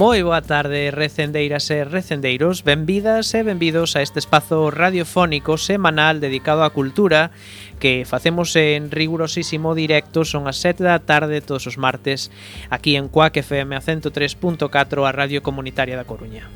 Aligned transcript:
Moi 0.00 0.24
boa 0.24 0.40
tarde, 0.40 0.88
recendeiras 0.88 1.68
e 1.68 1.84
recendeiros, 1.84 2.64
benvidas 2.64 3.36
e 3.36 3.44
benvidos 3.44 3.96
a 3.96 4.00
este 4.00 4.16
espazo 4.16 4.72
radiofónico 4.72 5.60
semanal 5.60 6.24
dedicado 6.24 6.64
á 6.64 6.72
cultura 6.72 7.36
que 7.76 8.08
facemos 8.08 8.56
en 8.56 8.88
rigurosísimo 8.88 9.76
directo 9.76 10.24
son 10.24 10.48
as 10.48 10.56
7 10.56 10.88
da 10.88 11.04
tarde 11.04 11.44
todos 11.44 11.68
os 11.68 11.76
martes 11.76 12.32
aquí 12.72 12.96
en 12.96 13.12
Cuac 13.12 13.36
FM 13.36 13.76
a 13.76 13.84
103.4 13.84 14.72
a 15.04 15.12
Radio 15.12 15.44
Comunitaria 15.44 16.00
da 16.00 16.08
Coruña. 16.08 16.48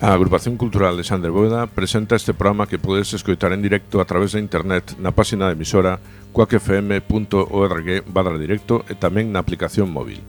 A 0.00 0.14
Agrupación 0.14 0.56
Cultural 0.56 0.96
de 0.96 1.04
Sander 1.04 1.30
Boeda 1.30 1.66
presenta 1.66 2.16
este 2.16 2.32
programa 2.32 2.66
que 2.66 2.78
podes 2.78 3.12
escoitar 3.12 3.52
en 3.52 3.60
directo 3.60 4.00
a 4.00 4.06
través 4.06 4.32
de 4.32 4.40
internet 4.40 4.96
na 4.96 5.12
página 5.12 5.44
de 5.44 5.52
emisora 5.52 6.00
coacfm.org 6.32 7.88
barra 8.08 8.40
directo 8.40 8.80
e 8.88 8.96
tamén 8.96 9.28
na 9.28 9.44
aplicación 9.44 9.92
móvil. 9.92 10.24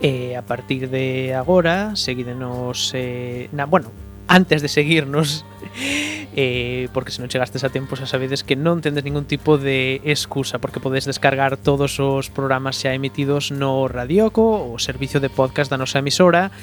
E 0.00 0.32
a 0.40 0.40
partir 0.40 0.88
de 0.88 1.36
agora, 1.36 2.00
seguídenos 2.00 2.96
eh, 2.96 3.52
na, 3.52 3.68
bueno, 3.68 3.92
antes 4.28 4.62
de 4.62 4.68
seguirnos 4.68 5.44
eh, 6.36 6.88
porque 6.92 7.10
se 7.10 7.18
non 7.18 7.26
chegastes 7.26 7.66
a 7.66 7.72
tempo 7.72 7.98
xa 7.98 8.06
sabedes 8.06 8.46
que 8.46 8.54
non 8.54 8.78
tendes 8.78 9.02
ningún 9.02 9.26
tipo 9.26 9.58
de 9.58 9.98
excusa 10.06 10.62
porque 10.62 10.78
podes 10.78 11.08
descargar 11.08 11.58
todos 11.58 11.98
os 11.98 12.30
programas 12.30 12.78
xa 12.78 12.94
emitidos 12.94 13.50
no 13.50 13.90
Radioco 13.90 14.70
o 14.70 14.78
servicio 14.78 15.18
de 15.18 15.32
podcast 15.32 15.66
da 15.72 15.80
nosa 15.80 15.98
emisora 15.98 16.54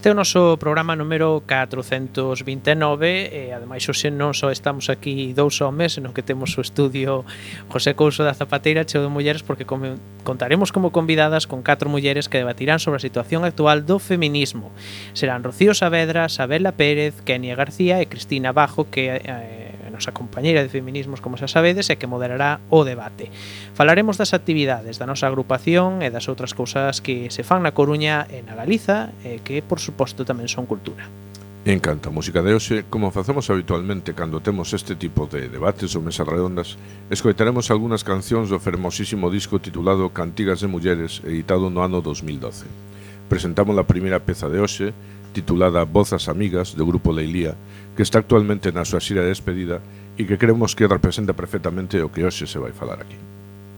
Este 0.00 0.08
é 0.08 0.12
o 0.12 0.16
noso 0.16 0.56
programa 0.56 0.96
número 0.96 1.44
429 1.46 2.32
e 3.36 3.52
ademais 3.52 3.84
hoxe 3.84 4.08
non 4.08 4.32
só 4.32 4.48
estamos 4.48 4.88
aquí 4.88 5.36
dous 5.36 5.60
homes, 5.60 6.00
senón 6.00 6.16
que 6.16 6.24
temos 6.24 6.56
o 6.56 6.64
estudio 6.64 7.28
José 7.68 7.92
Couso 7.92 8.24
da 8.24 8.32
Zapateira 8.32 8.88
cheo 8.88 9.04
de 9.04 9.12
mulleres 9.12 9.44
porque 9.44 9.68
come, 9.68 10.00
contaremos 10.24 10.72
como 10.72 10.88
convidadas 10.88 11.44
con 11.44 11.60
catro 11.60 11.92
mulleres 11.92 12.32
que 12.32 12.40
debatirán 12.40 12.80
sobre 12.80 12.96
a 12.96 13.04
situación 13.04 13.44
actual 13.44 13.84
do 13.84 14.00
feminismo. 14.00 14.72
Serán 15.12 15.44
Rocío 15.44 15.76
Saavedra, 15.76 16.32
Sabela 16.32 16.72
Pérez, 16.72 17.20
Kenia 17.20 17.52
García 17.52 18.00
e 18.00 18.08
Cristina 18.08 18.56
Bajo 18.56 18.88
que 18.88 19.20
eh, 19.20 19.59
nosa 20.00 20.16
compañeira 20.16 20.64
de 20.64 20.72
feminismos, 20.72 21.20
como 21.20 21.36
xa 21.36 21.44
sabedes, 21.44 21.92
e 21.92 22.00
que 22.00 22.08
moderará 22.08 22.64
o 22.72 22.88
debate. 22.88 23.28
Falaremos 23.76 24.16
das 24.16 24.32
actividades 24.32 24.96
da 24.96 25.04
nosa 25.04 25.28
agrupación 25.28 26.00
e 26.00 26.08
das 26.08 26.24
outras 26.32 26.56
cousas 26.56 27.04
que 27.04 27.28
se 27.28 27.44
fan 27.44 27.60
na 27.60 27.76
Coruña 27.76 28.24
e 28.32 28.40
na 28.40 28.56
Galiza, 28.56 29.12
e 29.20 29.44
que, 29.44 29.60
por 29.60 29.76
suposto, 29.76 30.24
tamén 30.24 30.48
son 30.48 30.64
cultura. 30.64 31.04
En 31.68 31.76
canto 31.76 32.08
a 32.08 32.16
música 32.16 32.40
de 32.40 32.56
hoxe, 32.56 32.88
como 32.88 33.12
facemos 33.12 33.52
habitualmente 33.52 34.16
cando 34.16 34.40
temos 34.40 34.72
este 34.72 34.96
tipo 34.96 35.28
de 35.28 35.52
debates 35.52 35.92
ou 35.92 36.00
mesas 36.00 36.24
redondas, 36.24 36.80
escoitaremos 37.12 37.68
algunhas 37.68 38.00
cancións 38.00 38.48
do 38.48 38.56
fermosísimo 38.56 39.28
disco 39.28 39.60
titulado 39.60 40.08
Cantigas 40.08 40.64
de 40.64 40.72
Mulleres, 40.72 41.20
editado 41.20 41.68
no 41.68 41.84
ano 41.84 42.00
2012 42.00 42.64
presentamos 43.30 43.78
a 43.78 43.86
primeira 43.86 44.18
peza 44.18 44.50
de 44.50 44.58
hoxe, 44.58 44.91
titulada 45.30 45.86
Vozas 45.86 46.26
Amigas, 46.26 46.74
do 46.74 46.82
Grupo 46.82 47.14
Leilía, 47.14 47.54
que 47.94 48.02
está 48.02 48.18
actualmente 48.18 48.74
na 48.74 48.82
súa 48.82 48.98
xira 48.98 49.22
de 49.22 49.30
despedida 49.30 49.78
e 50.18 50.26
que 50.26 50.34
creemos 50.34 50.74
que 50.74 50.91
representa 50.91 51.30
perfectamente 51.30 52.02
o 52.02 52.10
que 52.10 52.26
hoxe 52.26 52.50
se 52.50 52.58
vai 52.58 52.74
falar 52.74 52.98
aquí. 52.98 53.16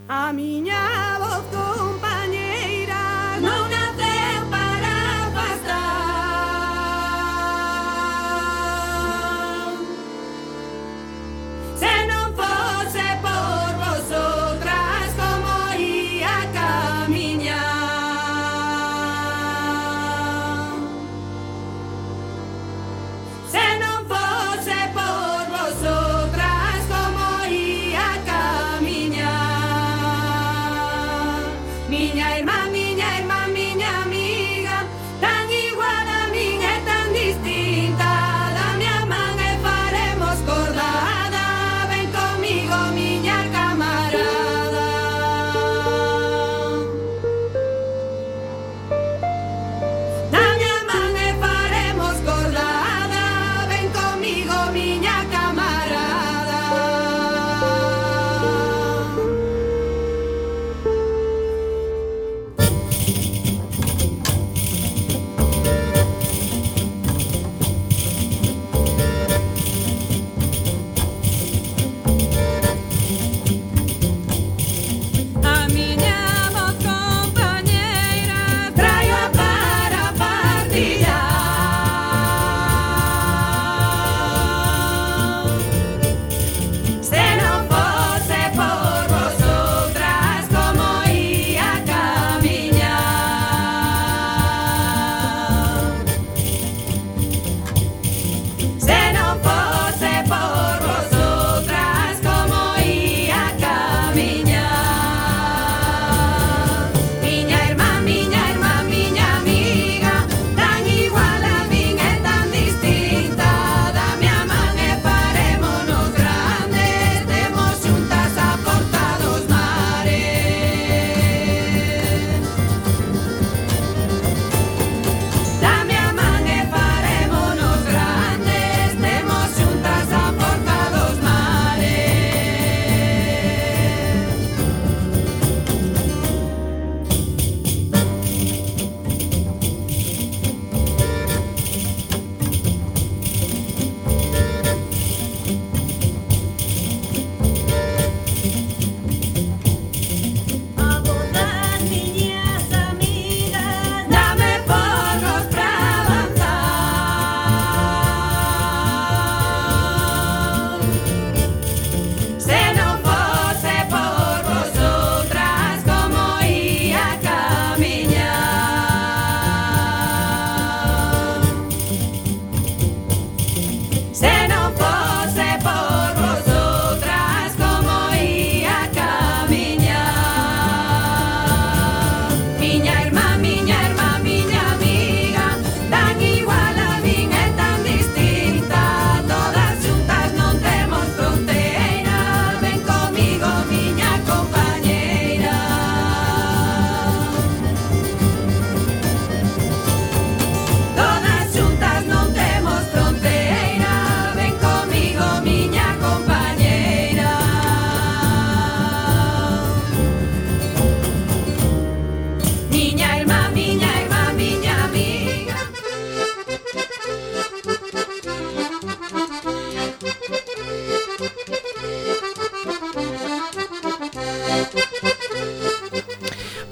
A 0.09 0.33
miña 0.33 1.02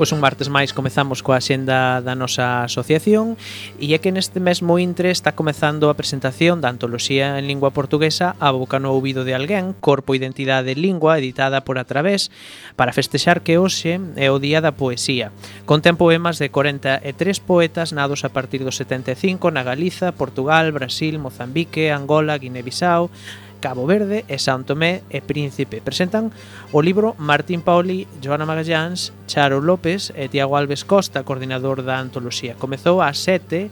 Pois 0.01 0.17
un 0.17 0.25
martes 0.25 0.49
máis 0.49 0.73
comezamos 0.73 1.21
coa 1.21 1.45
xenda 1.45 2.01
da 2.01 2.17
nosa 2.17 2.65
asociación 2.65 3.37
e 3.77 3.93
é 3.93 4.01
que 4.01 4.09
neste 4.09 4.41
mesmo 4.41 4.81
intre 4.81 5.13
está 5.13 5.37
comezando 5.37 5.93
a 5.93 5.99
presentación 6.01 6.65
da 6.65 6.73
antoloxía 6.73 7.37
en 7.37 7.45
lingua 7.45 7.77
portuguesa 7.77 8.33
A 8.41 8.49
boca 8.49 8.81
no 8.81 8.97
ouvido 8.97 9.29
de 9.29 9.37
alguén, 9.37 9.77
corpo, 9.77 10.17
identidade 10.17 10.73
e 10.73 10.81
lingua 10.81 11.21
editada 11.21 11.69
por 11.69 11.77
a 11.77 11.85
través 11.85 12.33
para 12.81 12.97
festexar 12.97 13.45
que 13.45 13.61
hoxe 13.61 14.01
é 14.17 14.33
o 14.33 14.41
Día 14.41 14.65
da 14.65 14.73
Poesía. 14.73 15.37
Contén 15.69 16.01
poemas 16.01 16.41
de 16.41 16.49
43 16.49 17.05
poetas 17.45 17.93
nados 17.93 18.25
a 18.25 18.33
partir 18.33 18.65
do 18.65 18.73
75 18.73 19.53
na 19.53 19.61
Galiza, 19.61 20.17
Portugal, 20.17 20.73
Brasil, 20.73 21.21
Mozambique, 21.21 21.93
Angola, 21.93 22.41
Guinea-Bissau, 22.41 23.13
Cabo 23.61 23.87
Verde 23.87 24.25
e 24.27 24.41
San 24.41 24.65
Tomé 24.65 25.05
e 25.13 25.21
Príncipe. 25.21 25.85
Presentan 25.85 26.33
o 26.73 26.81
libro 26.81 27.15
Martín 27.21 27.61
Paoli, 27.61 28.09
Joana 28.19 28.49
Magallans, 28.49 29.13
Charo 29.29 29.61
López 29.61 30.11
e 30.17 30.33
Tiago 30.33 30.57
Alves 30.57 30.83
Costa, 30.89 31.23
coordinador 31.23 31.85
da 31.85 32.01
antoloxía. 32.01 32.57
Comezou 32.57 33.05
a 33.05 33.13
7 33.13 33.69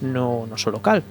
no 0.00 0.46
noso 0.46 0.70
local. 0.70 1.02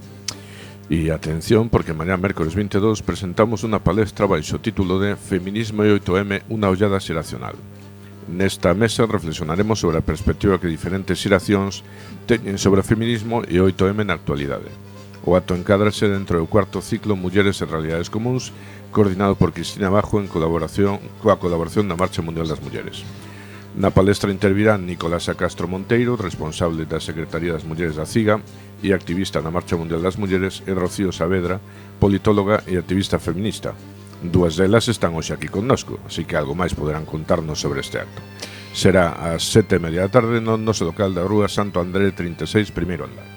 E 0.85 1.09
atención, 1.09 1.73
porque 1.73 1.97
mañá 1.97 2.13
mércores 2.13 2.53
22 2.53 3.01
presentamos 3.01 3.65
unha 3.65 3.81
palestra 3.81 4.29
baixo 4.29 4.57
o 4.57 4.63
título 4.63 5.01
de 5.01 5.17
Feminismo 5.17 5.81
e 5.81 5.89
8M, 5.89 6.45
unha 6.53 6.69
ollada 6.69 7.01
xeracional. 7.01 7.57
Nesta 8.29 8.73
mesa 8.77 9.09
reflexionaremos 9.09 9.81
sobre 9.81 9.97
a 9.97 10.05
perspectiva 10.05 10.61
que 10.61 10.69
diferentes 10.69 11.17
xeracións 11.17 11.81
teñen 12.29 12.61
sobre 12.61 12.81
o 12.81 12.87
feminismo 12.87 13.41
e 13.45 13.57
8M 13.57 14.05
na 14.05 14.13
actualidade. 14.17 14.69
O 15.25 15.33
acto 15.33 15.57
encadrase 15.57 16.05
dentro 16.05 16.37
do 16.37 16.45
cuarto 16.45 16.85
ciclo 16.85 17.17
Mulleres 17.17 17.57
en 17.65 17.73
Realidades 17.73 18.13
Comuns, 18.13 18.53
coordinado 18.93 19.33
por 19.33 19.57
Cristina 19.57 19.89
Bajo 19.89 20.21
en 20.21 20.29
colaboración 20.29 21.01
coa 21.17 21.41
colaboración 21.41 21.89
da 21.89 21.97
Marcha 21.97 22.21
Mundial 22.21 22.45
das 22.45 22.61
Mulleres. 22.61 23.01
Na 23.75 23.91
palestra 23.91 24.31
intervirán 24.31 24.85
Nicolasa 24.85 25.35
Castro 25.35 25.67
Monteiro, 25.67 26.15
responsable 26.15 26.85
da 26.87 27.01
Secretaría 27.01 27.57
das 27.57 27.67
Mulleres 27.67 27.97
da 27.97 28.07
CIGA 28.07 28.39
e 28.85 28.93
activista 28.93 29.41
na 29.41 29.51
Marcha 29.51 29.75
Mundial 29.75 29.99
das 29.99 30.15
Mulleres, 30.15 30.63
e 30.63 30.71
Rocío 30.77 31.11
Saavedra, 31.11 31.59
politóloga 31.99 32.63
e 32.69 32.79
activista 32.79 33.19
feminista. 33.19 33.75
Dúas 34.23 34.55
delas 34.55 34.87
están 34.87 35.11
hoxe 35.17 35.35
aquí 35.35 35.51
connosco, 35.51 35.99
así 36.07 36.23
que 36.23 36.39
algo 36.39 36.55
máis 36.55 36.71
poderán 36.71 37.03
contarnos 37.03 37.59
sobre 37.59 37.83
este 37.83 37.99
acto. 37.99 38.23
Será 38.71 39.11
ás 39.11 39.43
sete 39.43 39.75
e 39.75 39.83
media 39.83 40.07
da 40.07 40.13
tarde 40.21 40.39
no 40.39 40.55
noso 40.55 40.87
local 40.87 41.11
da 41.11 41.27
Rúa 41.27 41.51
Santo 41.51 41.83
André 41.83 42.15
36, 42.15 42.71
primeiro 42.71 43.09
andar. 43.09 43.34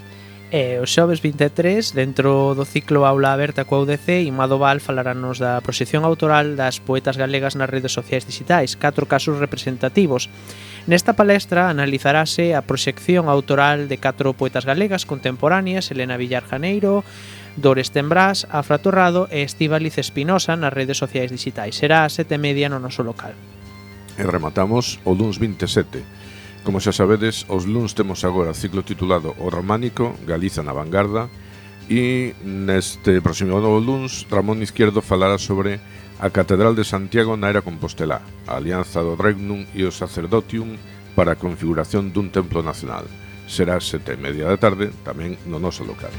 E 0.48 0.80
o 0.80 0.88
xoves 0.88 1.20
23, 1.20 1.92
dentro 1.92 2.56
do 2.56 2.64
ciclo 2.64 3.04
Aula 3.04 3.36
Aberta 3.36 3.68
coa 3.68 3.84
UDC, 3.84 4.24
Imado 4.24 4.56
Val 4.56 4.80
falaránnos 4.80 5.36
da 5.36 5.60
proxección 5.60 6.08
autoral 6.08 6.56
das 6.56 6.80
poetas 6.80 7.20
galegas 7.20 7.52
nas 7.52 7.68
redes 7.68 7.92
sociais 7.92 8.24
digitais, 8.24 8.72
catro 8.72 9.04
casos 9.04 9.36
representativos. 9.36 10.32
Nesta 10.88 11.12
palestra 11.12 11.68
analizarase 11.68 12.56
a 12.56 12.64
proxección 12.64 13.28
autoral 13.28 13.92
de 13.92 14.00
catro 14.00 14.32
poetas 14.32 14.64
galegas 14.64 15.04
contemporáneas, 15.04 15.92
Elena 15.92 16.16
Villar 16.16 16.48
Janeiro, 16.48 17.04
Dores 17.60 17.92
Tembrás, 17.92 18.48
Afra 18.48 18.80
Torrado 18.80 19.28
e 19.28 19.44
Estíbaliz 19.44 20.00
Espinosa 20.00 20.56
nas 20.56 20.72
redes 20.72 20.96
sociais 20.96 21.28
digitais. 21.28 21.76
Será 21.76 22.08
a 22.08 22.12
sete 22.12 22.40
media 22.40 22.72
no 22.72 22.80
noso 22.80 23.04
local. 23.04 23.36
E 24.16 24.24
rematamos 24.24 24.96
o 25.04 25.12
duns 25.12 25.36
27, 25.36 26.00
Como 26.68 26.84
xa 26.84 26.92
sabedes, 26.92 27.48
os 27.48 27.64
luns 27.64 27.96
temos 27.96 28.28
agora 28.28 28.52
ciclo 28.52 28.84
titulado 28.84 29.32
O 29.40 29.48
Románico, 29.48 30.12
Galiza 30.28 30.60
na 30.60 30.76
vanguarda, 30.76 31.32
e 31.88 32.36
neste 32.44 33.24
próximo 33.24 33.56
luns 33.56 34.28
Ramón 34.28 34.60
Izquierdo 34.60 35.00
falará 35.00 35.40
sobre 35.40 35.80
a 36.20 36.28
Catedral 36.28 36.76
de 36.76 36.84
Santiago 36.84 37.40
na 37.40 37.48
era 37.48 37.64
Compostela, 37.64 38.20
a 38.44 38.60
alianza 38.60 39.00
do 39.00 39.16
Regnum 39.16 39.64
e 39.72 39.88
o 39.88 39.96
Sacerdotium 39.96 40.76
para 41.16 41.32
a 41.32 41.40
configuración 41.40 42.12
dun 42.12 42.28
templo 42.28 42.60
nacional. 42.60 43.08
Será 43.48 43.80
sete 43.80 44.12
e 44.12 44.20
media 44.20 44.44
da 44.44 44.60
tarde, 44.60 44.92
tamén 45.08 45.40
no 45.48 45.56
noso 45.56 45.88
local. 45.88 46.12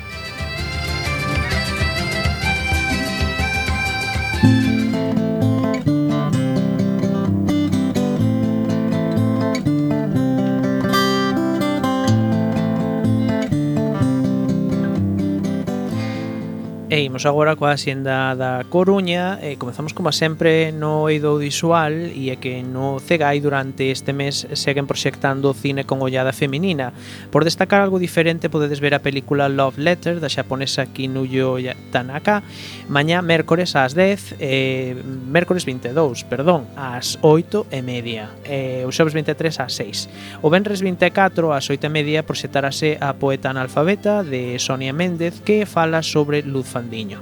E 16.89 17.05
imos 17.05 17.29
agora 17.29 17.53
coa 17.53 17.77
xenda 17.77 18.33
da 18.33 18.65
Coruña. 18.65 19.37
E 19.45 19.61
comezamos 19.61 19.93
como 19.93 20.09
sempre 20.09 20.73
no 20.73 21.05
eido 21.05 21.37
audiovisual 21.37 21.93
e 21.93 22.33
é 22.33 22.41
que 22.41 22.65
no 22.65 22.97
CEGAI 22.97 23.45
durante 23.45 23.93
este 23.93 24.09
mes 24.09 24.49
seguen 24.57 24.89
proxectando 24.89 25.53
cine 25.53 25.85
con 25.85 26.01
ollada 26.01 26.33
feminina. 26.33 26.89
Por 27.29 27.45
destacar 27.45 27.85
algo 27.85 28.01
diferente 28.01 28.49
podedes 28.49 28.81
ver 28.81 28.97
a 28.97 29.05
película 29.05 29.53
Love 29.53 29.77
Letter 29.77 30.17
da 30.17 30.33
xaponesa 30.33 30.89
Kinuyo 30.89 31.61
Tanaka. 31.93 32.41
Mañá 32.89 33.21
mércores 33.21 33.77
ás 33.77 33.93
10 33.93 34.41
eh, 34.41 34.97
mércores 35.29 35.69
22, 35.69 35.93
perdón 36.25 36.65
ás 36.73 37.21
8 37.21 37.69
e 37.69 37.85
media. 37.85 38.33
Eh, 38.49 38.81
o 38.81 38.89
xoves 38.89 39.13
23 39.13 39.61
ás 39.61 39.77
6 39.77 40.41
o 40.41 40.49
venres 40.49 40.81
24 40.81 41.53
ás 41.53 41.69
8 41.69 41.85
e 41.85 41.93
media 41.93 42.25
proxectarase 42.25 42.97
a 42.97 43.13
poeta 43.13 43.53
analfabeta 43.53 44.25
de 44.25 44.57
Sonia 44.57 44.89
Méndez 44.89 45.37
que 45.45 45.69
fala 45.69 46.01
sobre 46.01 46.41
luz 46.41 46.78
Fandiño. 46.79 47.19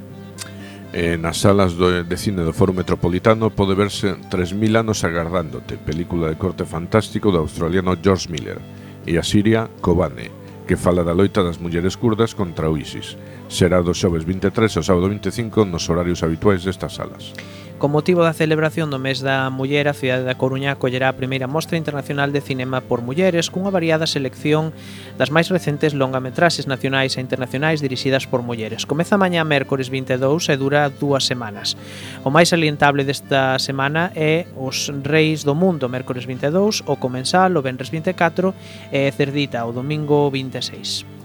E 0.93 1.17
nas 1.17 1.41
salas 1.41 1.73
do, 1.73 1.89
de 1.89 2.17
cine 2.17 2.45
do 2.45 2.53
Foro 2.53 2.77
Metropolitano 2.77 3.49
pode 3.51 3.73
verse 3.73 4.13
3.000 4.29 4.85
anos 4.85 5.03
agardándote, 5.03 5.81
película 5.81 6.29
de 6.29 6.37
corte 6.37 6.63
fantástico 6.63 7.33
do 7.33 7.41
australiano 7.41 7.97
George 7.97 8.29
Miller, 8.29 8.61
e 9.03 9.17
a 9.17 9.23
Siria 9.25 9.67
Kobane, 9.81 10.31
que 10.69 10.79
fala 10.79 11.03
da 11.03 11.17
loita 11.17 11.43
das 11.43 11.57
mulleres 11.57 11.97
curdas 11.97 12.37
contra 12.37 12.69
o 12.69 12.77
ISIS. 12.77 13.17
Será 13.49 13.81
do 13.81 13.97
xoves 13.97 14.23
23 14.23 14.77
ao 14.77 14.85
sábado 14.85 15.09
25 15.09 15.65
nos 15.65 15.89
horarios 15.89 16.23
habituais 16.23 16.63
destas 16.63 16.95
salas. 16.95 17.33
Con 17.77 17.91
motivo 17.91 18.25
da 18.25 18.33
celebración 18.33 18.89
do 18.89 18.97
mes 18.97 19.21
da 19.21 19.53
muller, 19.53 19.85
a 19.85 19.93
cidade 19.93 20.25
da 20.25 20.33
Coruña 20.33 20.73
acollerá 20.73 21.13
a 21.13 21.19
primeira 21.19 21.45
mostra 21.45 21.77
internacional 21.77 22.33
de 22.33 22.41
cinema 22.41 22.81
por 22.81 23.05
mulleres 23.05 23.53
cunha 23.53 23.69
variada 23.69 24.09
selección 24.09 24.73
das 25.13 25.29
máis 25.29 25.45
recentes 25.53 25.93
longametraxes 25.93 26.65
nacionais 26.65 27.13
e 27.13 27.21
internacionais 27.21 27.77
dirixidas 27.77 28.25
por 28.25 28.41
mulleres. 28.41 28.89
Comeza 28.89 29.13
mañá 29.21 29.45
mércores 29.45 29.93
22 29.93 30.49
e 30.49 30.57
dura 30.57 30.89
dúas 30.89 31.29
semanas. 31.29 31.77
O 32.25 32.33
máis 32.33 32.49
salientable 32.49 33.05
desta 33.05 33.61
semana 33.61 34.09
é 34.17 34.49
Os 34.57 34.89
Reis 35.05 35.45
do 35.45 35.53
Mundo, 35.53 35.85
mércores 35.85 36.25
22, 36.25 36.81
O 36.89 36.97
Comensal, 36.97 37.53
o 37.53 37.61
Benres 37.61 37.93
24 37.93 38.57
e 38.89 39.05
Cerdita, 39.13 39.61
o 39.69 39.69
domingo 39.69 40.33
26. 40.33 41.16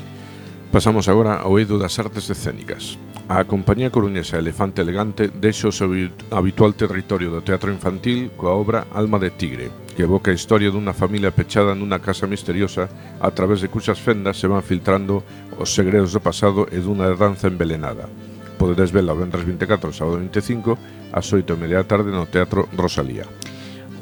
Pasamos 0.73 1.05
agora 1.13 1.37
ao 1.37 1.61
eido 1.61 1.77
das 1.77 2.01
artes 2.01 2.33
escénicas. 2.33 2.97
A 3.29 3.45
compañía 3.45 3.93
coruñesa 3.93 4.41
Elefante 4.41 4.81
Elegante 4.81 5.29
deixa 5.29 5.69
o 5.69 5.77
seu 5.77 5.93
habitual 6.33 6.73
territorio 6.73 7.29
do 7.29 7.45
teatro 7.45 7.69
infantil 7.69 8.33
coa 8.41 8.57
obra 8.57 8.89
Alma 8.89 9.21
de 9.21 9.37
Tigre, 9.37 9.69
que 9.93 10.09
evoca 10.09 10.33
a 10.33 10.39
historia 10.41 10.73
dunha 10.73 10.97
familia 10.97 11.29
pechada 11.29 11.77
nunha 11.77 12.01
casa 12.01 12.25
misteriosa 12.25 12.89
a 13.21 13.29
través 13.37 13.61
de 13.61 13.69
cuxas 13.69 14.01
fendas 14.01 14.41
se 14.41 14.49
van 14.49 14.65
filtrando 14.65 15.21
os 15.61 15.77
segredos 15.77 16.17
do 16.17 16.25
pasado 16.25 16.65
e 16.73 16.81
dunha 16.81 17.13
danza 17.21 17.53
envelenada. 17.53 18.09
Podedes 18.57 18.97
vela 18.97 19.13
o 19.13 19.21
vendres 19.21 19.45
24 19.45 19.93
sábado 19.93 20.25
25 20.25 21.13
ás 21.13 21.29
8 21.29 21.53
e 21.53 21.61
media 21.61 21.85
da 21.85 21.91
tarde 21.93 22.09
no 22.09 22.33
Teatro 22.33 22.73
Rosalía. 22.73 23.29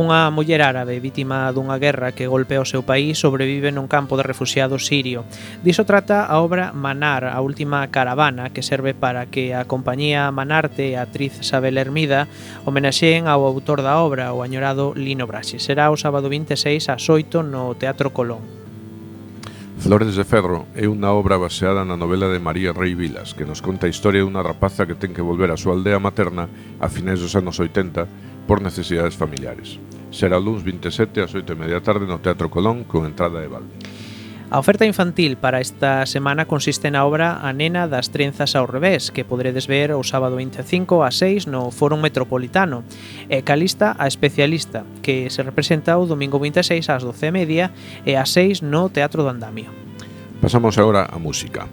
Unha 0.01 0.33
muller 0.33 0.65
árabe 0.65 0.97
vítima 0.97 1.53
dunha 1.53 1.77
guerra 1.77 2.17
que 2.17 2.25
golpea 2.25 2.65
o 2.65 2.65
seu 2.65 2.81
país 2.81 3.21
sobrevive 3.21 3.69
nun 3.69 3.85
campo 3.85 4.17
de 4.17 4.25
refugiados 4.25 4.89
sirio. 4.89 5.29
Diso 5.61 5.85
trata 5.85 6.25
a 6.25 6.41
obra 6.41 6.73
Manar, 6.73 7.29
a 7.29 7.37
última 7.45 7.85
caravana, 7.93 8.49
que 8.49 8.65
serve 8.65 8.97
para 8.97 9.29
que 9.29 9.53
a 9.53 9.69
compañía 9.69 10.33
Manarte 10.33 10.89
e 10.89 10.97
a 10.97 11.05
actriz 11.05 11.45
Sabel 11.45 11.77
Hermida 11.77 12.33
homenaxeen 12.65 13.29
ao 13.29 13.45
autor 13.45 13.85
da 13.85 14.01
obra, 14.01 14.33
o 14.33 14.41
añorado 14.41 14.97
Lino 14.97 15.29
Brasi. 15.29 15.61
Será 15.61 15.93
o 15.93 16.01
sábado 16.01 16.33
26 16.33 16.89
ás 16.89 17.05
8 17.05 17.45
no 17.45 17.77
Teatro 17.77 18.09
Colón. 18.17 18.41
Flores 19.81 20.17
de 20.17 20.25
Ferro 20.25 20.69
é 20.77 20.89
unha 20.89 21.09
obra 21.13 21.41
baseada 21.41 21.85
na 21.89 21.97
novela 21.97 22.29
de 22.29 22.41
María 22.41 22.77
Rey 22.77 22.93
Vilas 22.97 23.33
que 23.33 23.49
nos 23.49 23.65
conta 23.65 23.89
a 23.89 23.93
historia 23.93 24.21
dunha 24.25 24.45
rapaza 24.45 24.85
que 24.85 24.97
ten 24.97 25.13
que 25.13 25.25
volver 25.25 25.53
á 25.53 25.61
súa 25.61 25.77
aldea 25.77 26.01
materna 26.01 26.49
a 26.81 26.89
finais 26.89 27.21
dos 27.21 27.33
anos 27.33 27.57
80 27.61 28.30
por 28.51 28.63
necesidades 28.63 29.15
familiares. 29.15 29.79
Será 30.11 30.43
o 30.43 30.59
27 30.59 31.23
ás 31.23 31.31
8 31.31 31.55
e 31.55 31.55
media 31.55 31.79
tarde 31.87 32.03
no 32.03 32.19
Teatro 32.19 32.51
Colón 32.51 32.83
con 32.83 33.07
entrada 33.07 33.39
de 33.39 33.47
balde. 33.47 33.71
A 34.51 34.59
oferta 34.59 34.83
infantil 34.83 35.39
para 35.39 35.63
esta 35.63 36.03
semana 36.03 36.51
consiste 36.51 36.91
na 36.91 37.07
obra 37.07 37.47
A 37.47 37.55
nena 37.55 37.87
das 37.87 38.11
trenzas 38.11 38.59
ao 38.59 38.67
revés, 38.67 39.15
que 39.15 39.23
poderedes 39.23 39.71
ver 39.71 39.95
o 39.95 40.03
sábado 40.03 40.35
25 40.35 41.07
a 41.07 41.15
6 41.15 41.47
no 41.47 41.71
Foro 41.71 41.95
Metropolitano, 41.95 42.83
e 43.31 43.39
Calista 43.47 43.95
a 43.95 44.11
especialista, 44.11 44.83
que 44.99 45.31
se 45.31 45.47
representa 45.47 45.95
o 45.95 46.11
domingo 46.11 46.43
26 46.43 46.91
ás 46.91 47.07
12 47.07 47.23
e 47.23 47.31
media 47.31 47.71
e 48.03 48.19
a 48.19 48.27
6 48.27 48.67
no 48.67 48.91
Teatro 48.91 49.23
do 49.23 49.31
Andamio. 49.31 49.71
Pasamos 50.43 50.75
agora 50.75 51.07
á 51.07 51.23
música. 51.23 51.71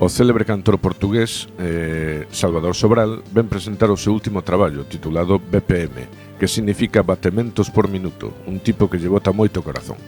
O 0.00 0.08
célebre 0.08 0.48
cantor 0.48 0.80
portugués 0.80 1.52
eh, 1.60 2.24
Salvador 2.32 2.72
Sobral 2.72 3.20
ven 3.36 3.52
presentar 3.52 3.92
o 3.92 4.00
seu 4.00 4.16
último 4.16 4.40
traballo 4.40 4.88
titulado 4.88 5.36
BPM, 5.36 6.08
que 6.40 6.48
significa 6.48 7.04
batementos 7.04 7.68
por 7.68 7.84
minuto, 7.84 8.32
un 8.48 8.64
tipo 8.64 8.88
que 8.88 8.96
lle 8.96 9.12
bota 9.12 9.36
moito 9.36 9.60
corazón. 9.60 10.00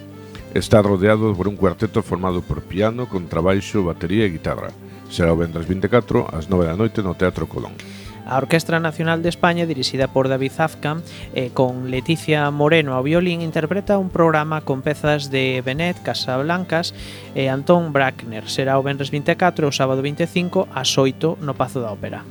Está 0.57 0.81
rodeado 0.81 1.37
por 1.37 1.45
un 1.45 1.61
cuarteto 1.61 2.01
formado 2.01 2.41
por 2.41 2.65
piano, 2.65 3.05
contrabaixo, 3.05 3.85
batería 3.85 4.25
e 4.25 4.33
guitarra. 4.33 4.73
Será 5.13 5.29
o 5.29 5.37
vendres 5.37 5.69
24 5.69 6.25
ás 6.25 6.49
9 6.49 6.73
da 6.73 6.73
noite 6.73 7.05
no 7.05 7.13
Teatro 7.13 7.45
Colón. 7.45 7.77
A 8.27 8.39
Orquestra 8.39 8.81
Nacional 8.81 9.23
de 9.23 9.29
España, 9.29 9.67
dirixida 9.67 10.09
por 10.09 10.29
David 10.29 10.53
Afkan, 10.59 11.03
eh, 11.35 11.51
con 11.53 11.91
Leticia 11.91 12.51
Moreno 12.51 12.95
ao 12.95 13.03
violín, 13.03 13.43
interpreta 13.43 13.99
un 13.99 14.11
programa 14.11 14.63
con 14.63 14.83
pezas 14.83 15.31
de 15.31 15.63
Benet, 15.65 15.99
Casablancas 16.03 16.95
e 17.35 17.51
Antón 17.51 17.93
Brackner. 17.93 18.47
Será 18.47 18.79
o 18.79 18.87
Benres 18.87 19.11
24 19.11 19.67
e 19.67 19.69
o 19.69 19.75
sábado 19.75 20.01
25 20.01 20.71
ás 20.71 20.95
8 20.95 21.43
no 21.43 21.59
Pazo 21.59 21.83
da 21.83 21.91
Ópera. 21.91 22.23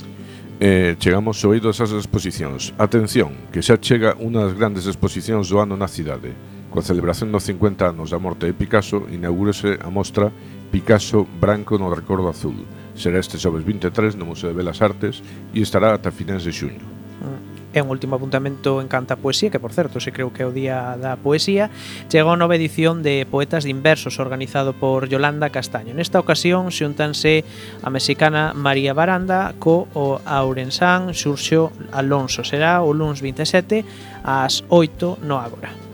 Eh, 0.62 0.96
chegamos 1.02 1.42
oídos 1.44 1.82
ás 1.82 1.90
exposicións. 1.90 2.70
Atención, 2.78 3.34
que 3.50 3.66
xa 3.66 3.82
chega 3.82 4.14
unha 4.22 4.46
das 4.46 4.54
grandes 4.54 4.86
exposicións 4.86 5.50
do 5.50 5.58
ano 5.58 5.74
na 5.74 5.90
cidade. 5.90 6.38
Coa 6.70 6.86
celebración 6.86 7.34
dos 7.34 7.44
50 7.50 7.92
anos 7.92 8.14
da 8.14 8.22
morte 8.22 8.48
de 8.48 8.54
Picasso, 8.54 9.10
inaugúrese 9.10 9.82
a 9.82 9.90
mostra 9.90 10.30
Picasso 10.72 11.28
Branco 11.42 11.76
no 11.76 11.92
Recordo 11.92 12.30
Azul, 12.30 12.64
Será 13.02 13.18
este 13.18 13.42
xoves 13.42 13.66
23 13.66 14.14
no 14.14 14.30
Museo 14.30 14.54
de 14.54 14.56
Belas 14.62 14.78
Artes 14.86 15.26
e 15.58 15.66
estará 15.66 15.98
ata 15.98 16.14
finais 16.14 16.46
de 16.46 16.54
xuño. 16.54 16.86
Mm. 16.86 17.74
E 17.74 17.80
un 17.82 17.90
último 17.90 18.20
apuntamento 18.20 18.84
en 18.84 18.92
canta 18.92 19.16
poesía, 19.16 19.50
que 19.50 19.60
por 19.60 19.72
certo, 19.72 20.04
se 20.04 20.12
creo 20.12 20.36
que 20.36 20.44
é 20.44 20.46
o 20.46 20.52
día 20.52 21.00
da 21.00 21.16
poesía, 21.16 21.72
chega 22.12 22.28
a 22.28 22.36
nova 22.36 22.60
edición 22.60 23.00
de 23.00 23.24
Poetas 23.24 23.64
de 23.64 23.72
Inversos 23.72 24.20
organizado 24.20 24.76
por 24.76 25.08
Yolanda 25.08 25.50
Castaño. 25.50 25.96
Nesta 25.96 26.20
ocasión 26.20 26.70
xuntanse 26.70 27.48
a 27.82 27.90
mexicana 27.90 28.52
María 28.54 28.92
Baranda 28.94 29.56
co 29.58 29.88
o 29.96 30.20
aurensán 30.28 31.16
Xurxo 31.16 31.72
Alonso. 31.96 32.44
Será 32.44 32.84
o 32.84 32.92
luns 32.92 33.24
27 33.24 33.82
ás 34.28 34.68
8 34.68 35.24
no 35.24 35.40
Ágora. 35.40 35.91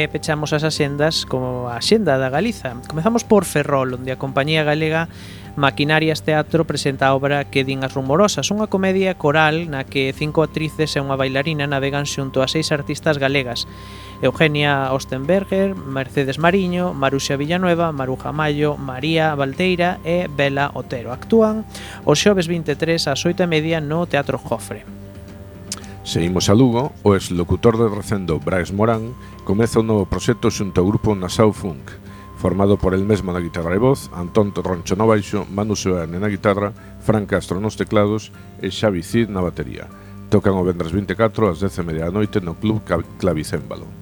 e 0.00 0.08
pechamos 0.08 0.56
as 0.56 0.64
axendas 0.64 1.28
como 1.28 1.68
a 1.68 1.76
axenda 1.76 2.16
da 2.16 2.32
Galiza. 2.32 2.72
Comezamos 2.88 3.22
por 3.22 3.44
Ferrol, 3.44 4.00
onde 4.00 4.12
a 4.12 4.20
compañía 4.20 4.64
galega 4.64 5.12
Maquinarias 5.56 6.22
Teatro 6.22 6.64
presenta 6.64 7.08
a 7.08 7.14
obra 7.14 7.44
que 7.44 7.68
din 7.68 7.84
as 7.84 7.92
rumorosas, 7.92 8.48
unha 8.48 8.70
comedia 8.72 9.18
coral 9.20 9.68
na 9.68 9.84
que 9.84 10.14
cinco 10.16 10.40
actrices 10.40 10.96
e 10.96 11.02
unha 11.04 11.18
bailarina 11.18 11.68
navegan 11.68 12.08
xunto 12.08 12.40
a 12.40 12.48
seis 12.48 12.72
artistas 12.72 13.20
galegas. 13.20 13.68
Eugenia 14.24 14.88
Ostenberger, 14.96 15.76
Mercedes 15.76 16.40
Mariño, 16.40 16.96
Maruxa 16.96 17.36
Villanueva, 17.36 17.92
Maruja 17.92 18.32
Mayo, 18.32 18.80
María 18.80 19.34
Valdeira 19.36 20.00
e 20.06 20.30
Bela 20.32 20.72
Otero. 20.72 21.12
Actúan 21.12 21.68
os 22.08 22.16
xoves 22.16 22.48
23 22.48 23.10
ás 23.10 23.20
8 23.20 23.44
e 23.44 23.48
media 23.50 23.78
no 23.84 24.08
Teatro 24.08 24.38
Jofre. 24.38 25.09
Seguimos 26.10 26.50
a 26.50 26.54
Lugo, 26.54 26.90
o 27.04 27.14
exlocutor 27.14 27.78
de 27.78 27.86
Recendo 27.86 28.40
Brais 28.40 28.74
Morán 28.74 29.14
comeza 29.46 29.78
un 29.78 29.86
novo 29.86 30.10
proxecto 30.10 30.50
xunto 30.50 30.82
ao 30.82 30.90
grupo 30.90 31.14
Nassau 31.14 31.54
Funk, 31.54 31.86
formado 32.34 32.74
por 32.74 32.98
el 32.98 33.06
mesmo 33.06 33.30
na 33.30 33.38
guitarra 33.38 33.78
e 33.78 33.84
voz, 33.86 34.10
Antón 34.10 34.50
Torroncho 34.50 34.98
no 34.98 35.06
baixo, 35.06 35.46
Manu 35.54 35.78
Seoane 35.78 36.18
na 36.18 36.26
guitarra, 36.26 36.74
Fran 36.98 37.30
Castro 37.30 37.62
nos 37.62 37.78
teclados 37.78 38.34
e 38.58 38.74
Xavi 38.74 39.06
Cid 39.06 39.30
na 39.30 39.38
batería. 39.38 39.86
Tocan 40.34 40.58
o 40.58 40.66
vendres 40.66 40.90
24 40.90 41.46
ás 41.46 41.62
10 41.62 42.02
da 42.02 42.10
noite 42.10 42.42
no 42.42 42.58
Club 42.58 42.82
Clavicémbalo. 43.22 43.99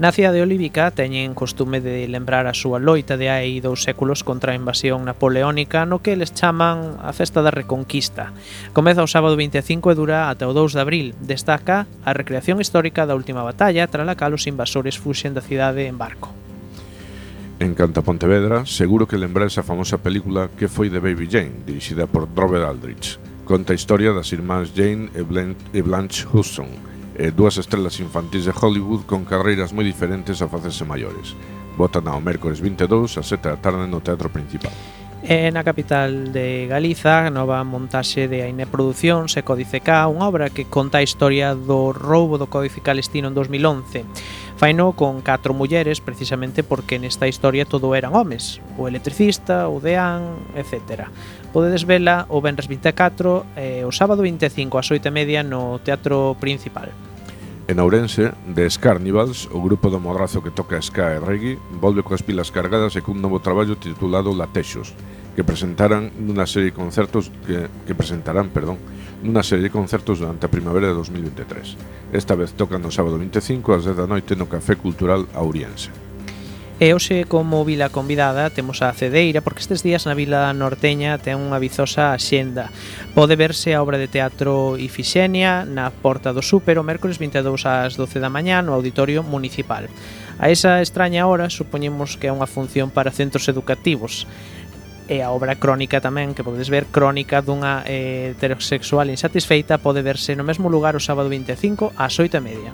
Na 0.00 0.16
cidade 0.16 0.40
olívica 0.40 0.88
teñen 0.96 1.36
costume 1.36 1.84
de 1.84 2.08
lembrar 2.08 2.48
a 2.48 2.56
súa 2.56 2.80
loita 2.80 3.20
de 3.20 3.28
hai 3.28 3.60
dous 3.60 3.84
séculos 3.84 4.24
contra 4.24 4.56
a 4.56 4.56
invasión 4.56 5.04
napoleónica 5.04 5.84
no 5.84 6.00
que 6.00 6.16
eles 6.16 6.32
chaman 6.32 6.96
a 7.04 7.12
Festa 7.12 7.44
da 7.44 7.52
Reconquista. 7.52 8.32
Comeza 8.72 9.04
o 9.04 9.12
sábado 9.12 9.36
25 9.36 9.92
e 9.92 9.94
dura 10.00 10.32
ata 10.32 10.48
o 10.48 10.56
2 10.56 10.72
de 10.72 10.80
abril. 10.80 11.06
Destaca 11.20 11.84
a 12.00 12.16
recreación 12.16 12.64
histórica 12.64 13.04
da 13.04 13.12
última 13.12 13.44
batalla 13.44 13.92
tra 13.92 14.08
la 14.08 14.16
cal 14.16 14.32
os 14.32 14.48
invasores 14.48 14.96
fuxen 14.96 15.36
da 15.36 15.44
cidade 15.44 15.84
en 15.84 16.00
barco. 16.00 16.32
En 17.60 17.76
canta 17.76 18.00
Pontevedra, 18.00 18.64
seguro 18.64 19.04
que 19.04 19.20
lembra 19.20 19.44
esa 19.44 19.60
famosa 19.60 20.00
película 20.00 20.48
que 20.56 20.72
foi 20.72 20.88
de 20.88 21.04
Baby 21.04 21.28
Jane, 21.28 21.68
dirixida 21.68 22.08
por 22.08 22.24
Robert 22.32 22.64
Aldrich. 22.64 23.20
Conta 23.44 23.76
a 23.76 23.76
historia 23.76 24.16
das 24.16 24.32
irmáns 24.32 24.72
Jane 24.72 25.12
e 25.12 25.84
Blanche 25.84 26.24
Huston, 26.24 26.89
e 27.16 27.30
dúas 27.34 27.58
estrelas 27.58 27.98
infantis 27.98 28.46
de 28.46 28.54
Hollywood 28.54 29.06
con 29.06 29.26
carreiras 29.26 29.74
moi 29.74 29.86
diferentes 29.86 30.40
a 30.42 30.50
facerse 30.50 30.86
maiores. 30.86 31.34
Votan 31.74 32.06
ao 32.06 32.20
mércores 32.22 32.62
22 32.62 33.18
a 33.18 33.22
7 33.22 33.50
da 33.50 33.58
tarde 33.58 33.86
no 33.88 34.04
Teatro 34.04 34.28
Principal. 34.30 34.72
E 35.20 35.52
na 35.52 35.60
capital 35.60 36.32
de 36.32 36.64
Galiza, 36.64 37.28
nova 37.28 37.60
montaxe 37.60 38.24
de 38.24 38.40
Aine 38.40 38.64
Producións 38.64 39.36
e 39.36 39.44
Códice 39.44 39.84
K, 39.84 40.08
unha 40.08 40.24
obra 40.24 40.48
que 40.48 40.64
conta 40.64 40.96
a 40.96 41.04
historia 41.04 41.52
do 41.52 41.92
roubo 41.92 42.40
do 42.40 42.48
Códice 42.48 42.80
Calestino 42.80 43.28
en 43.28 43.36
2011. 43.36 44.08
Faino 44.56 44.96
con 44.96 45.20
catro 45.20 45.52
mulleres 45.52 46.00
precisamente 46.00 46.64
porque 46.64 46.96
nesta 46.96 47.28
historia 47.28 47.68
todo 47.68 47.92
eran 47.92 48.16
homes, 48.16 48.64
o 48.80 48.88
electricista, 48.88 49.68
o 49.68 49.76
deán, 49.76 50.40
etcétera 50.56 51.12
Podedes 51.52 51.82
vela 51.82 52.26
o 52.30 52.38
Benres 52.38 52.70
24 52.70 53.58
e 53.58 53.82
eh, 53.82 53.88
o 53.88 53.90
sábado 53.90 54.22
25 54.22 54.78
ás 54.78 54.86
8:30 54.86 55.42
no 55.42 55.82
Teatro 55.82 56.38
Principal. 56.38 56.94
En 57.66 57.78
Ourense, 57.82 58.30
de 58.46 58.70
Scarnivals, 58.70 59.50
o 59.50 59.58
grupo 59.58 59.90
do 59.90 59.98
Modrazo 59.98 60.42
que 60.42 60.54
toca 60.54 60.78
ska 60.78 61.14
e 61.14 61.18
reggae, 61.18 61.58
volve 61.78 62.06
coas 62.06 62.22
pilas 62.22 62.54
cargadas 62.54 62.94
e 62.94 63.02
cun 63.02 63.18
novo 63.18 63.42
traballo 63.42 63.78
titulado 63.78 64.30
Latexos, 64.30 64.94
que 65.34 65.42
presentarán 65.42 66.14
nunha 66.18 66.46
serie 66.46 66.70
de 66.70 66.78
concertos 66.78 67.34
que, 67.46 67.66
que 67.86 67.98
presentarán, 67.98 68.54
perdón, 68.54 68.78
nunha 69.22 69.42
serie 69.42 69.66
de 69.66 69.74
concertos 69.74 70.22
durante 70.22 70.46
a 70.46 70.54
primavera 70.54 70.90
de 70.90 70.98
2023. 70.98 72.14
Esta 72.14 72.38
vez 72.38 72.54
tocan 72.54 72.78
no 72.78 72.94
sábado 72.94 73.18
25 73.18 73.74
ás 73.74 73.82
10 73.82 73.98
da 73.98 74.06
noite 74.06 74.38
no 74.38 74.46
Café 74.46 74.78
Cultural 74.78 75.26
Auriense. 75.34 76.09
E 76.80 76.96
hoxe 76.96 77.28
como 77.28 77.60
vila 77.68 77.92
convidada 77.92 78.48
temos 78.48 78.80
a 78.80 78.88
Cedeira 78.96 79.44
porque 79.44 79.60
estes 79.60 79.84
días 79.84 80.08
na 80.08 80.16
vila 80.16 80.48
norteña 80.56 81.20
ten 81.20 81.36
unha 81.36 81.60
vizosa 81.60 82.16
xenda. 82.16 82.72
Pode 83.12 83.36
verse 83.36 83.76
a 83.76 83.84
obra 83.84 84.00
de 84.00 84.08
teatro 84.08 84.80
Ifixenia 84.80 85.68
na 85.68 85.92
Porta 85.92 86.32
do 86.32 86.40
Súper 86.40 86.80
o 86.80 86.86
mércoles 86.88 87.20
22 87.20 87.68
ás 87.68 88.00
12 88.00 88.24
da 88.24 88.32
mañá 88.32 88.64
no 88.64 88.72
Auditorio 88.72 89.20
Municipal. 89.20 89.92
A 90.40 90.48
esa 90.48 90.80
extraña 90.80 91.28
hora 91.28 91.52
supoñemos 91.52 92.16
que 92.16 92.32
é 92.32 92.34
unha 92.34 92.48
función 92.48 92.88
para 92.88 93.12
centros 93.12 93.44
educativos 93.52 94.24
e 95.04 95.20
a 95.20 95.36
obra 95.36 95.60
crónica 95.60 96.00
tamén 96.00 96.32
que 96.32 96.40
podedes 96.40 96.72
ver 96.72 96.88
crónica 96.88 97.44
dunha 97.44 97.84
eh, 97.84 98.32
heterosexual 98.32 99.12
insatisfeita 99.12 99.76
pode 99.76 100.00
verse 100.00 100.32
no 100.32 100.48
mesmo 100.48 100.72
lugar 100.72 100.96
o 100.96 101.04
sábado 101.04 101.28
25 101.28 101.92
ás 101.92 102.16
8 102.16 102.40
e 102.40 102.40
media. 102.40 102.72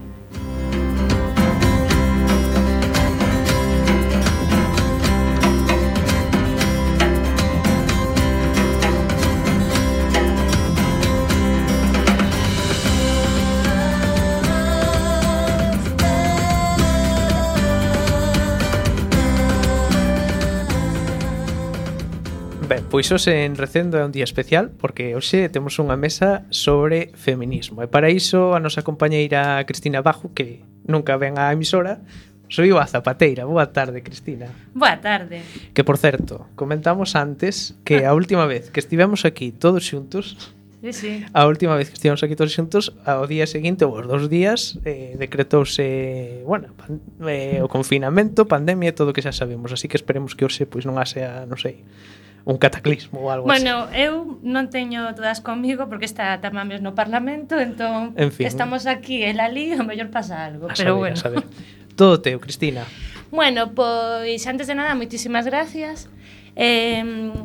Pois 22.97 23.13
hoxe 23.13 23.45
en 23.45 23.61
Recendo 23.61 24.01
é 24.01 24.09
un 24.09 24.11
día 24.17 24.25
especial 24.25 24.73
porque 24.73 25.13
hoxe 25.13 25.53
temos 25.53 25.77
unha 25.77 26.01
mesa 26.01 26.49
sobre 26.49 27.13
feminismo. 27.13 27.85
E 27.85 27.93
para 27.93 28.09
iso 28.09 28.57
a 28.57 28.59
nosa 28.65 28.89
compañeira 28.89 29.61
Cristina 29.69 30.01
Bajo, 30.01 30.33
que 30.33 30.65
nunca 30.89 31.21
ven 31.21 31.37
á 31.37 31.53
emisora, 31.53 32.01
soy 32.49 32.73
a 32.73 32.89
Zapateira. 32.89 33.45
Boa 33.45 33.69
tarde, 33.69 34.01
Cristina. 34.01 34.49
Boa 34.73 34.97
tarde. 34.97 35.45
Que, 35.77 35.85
por 35.85 36.01
certo, 36.01 36.49
comentamos 36.57 37.21
antes 37.21 37.77
que 37.85 38.09
a 38.09 38.17
última 38.17 38.49
vez 38.49 38.73
que 38.73 38.81
estivemos 38.81 39.29
aquí 39.29 39.53
todos 39.53 39.85
xuntos, 39.85 40.57
Sí, 40.81 40.93
sí. 40.93 41.25
A 41.33 41.45
última 41.45 41.77
vez 41.77 41.93
que 41.93 42.01
estivemos 42.01 42.25
aquí 42.25 42.33
todos 42.33 42.57
xuntos, 42.57 42.97
ao 43.05 43.29
día 43.29 43.45
seguinte, 43.45 43.85
ou 43.85 43.93
os 43.93 44.09
dous 44.09 44.33
días, 44.33 44.81
eh, 44.89 45.21
decretouse, 45.21 46.41
bueno, 46.49 46.73
pan, 46.73 47.05
eh, 47.29 47.61
o 47.61 47.69
confinamento, 47.69 48.49
pandemia 48.49 48.89
e 48.89 48.97
todo 48.97 49.13
o 49.13 49.15
que 49.17 49.21
xa 49.21 49.37
sabemos. 49.37 49.69
Así 49.77 49.85
que 49.85 50.01
esperemos 50.01 50.33
que 50.33 50.49
hoxe 50.49 50.65
pois 50.65 50.89
non 50.89 50.97
haxe, 50.97 51.21
non 51.45 51.59
sei, 51.61 51.85
un 52.47 52.59
cataclismo 52.59 53.27
ou 53.27 53.31
algo 53.31 53.45
bueno, 53.45 53.91
así. 53.91 53.99
Bueno, 53.99 54.39
eu 54.39 54.39
non 54.47 54.71
teño 54.71 55.11
todas 55.19 55.43
comigo 55.43 55.91
porque 55.91 56.07
está 56.07 56.39
Tamames 56.39 56.79
no 56.79 56.95
Parlamento, 56.95 57.59
entón 57.59 58.15
en 58.15 58.31
fin, 58.31 58.47
estamos 58.47 58.87
aquí, 58.87 59.27
el 59.27 59.43
ali, 59.43 59.75
o 59.75 59.83
mellor 59.83 60.15
pasa 60.15 60.47
algo, 60.47 60.71
a 60.71 60.79
pero 60.79 60.95
saber, 60.95 61.03
bueno. 61.03 61.19
A 61.19 61.27
saber. 61.27 61.43
Todo 61.99 62.23
teu, 62.23 62.39
Cristina. 62.39 62.87
Bueno, 63.35 63.75
pois 63.75 64.47
antes 64.47 64.71
de 64.71 64.79
nada, 64.79 64.95
moitísimas 64.95 65.43
gracias. 65.43 66.07
Eh, 66.55 67.03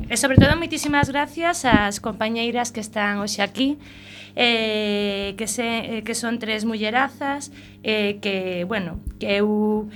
e 0.07 0.15
sobre 0.21 0.37
todo 0.37 0.53
moitísimas 0.55 1.09
gracias 1.09 1.65
ás 1.65 1.99
compañeiras 1.99 2.69
que 2.71 2.79
están 2.79 3.19
hoxe 3.19 3.41
aquí 3.43 3.75
eh, 4.35 5.33
que, 5.35 5.47
se, 5.47 5.97
eh, 5.97 6.03
que 6.03 6.15
son 6.15 6.39
tres 6.39 6.63
mullerazas 6.63 7.51
eh, 7.83 8.19
que, 8.21 8.63
bueno, 8.63 8.99
que 9.19 9.35
eu 9.35 9.89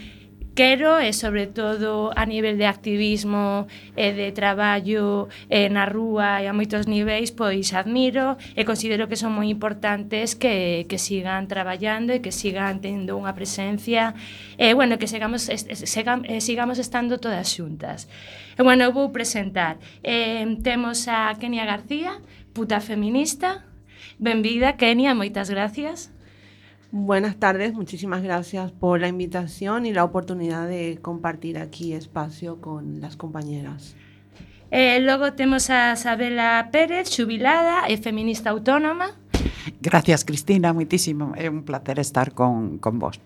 quero 0.56 1.04
e 1.04 1.12
sobre 1.12 1.52
todo 1.52 2.16
a 2.16 2.24
nivel 2.24 2.56
de 2.56 2.64
activismo 2.66 3.68
e 4.00 4.16
de 4.16 4.32
traballo 4.32 5.28
e 5.52 5.68
na 5.68 5.84
rúa 5.84 6.40
e 6.40 6.48
a 6.48 6.56
moitos 6.56 6.88
niveis 6.88 7.36
pois 7.36 7.76
admiro 7.76 8.40
e 8.56 8.64
considero 8.64 9.12
que 9.12 9.20
son 9.20 9.36
moi 9.36 9.52
importantes 9.52 10.34
que, 10.34 10.88
que 10.88 10.96
sigan 10.96 11.52
traballando 11.52 12.16
e 12.16 12.24
que 12.24 12.32
sigan 12.32 12.80
tendo 12.80 13.20
unha 13.20 13.36
presencia 13.36 14.16
e 14.56 14.72
bueno, 14.72 14.96
que 14.96 15.12
sigamos, 15.12 15.52
sigam, 15.52 16.24
eh, 16.24 16.40
sigamos 16.40 16.80
estando 16.80 17.20
todas 17.20 17.52
xuntas. 17.52 18.08
E 18.56 18.64
bueno, 18.64 18.88
vou 18.96 19.12
presentar. 19.12 19.76
Eh, 20.00 20.48
temos 20.64 21.12
a 21.12 21.36
Kenia 21.36 21.68
García 21.68 22.24
puta 22.56 22.80
feminista. 22.80 23.68
Benvida, 24.16 24.80
Kenia, 24.80 25.12
moitas 25.12 25.52
gracias. 25.52 26.15
Buenas 26.98 27.36
tardes, 27.36 27.74
muchísimas 27.74 28.24
gracias 28.24 28.72
por 28.72 29.02
la 29.02 29.10
invitación 29.10 29.86
y 29.86 29.92
la 29.92 30.06
oportunidad 30.06 30.66
de 30.66 30.98
compartir 31.02 31.58
aquí 31.58 31.92
espacio 31.92 32.62
con 32.62 33.02
las 33.02 33.18
compañeras. 33.18 33.98
Eh, 34.72 35.02
logo 35.02 35.34
temos 35.34 35.70
a 35.70 35.92
Isabela 35.92 36.70
Pérez, 36.72 37.10
xubilada 37.10 37.84
e 37.90 37.96
eh, 37.96 37.98
feminista 37.98 38.52
autónoma. 38.52 39.12
Gracias, 39.82 40.24
Cristina, 40.24 40.72
muitísimo. 40.72 41.36
É 41.36 41.52
un 41.52 41.68
placer 41.68 42.00
estar 42.00 42.32
con, 42.32 42.80
con 42.80 42.96
vos. 42.96 43.20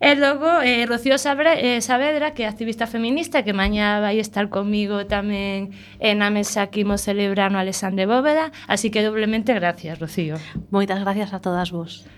Eh, 0.00 0.12
e 0.12 0.14
logo, 0.16 0.64
eh, 0.64 0.88
Rocío 0.88 1.20
Sabre, 1.20 1.60
eh, 1.60 1.84
Saavedra, 1.84 2.32
que 2.32 2.44
é 2.44 2.48
activista 2.48 2.88
feminista, 2.88 3.44
que 3.44 3.52
mañá 3.52 4.00
vai 4.00 4.16
estar 4.16 4.48
comigo 4.48 5.04
tamén 5.04 5.76
eh, 6.00 6.16
na 6.16 6.32
mesa 6.32 6.72
que 6.72 6.80
imos 6.80 7.04
celebrar 7.04 7.52
no 7.52 7.60
Alexandre 7.60 8.08
Bóveda, 8.08 8.48
así 8.64 8.88
que 8.88 9.04
doblemente 9.04 9.52
gracias, 9.52 10.00
Rocío. 10.00 10.40
Moitas 10.72 11.04
gracias 11.04 11.36
a 11.36 11.44
todas 11.44 11.68
vos. 11.68 12.08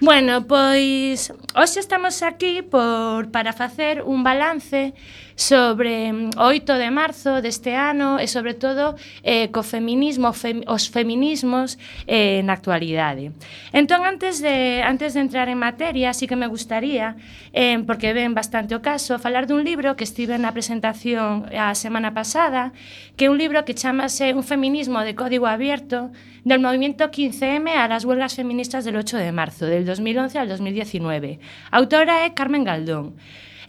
Bueno, 0.00 0.46
pois 0.48 1.28
hoxe 1.54 1.78
estamos 1.78 2.22
aquí 2.22 2.62
por 2.62 3.28
para 3.30 3.52
facer 3.52 4.00
un 4.00 4.24
balance 4.24 4.94
sobre 5.36 6.12
mm, 6.12 6.40
o 6.40 6.50
8 6.50 6.74
de 6.74 6.90
marzo 6.90 7.42
deste 7.42 7.76
ano 7.76 8.18
e 8.18 8.26
sobre 8.26 8.54
todo 8.54 8.96
eh, 9.22 9.48
co 9.54 9.62
feminismo, 9.62 10.32
fem, 10.32 10.66
os 10.66 10.88
feminismos 10.90 11.78
eh, 12.06 12.42
na 12.42 12.58
actualidade. 12.58 13.32
Entón, 13.70 14.02
antes 14.02 14.42
de, 14.42 14.82
antes 14.82 15.14
de 15.14 15.20
entrar 15.20 15.46
en 15.46 15.58
materia, 15.58 16.10
sí 16.12 16.26
que 16.26 16.36
me 16.36 16.50
gustaría, 16.50 17.14
eh, 17.52 17.78
porque 17.86 18.12
ven 18.12 18.34
bastante 18.34 18.74
o 18.74 18.82
caso, 18.82 19.20
falar 19.22 19.46
dun 19.46 19.62
libro 19.62 19.94
que 19.94 20.04
estive 20.04 20.40
na 20.40 20.50
presentación 20.50 21.46
a 21.54 21.76
semana 21.78 22.10
pasada, 22.16 22.72
que 23.14 23.26
é 23.26 23.32
un 23.32 23.38
libro 23.38 23.62
que 23.62 23.76
chamase 23.76 24.32
Un 24.34 24.44
feminismo 24.44 25.00
de 25.00 25.14
código 25.14 25.46
abierto 25.46 26.10
del 26.44 26.60
movimiento 26.60 27.10
15M 27.10 27.68
a 27.76 27.88
las 27.88 28.04
huelgas 28.04 28.34
feministas 28.34 28.84
del 28.84 28.96
8 28.96 29.18
de 29.18 29.32
marzo, 29.32 29.66
del 29.66 29.84
2011 29.84 30.38
al 30.38 30.48
2019. 30.48 31.38
Autora 31.70 32.24
é 32.24 32.30
Carmen 32.30 32.64
Galdón. 32.64 33.16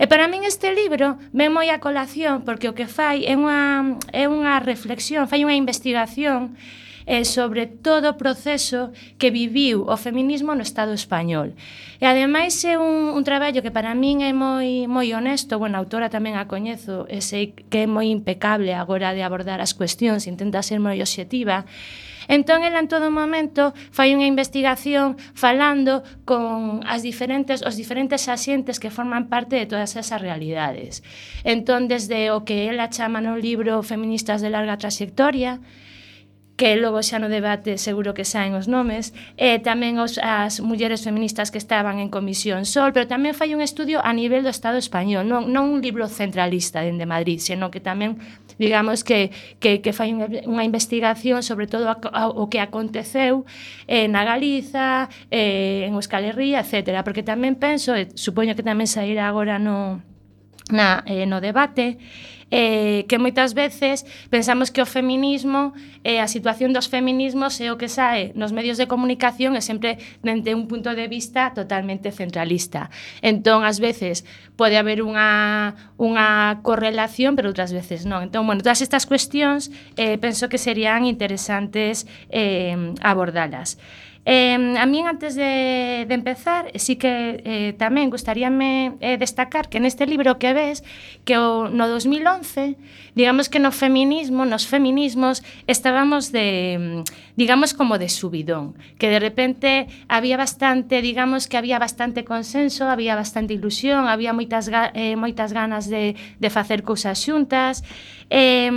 E 0.02 0.10
para 0.10 0.26
min 0.26 0.42
este 0.50 0.74
libro 0.74 1.22
ven 1.30 1.54
moi 1.54 1.70
a 1.70 1.78
colación 1.78 2.42
porque 2.42 2.66
o 2.66 2.74
que 2.74 2.90
fai 2.90 3.22
é 3.30 3.38
unha, 3.38 4.02
é 4.10 4.26
unha 4.26 4.58
reflexión, 4.58 5.30
fai 5.30 5.46
unha 5.46 5.54
investigación 5.54 6.58
eh, 7.06 7.22
sobre 7.22 7.70
todo 7.70 8.10
o 8.10 8.18
proceso 8.18 8.90
que 9.22 9.30
viviu 9.30 9.86
o 9.86 9.94
feminismo 10.02 10.58
no 10.58 10.66
Estado 10.66 10.98
español. 10.98 11.54
E 12.02 12.10
ademais 12.10 12.58
é 12.66 12.82
un, 12.82 13.14
un 13.14 13.22
traballo 13.22 13.62
que 13.62 13.70
para 13.70 13.94
min 13.94 14.26
é 14.26 14.34
moi 14.34 14.90
moi 14.90 15.06
honesto, 15.14 15.62
bueno, 15.62 15.78
a 15.78 15.86
autora 15.86 16.10
tamén 16.10 16.34
a 16.34 16.50
coñezo, 16.50 17.06
e 17.06 17.22
sei 17.22 17.54
que 17.54 17.86
é 17.86 17.88
moi 17.88 18.10
impecable 18.10 18.74
agora 18.74 19.14
de 19.14 19.22
abordar 19.22 19.62
as 19.62 19.78
cuestións, 19.78 20.26
intenta 20.26 20.66
ser 20.66 20.82
moi 20.82 20.98
obxectiva, 20.98 21.70
Entón, 22.28 22.64
ela 22.64 22.80
en 22.80 22.90
todo 22.90 23.10
momento 23.10 23.74
fai 23.90 24.14
unha 24.14 24.28
investigación 24.28 25.18
falando 25.34 26.04
con 26.26 26.82
as 26.86 27.02
diferentes, 27.02 27.66
os 27.66 27.78
diferentes 27.80 28.28
axentes 28.30 28.78
que 28.78 28.94
forman 28.94 29.30
parte 29.30 29.56
de 29.58 29.66
todas 29.66 29.96
esas 29.96 30.22
realidades. 30.22 31.02
Entón, 31.42 31.88
desde 31.88 32.30
o 32.30 32.44
que 32.46 32.70
ela 32.70 32.90
chama 32.90 33.22
no 33.22 33.38
libro 33.38 33.82
Feministas 33.82 34.42
de 34.42 34.50
larga 34.54 34.78
trayectoria, 34.78 35.62
que 36.62 36.76
logo 36.76 37.02
xa 37.02 37.18
no 37.18 37.26
debate 37.26 37.82
seguro 37.82 38.14
que 38.14 38.22
saen 38.22 38.54
os 38.54 38.70
nomes, 38.70 39.18
e 39.34 39.58
tamén 39.66 39.98
os, 39.98 40.22
as 40.22 40.62
mulleres 40.62 41.02
feministas 41.02 41.50
que 41.50 41.58
estaban 41.58 41.98
en 41.98 42.14
Comisión 42.14 42.70
Sol, 42.70 42.94
pero 42.94 43.10
tamén 43.10 43.34
fai 43.34 43.58
un 43.58 43.66
estudio 43.66 43.98
a 43.98 44.14
nivel 44.14 44.46
do 44.46 44.54
Estado 44.54 44.78
español, 44.78 45.26
non, 45.26 45.50
non 45.50 45.74
un 45.74 45.82
libro 45.82 46.06
centralista 46.06 46.86
dende 46.86 47.10
Madrid, 47.10 47.42
senón 47.42 47.74
que 47.74 47.82
tamén 47.82 48.22
digamos 48.58 49.04
que, 49.04 49.32
que, 49.60 49.80
que 49.80 49.92
fai 49.94 50.12
unha 50.16 50.64
investigación 50.66 51.44
sobre 51.46 51.68
todo 51.68 51.88
a, 51.88 52.00
a, 52.12 52.28
o 52.28 52.50
que 52.50 52.60
aconteceu 52.60 53.46
eh, 53.88 54.08
na 54.08 54.24
Galiza, 54.24 55.08
eh, 55.30 55.88
en 55.88 55.96
Euskal 55.96 56.26
Herria, 56.26 56.64
etc. 56.64 57.04
Porque 57.06 57.24
tamén 57.24 57.56
penso, 57.56 57.96
e 57.96 58.12
supoño 58.18 58.56
que 58.56 58.66
tamén 58.66 58.90
sairá 58.90 59.30
agora 59.30 59.60
no, 59.60 60.02
na, 60.72 61.04
eh, 61.06 61.28
no 61.28 61.40
debate, 61.44 62.00
eh, 62.52 63.08
que 63.08 63.18
moitas 63.18 63.56
veces 63.56 64.06
pensamos 64.30 64.70
que 64.70 64.84
o 64.84 64.88
feminismo, 64.88 65.74
eh, 66.04 66.20
a 66.20 66.28
situación 66.28 66.76
dos 66.76 66.92
feminismos 66.92 67.58
é 67.64 67.72
o 67.72 67.80
que 67.80 67.88
sae 67.88 68.36
nos 68.36 68.52
medios 68.52 68.76
de 68.76 68.86
comunicación 68.92 69.56
e 69.56 69.64
sempre 69.64 69.98
dende 70.22 70.54
un 70.54 70.68
punto 70.68 70.94
de 70.94 71.08
vista 71.08 71.56
totalmente 71.56 72.12
centralista. 72.12 72.92
Entón, 73.24 73.64
ás 73.64 73.80
veces, 73.80 74.28
pode 74.60 74.76
haber 74.76 75.02
unha, 75.02 75.74
unha 75.96 76.60
correlación, 76.62 77.40
pero 77.40 77.50
outras 77.50 77.72
veces 77.72 78.04
non. 78.04 78.28
Entón, 78.28 78.46
bueno, 78.46 78.62
todas 78.62 78.84
estas 78.84 79.08
cuestións 79.08 79.72
eh, 79.96 80.20
penso 80.20 80.52
que 80.52 80.60
serían 80.60 81.08
interesantes 81.08 82.06
eh, 82.30 82.76
abordalas. 83.02 83.80
Eh, 84.24 84.78
a 84.78 84.86
min 84.86 85.08
antes 85.08 85.34
de, 85.34 86.06
de 86.08 86.14
empezar, 86.14 86.70
sí 86.78 86.96
que 86.96 87.42
eh, 87.42 87.74
tamén 87.74 88.14
gustaríame 88.14 88.94
eh, 89.02 89.18
destacar 89.18 89.66
que 89.66 89.82
neste 89.82 90.06
libro 90.06 90.38
que 90.38 90.54
ves 90.54 90.86
que 91.26 91.42
o, 91.42 91.74
no 91.74 91.90
2011, 91.90 92.78
digamos 93.18 93.50
que 93.50 93.58
no 93.58 93.74
feminismo, 93.74 94.46
nos 94.46 94.70
feminismos 94.70 95.42
estábamos 95.66 96.30
de 96.30 97.02
digamos, 97.36 97.74
como 97.74 97.98
de 97.98 98.10
subidón, 98.10 98.76
que 98.98 99.10
de 99.10 99.20
repente 99.20 99.88
había 100.08 100.38
bastante, 100.38 101.02
digamos 101.02 101.48
que 101.48 101.58
había 101.58 101.80
bastante 101.80 102.24
consenso, 102.24 102.90
había 102.90 103.16
bastante 103.16 103.54
ilusión, 103.54 104.08
había 104.08 104.34
moitas, 104.34 104.70
ga 104.70 104.92
eh, 104.94 105.16
moitas 105.16 105.54
ganas 105.54 105.90
de, 105.90 106.16
de 106.40 106.50
facer 106.50 106.84
cousas 106.84 107.20
xuntas, 107.20 107.84
eh, 108.32 108.72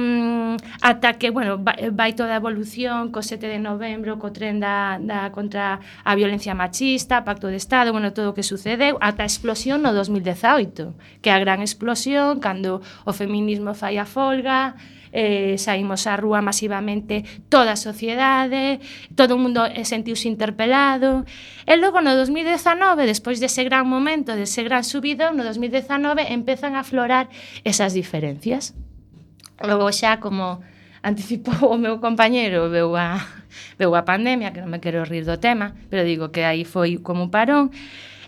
ata 0.83 1.14
que, 1.14 1.31
bueno, 1.31 1.62
vai 1.62 2.12
toda 2.19 2.35
a 2.35 2.40
evolución 2.43 3.14
co 3.14 3.23
7 3.23 3.47
de 3.47 3.62
novembro, 3.62 4.19
co 4.19 4.35
tren 4.35 4.59
da, 4.59 4.99
da 4.99 5.31
contra 5.31 5.79
a 6.03 6.12
violencia 6.19 6.59
machista, 6.59 7.23
pacto 7.23 7.47
de 7.47 7.57
Estado, 7.57 7.95
bueno, 7.95 8.11
todo 8.11 8.35
o 8.35 8.35
que 8.35 8.43
sucedeu, 8.43 8.99
ata 8.99 9.23
a 9.23 9.31
explosión 9.31 9.87
no 9.87 9.95
2018, 9.95 11.23
que 11.23 11.31
a 11.31 11.38
gran 11.38 11.62
explosión, 11.62 12.43
cando 12.43 12.83
o 13.07 13.12
feminismo 13.14 13.79
fai 13.79 13.95
a 14.03 14.07
folga, 14.11 14.75
eh, 15.14 15.55
saímos 15.62 16.11
á 16.11 16.18
rúa 16.18 16.42
masivamente 16.42 17.22
toda 17.46 17.79
a 17.79 17.81
sociedade, 17.81 18.83
todo 19.14 19.38
o 19.38 19.40
mundo 19.40 19.62
eh, 19.62 19.87
sentiuse 19.87 20.27
interpelado. 20.27 21.22
E 21.64 21.79
logo 21.79 22.03
no 22.03 22.18
2019, 22.18 23.07
despois 23.07 23.38
dese 23.38 23.62
gran 23.62 23.87
momento, 23.87 24.35
dese 24.35 24.66
gran 24.66 24.83
subido, 24.83 25.31
no 25.31 25.46
2019 25.46 26.35
empezan 26.35 26.74
a 26.74 26.83
aflorar 26.83 27.31
esas 27.62 27.94
diferencias. 27.94 28.74
Logo 29.62 29.87
xa 29.94 30.18
como 30.18 30.66
anticipou 31.05 31.70
o 31.70 31.79
meu 31.79 32.03
compañeiro, 32.03 32.66
veu 32.66 32.98
a, 32.98 33.22
veu 33.79 33.94
a 33.94 34.03
pandemia, 34.03 34.50
que 34.50 34.59
non 34.59 34.72
me 34.72 34.83
quero 34.83 35.07
rir 35.07 35.22
do 35.22 35.38
tema, 35.38 35.79
pero 35.87 36.03
digo 36.03 36.35
que 36.35 36.42
aí 36.42 36.66
foi 36.66 36.98
como 36.98 37.22
un 37.22 37.31
parón, 37.31 37.70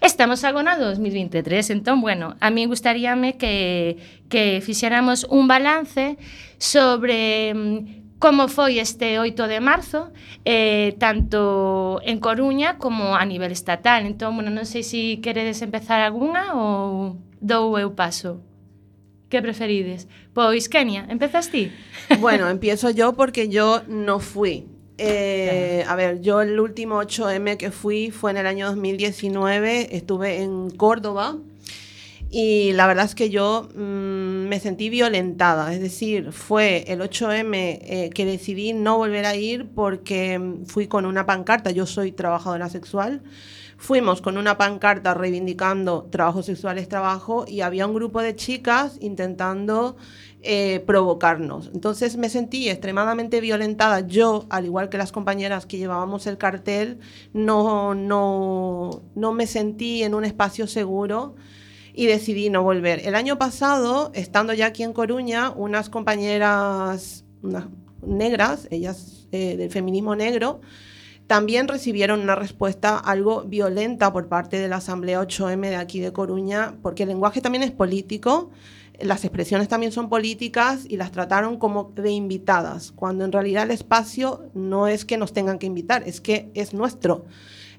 Estamos 0.01 0.45
agora 0.45 0.77
no 0.77 0.87
2023, 0.87 1.71
entón, 1.71 2.01
bueno, 2.01 2.37
a 2.41 2.51
mí 2.51 2.67
gustaríame 2.67 3.37
que, 3.37 3.97
que 4.29 4.61
fixéramos 4.61 5.25
un 5.25 5.49
balance 5.49 6.19
sobre 6.59 7.55
mm, 7.55 8.19
como 8.19 8.49
foi 8.49 8.81
este 8.81 9.19
8 9.21 9.49
de 9.49 9.61
marzo, 9.61 10.13
eh, 10.45 10.97
tanto 10.99 12.01
en 12.03 12.19
Coruña 12.19 12.79
como 12.79 13.17
a 13.17 13.25
nivel 13.25 13.53
estatal. 13.53 14.07
Entón, 14.07 14.37
bueno, 14.37 14.49
non 14.49 14.65
sei 14.65 14.85
se 14.85 15.17
si 15.17 15.21
queredes 15.21 15.61
empezar 15.61 16.01
algunha 16.01 16.57
ou 16.57 17.21
dou 17.41 17.77
eu 17.77 17.93
paso. 17.93 18.41
Que 19.29 19.43
preferides? 19.43 20.09
Pois, 20.33 20.69
Kenia, 20.69 21.05
empezas 21.13 21.53
ti? 21.53 21.73
Bueno, 22.21 22.49
empiezo 22.55 22.89
yo 22.91 23.13
porque 23.13 23.49
yo 23.49 23.83
no 23.89 24.17
fui 24.21 24.76
Eh, 24.99 25.85
a 25.87 25.95
ver, 25.95 26.21
yo 26.23 26.41
el 26.41 26.59
último 26.59 27.03
8M 27.03 27.59
que 27.59 27.71
fui 27.71 28.11
fue 28.11 28.31
en 28.31 28.39
el 28.39 28.47
año 28.47 28.67
2019, 28.67 29.95
estuve 29.95 30.43
en 30.43 30.71
Córdoba 30.71 31.37
y 32.31 32.73
la 32.73 32.87
verdad 32.87 33.05
es 33.05 33.15
que 33.15 33.31
yo 33.31 33.69
mm, 33.75 34.49
me 34.49 34.59
sentí 34.59 34.89
violentada, 34.89 35.73
es 35.75 35.81
decir, 35.81 36.33
fue 36.33 36.85
el 36.89 37.01
8M 37.01 37.55
eh, 37.55 38.11
que 38.15 38.25
decidí 38.25 38.73
no 38.73 38.97
volver 38.97 39.27
a 39.27 39.37
ir 39.37 39.69
porque 39.75 40.39
mm, 40.39 40.65
fui 40.65 40.87
con 40.89 41.05
una 41.05 41.27
pancarta, 41.27 41.71
yo 41.71 41.87
soy 41.87 42.11
trabajadora 42.11 42.69
sexual, 42.69 43.23
fuimos 43.77 44.23
con 44.23 44.39
una 44.39 44.57
pancarta 44.57 45.15
reivindicando 45.15 46.09
trabajo 46.11 46.43
sexual 46.43 46.79
es 46.79 46.89
trabajo 46.89 47.45
y 47.47 47.61
había 47.61 47.87
un 47.87 47.95
grupo 47.95 48.23
de 48.23 48.35
chicas 48.35 48.97
intentando 49.01 49.97
eh, 50.43 50.85
provocarnos. 50.87 51.71
Entonces 51.75 52.17
me 52.17 52.29
sentí 52.29 52.69
extremadamente 52.69 53.41
violentada. 53.41 54.01
Yo, 54.01 54.47
al 54.51 54.67
igual 54.67 54.89
que 54.89 54.99
las 54.99 55.11
compañeras 55.11 55.67
que 55.67 55.79
llevábamos 55.79 56.27
el 56.27 56.39
cartel, 56.39 57.01
no, 57.33 57.95
no, 57.95 59.03
no 59.15 59.33
me 59.33 59.47
sentí 59.47 60.03
en 60.03 60.15
un 60.15 60.25
espacio 60.25 60.67
seguro 60.67 61.35
y 61.95 62.07
decidí 62.07 62.51
no 62.51 62.63
volver. 62.63 63.01
El 63.07 63.15
año 63.15 63.39
pasado, 63.39 64.13
estando 64.15 64.53
ya 64.53 64.67
aquí 64.67 64.83
en 64.83 64.93
Coruña, 64.93 65.51
unas 65.51 65.89
compañeras 65.89 67.25
negras, 68.07 68.69
ellas 68.71 69.27
eh, 69.33 69.57
del 69.57 69.71
feminismo 69.71 70.15
negro, 70.15 70.61
también 71.27 71.67
recibieron 71.67 72.21
una 72.21 72.37
respuesta 72.37 72.99
algo 72.99 73.43
violenta 73.43 74.13
por 74.13 74.29
parte 74.29 74.59
de 74.59 74.69
la 74.69 74.77
Asamblea 74.77 75.21
8M 75.21 75.71
de 75.71 75.77
aquí 75.77 75.99
de 75.99 76.13
Coruña, 76.13 76.77
porque 76.83 77.03
el 77.03 77.09
lenguaje 77.09 77.41
también 77.41 77.65
es 77.65 77.73
político, 77.73 78.51
las 79.01 79.25
expresiones 79.25 79.69
también 79.69 79.93
son 79.93 80.09
políticas 80.09 80.87
y 80.89 80.97
las 80.97 81.13
trataron 81.13 81.59
como 81.59 81.93
de 81.95 82.11
invitadas, 82.11 82.93
cuando 82.93 83.25
en 83.25 83.33
realidad 83.33 83.65
el 83.65 83.71
espacio 83.71 84.45
no 84.55 84.87
es 84.87 85.05
que 85.05 85.17
nos 85.17 85.33
tengan 85.33 85.59
que 85.59 85.67
invitar, 85.67 86.03
es 86.07 86.21
que 86.21 86.51
es 86.55 86.75
nuestro. 86.75 87.25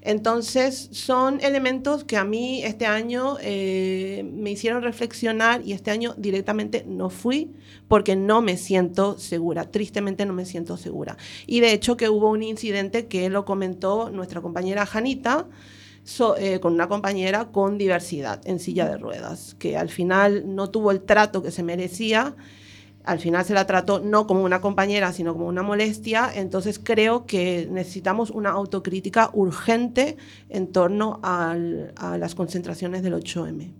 Entonces, 0.00 0.88
son 0.92 1.40
elementos 1.40 2.04
que 2.04 2.16
a 2.16 2.24
mí 2.24 2.62
este 2.62 2.86
año 2.86 3.36
eh, 3.40 4.24
me 4.32 4.50
hicieron 4.50 4.82
reflexionar 4.82 5.62
y 5.64 5.72
este 5.72 5.90
año 5.90 6.14
directamente 6.16 6.84
no 6.86 7.10
fui 7.10 7.52
porque 7.88 8.14
no 8.14 8.40
me 8.40 8.56
siento 8.56 9.18
segura, 9.18 9.70
tristemente 9.70 10.24
no 10.24 10.32
me 10.32 10.46
siento 10.46 10.76
segura. 10.76 11.16
Y 11.46 11.60
de 11.60 11.72
hecho 11.72 11.96
que 11.96 12.08
hubo 12.08 12.30
un 12.30 12.42
incidente 12.42 13.06
que 13.06 13.28
lo 13.28 13.44
comentó 13.44 14.10
nuestra 14.10 14.40
compañera 14.40 14.86
Janita, 14.86 15.46
so- 16.04 16.36
eh, 16.36 16.60
con 16.60 16.72
una 16.74 16.88
compañera 16.88 17.46
con 17.46 17.78
diversidad 17.78 18.40
en 18.44 18.58
silla 18.60 18.88
de 18.88 18.96
ruedas, 18.98 19.54
que 19.58 19.76
al 19.76 19.88
final 19.88 20.54
no 20.54 20.70
tuvo 20.70 20.90
el 20.90 21.00
trato 21.02 21.42
que 21.42 21.50
se 21.50 21.62
merecía 21.62 22.34
al 23.04 23.20
final 23.20 23.42
se 23.42 23.54
la 23.54 23.66
trató 23.66 24.00
no 24.00 24.26
como 24.26 24.44
una 24.44 24.60
compañera, 24.60 25.14
sino 25.14 25.32
como 25.32 25.46
una 25.46 25.62
molestia. 25.62 26.30
Entonces 26.34 26.78
creo 26.78 27.24
que 27.24 27.66
necesitamos 27.70 28.28
una 28.28 28.50
autocrítica 28.50 29.30
urgente 29.32 30.18
en 30.50 30.66
torno 30.72 31.18
al- 31.22 31.94
a 31.96 32.18
las 32.18 32.34
concentraciones 32.34 33.02
del 33.02 33.14
8M. 33.14 33.72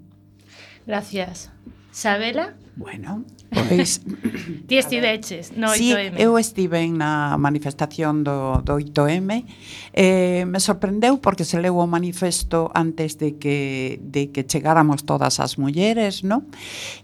Gracias. 0.87 1.51
Sabela? 1.99 2.55
Bueno, 2.77 3.25
pois... 3.69 4.01
Ti 4.71 4.79
estiveches 4.79 5.51
no 5.59 5.67
8M. 5.75 6.15
Sí, 6.15 6.23
eu 6.23 6.39
estive 6.39 6.87
na 6.95 7.35
manifestación 7.43 8.23
do, 8.23 8.63
do 8.63 8.79
8M. 8.79 9.43
Eh, 9.99 10.47
me 10.47 10.63
sorprendeu 10.63 11.19
porque 11.19 11.43
se 11.43 11.59
leu 11.59 11.75
o 11.75 11.91
manifesto 11.91 12.71
antes 12.71 13.19
de 13.19 13.35
que, 13.35 13.99
de 13.99 14.31
que 14.31 14.47
chegáramos 14.47 15.03
todas 15.03 15.43
as 15.43 15.59
mulleres, 15.59 16.23
non? 16.23 16.47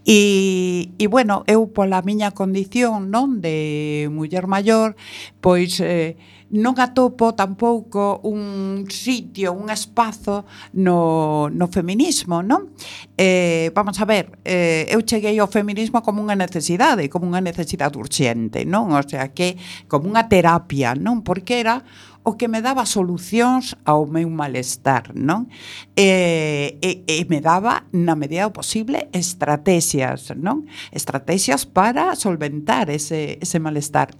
E, 0.06 0.94
e 0.94 1.10
bueno, 1.10 1.42
eu 1.50 1.66
pola 1.74 1.98
miña 2.06 2.30
condición, 2.30 3.10
non, 3.10 3.42
de 3.42 4.06
muller 4.14 4.46
maior, 4.46 4.94
pois... 5.42 5.82
Eh, 5.82 6.14
non 6.54 6.78
atopo 6.78 7.34
tampouco 7.34 8.22
un 8.30 8.86
sitio, 8.86 9.50
un 9.50 9.70
espazo 9.70 10.46
no, 10.78 11.50
no 11.50 11.66
feminismo, 11.66 12.46
non? 12.46 12.70
Eh, 13.18 13.74
vamos 13.74 13.98
a 13.98 14.06
ver, 14.06 14.38
eh, 14.46 14.86
eu 14.86 15.02
cheguei 15.02 15.34
ao 15.42 15.50
feminismo 15.50 15.98
como 15.98 16.22
unha 16.22 16.38
necesidade, 16.38 17.10
como 17.10 17.26
unha 17.26 17.42
necesidade 17.42 17.98
urxente, 17.98 18.62
non? 18.62 18.94
O 18.94 19.02
sea, 19.02 19.34
que 19.34 19.58
como 19.90 20.06
unha 20.06 20.30
terapia, 20.30 20.94
non? 20.94 21.26
Porque 21.26 21.58
era 21.58 21.82
o 22.24 22.38
que 22.38 22.48
me 22.48 22.62
daba 22.62 22.86
solucións 22.86 23.76
ao 23.84 24.06
meu 24.06 24.30
malestar, 24.30 25.12
non? 25.12 25.50
E, 25.92 26.78
e, 26.80 27.02
e 27.04 27.26
me 27.26 27.42
daba, 27.42 27.84
na 27.92 28.14
medida 28.14 28.48
do 28.48 28.54
posible, 28.54 29.10
estrategias, 29.10 30.32
non? 30.38 30.70
Estrategias 30.94 31.66
para 31.66 32.14
solventar 32.14 32.88
ese, 32.94 33.42
ese 33.42 33.58
malestar. 33.58 34.14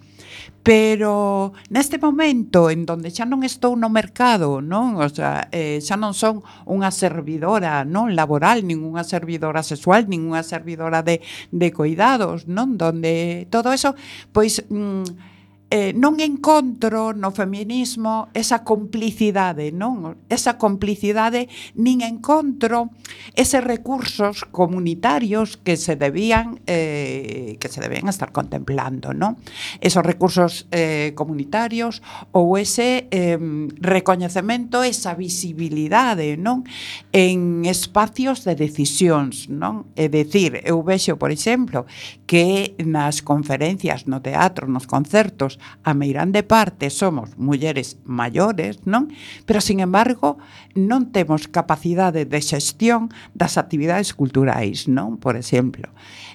Pero 0.64 1.53
neste 1.68 2.01
momento 2.01 2.73
en 2.73 2.88
donde 2.88 3.12
xa 3.12 3.29
non 3.29 3.44
estou 3.44 3.77
no 3.77 3.92
mercado, 3.92 4.64
non? 4.64 4.97
O 4.97 5.09
sea, 5.12 5.53
eh, 5.53 5.85
xa 5.85 6.01
non 6.01 6.16
son 6.16 6.40
unha 6.64 6.88
servidora, 6.88 7.85
non 7.85 8.16
laboral, 8.16 8.64
ningunha 8.64 9.05
servidora 9.05 9.61
sexual, 9.61 10.09
ningunha 10.09 10.40
servidora 10.40 11.05
de 11.05 11.20
de 11.53 11.68
coidados, 11.68 12.49
non? 12.49 12.81
Donde 12.81 13.44
todo 13.53 13.77
eso 13.77 13.92
pois 14.33 14.64
mm, 14.73 15.34
eh, 15.74 15.90
non 15.90 16.22
encontro 16.22 17.10
no 17.18 17.34
feminismo 17.34 18.30
esa 18.30 18.62
complicidade, 18.62 19.74
non? 19.74 20.22
Esa 20.30 20.54
complicidade 20.54 21.50
nin 21.74 21.98
encontro 22.06 22.94
eses 23.34 23.58
recursos 23.58 24.46
comunitarios 24.54 25.58
que 25.58 25.74
se 25.74 25.98
debían 25.98 26.62
eh, 26.70 27.58
que 27.58 27.66
se 27.66 27.82
debían 27.82 28.06
estar 28.06 28.30
contemplando, 28.30 29.10
non? 29.10 29.34
Esos 29.82 30.06
recursos 30.06 30.70
eh, 30.70 31.10
comunitarios 31.18 32.06
ou 32.30 32.54
ese 32.54 33.10
eh, 33.10 33.34
recoñecemento, 33.82 34.87
esa 34.87 35.18
visibilidade, 35.18 36.38
non? 36.38 36.62
En 37.10 37.66
espacios 37.66 38.46
de 38.46 38.54
decisións, 38.54 39.50
non? 39.50 39.90
É 39.98 40.06
dicir, 40.06 40.62
eu 40.62 40.87
vexo, 40.87 41.18
por 41.18 41.34
exemplo, 41.34 41.82
que 42.30 42.78
nas 42.78 43.26
conferencias, 43.26 44.06
no 44.06 44.22
teatro, 44.22 44.70
nos 44.70 44.87
concertos, 44.87 45.58
a 45.83 45.92
meirande 45.92 46.42
parte 46.42 46.90
somos 46.90 47.37
mulleres 47.37 47.98
maiores, 48.05 48.85
non? 48.88 49.12
Pero, 49.44 49.61
sin 49.61 49.81
embargo, 49.81 50.38
non 50.74 51.12
temos 51.12 51.46
capacidade 51.46 52.24
de 52.24 52.40
xestión 52.40 53.12
das 53.37 53.57
actividades 53.61 54.12
culturais, 54.16 54.87
non? 54.88 55.20
Por 55.20 55.37
exemplo. 55.37 55.92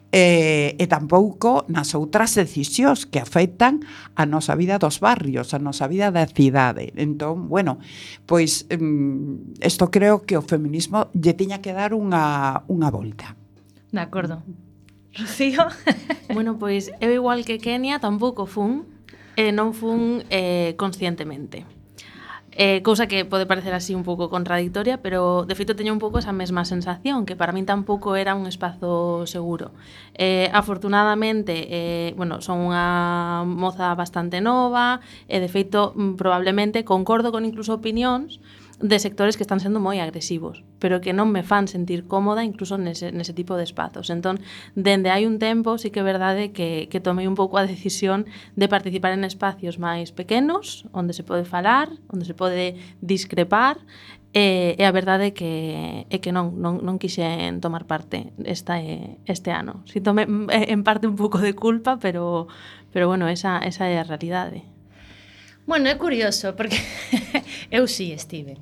E, 0.10 0.74
e 0.82 0.86
tampouco 0.90 1.70
nas 1.70 1.94
outras 1.94 2.34
decisións 2.34 3.06
que 3.06 3.22
afectan 3.22 3.86
a 4.18 4.26
nosa 4.26 4.58
vida 4.58 4.82
dos 4.82 4.98
barrios, 4.98 5.54
a 5.54 5.62
nosa 5.62 5.86
vida 5.86 6.10
da 6.10 6.26
cidade. 6.26 6.90
Entón, 6.98 7.46
bueno, 7.46 7.78
pois 8.26 8.66
mm, 8.74 9.62
isto 9.62 9.94
creo 9.94 10.26
que 10.26 10.34
o 10.34 10.42
feminismo 10.42 11.14
lle 11.14 11.38
tiña 11.38 11.62
que 11.62 11.78
dar 11.78 11.94
unha, 11.94 12.66
unha 12.66 12.90
volta. 12.90 13.38
De 13.94 14.02
acordo. 14.02 14.42
Rocío? 15.14 15.70
bueno, 16.34 16.58
pois 16.58 16.90
eu 17.02 17.14
igual 17.14 17.46
que 17.46 17.58
Kenia 17.62 18.02
tampouco 18.02 18.46
fun 18.46 18.86
e 19.40 19.56
non 19.56 19.72
fun 19.72 20.28
eh, 20.28 20.76
conscientemente. 20.76 21.64
Eh, 22.60 22.84
cousa 22.84 23.08
que 23.08 23.24
pode 23.24 23.48
parecer 23.48 23.72
así 23.72 23.96
un 23.96 24.04
pouco 24.04 24.28
contradictoria, 24.28 25.00
pero 25.00 25.48
de 25.48 25.56
feito 25.56 25.80
teño 25.80 25.96
un 25.96 26.04
pouco 26.04 26.20
esa 26.20 26.36
mesma 26.36 26.68
sensación, 26.68 27.24
que 27.24 27.40
para 27.40 27.56
min 27.56 27.64
tampouco 27.64 28.20
era 28.20 28.36
un 28.36 28.52
espazo 28.52 29.24
seguro. 29.32 29.72
Eh, 30.20 30.52
afortunadamente, 30.52 31.72
eh, 31.72 32.12
bueno, 32.20 32.44
son 32.44 32.60
unha 32.68 33.48
moza 33.48 33.96
bastante 33.96 34.44
nova, 34.44 35.00
e 35.32 35.40
de 35.40 35.48
feito 35.48 35.96
mm, 35.96 36.20
probablemente 36.20 36.84
concordo 36.84 37.32
con 37.32 37.48
incluso 37.48 37.80
opinións, 37.80 38.44
de 38.82 39.00
sectores 39.00 39.36
que 39.36 39.44
están 39.44 39.60
sendo 39.60 39.84
moi 39.84 40.00
agresivos, 40.00 40.64
pero 40.80 41.04
que 41.04 41.12
non 41.12 41.28
me 41.30 41.44
fan 41.44 41.68
sentir 41.68 42.08
cómoda 42.08 42.48
incluso 42.48 42.80
nese, 42.80 43.12
nese 43.12 43.36
tipo 43.36 43.60
de 43.60 43.68
espazos. 43.68 44.08
Entón, 44.08 44.40
dende 44.76 45.12
hai 45.12 45.28
un 45.28 45.36
tempo, 45.38 45.76
sí 45.76 45.92
que 45.92 46.00
é 46.00 46.08
verdade 46.08 46.56
que, 46.56 46.88
que 46.88 47.04
tomei 47.04 47.28
un 47.28 47.36
pouco 47.36 47.60
a 47.60 47.68
decisión 47.68 48.24
de 48.56 48.72
participar 48.72 49.12
en 49.12 49.28
espacios 49.28 49.78
máis 49.78 50.16
pequenos, 50.16 50.88
onde 50.96 51.12
se 51.12 51.28
pode 51.28 51.44
falar, 51.44 51.92
onde 52.08 52.24
se 52.24 52.36
pode 52.36 52.80
discrepar, 53.04 53.84
eh, 53.84 54.20
E, 54.30 54.76
e 54.78 54.84
a 54.86 54.92
verdade 54.94 55.26
é 55.28 55.34
que, 55.34 56.06
é 56.06 56.18
que 56.22 56.30
non, 56.30 56.54
non, 56.62 56.86
non 56.86 57.02
quixen 57.02 57.58
tomar 57.66 57.90
parte 57.90 58.30
esta, 58.46 58.78
este 59.26 59.50
ano. 59.50 59.82
Si 59.90 60.06
tome 60.06 60.30
mm, 60.30 60.54
eh, 60.54 60.70
en 60.70 60.86
parte 60.86 61.10
un 61.10 61.18
pouco 61.18 61.42
de 61.42 61.58
culpa, 61.58 61.98
pero, 61.98 62.46
pero 62.94 63.10
bueno, 63.10 63.26
esa, 63.26 63.58
esa 63.66 63.90
é 63.90 63.98
a 63.98 64.06
realidade. 64.06 64.62
Bueno, 65.70 65.88
é 65.88 65.94
curioso, 65.94 66.56
porque 66.58 66.82
eu 67.70 67.86
sí 67.86 68.12
estive. 68.12 68.58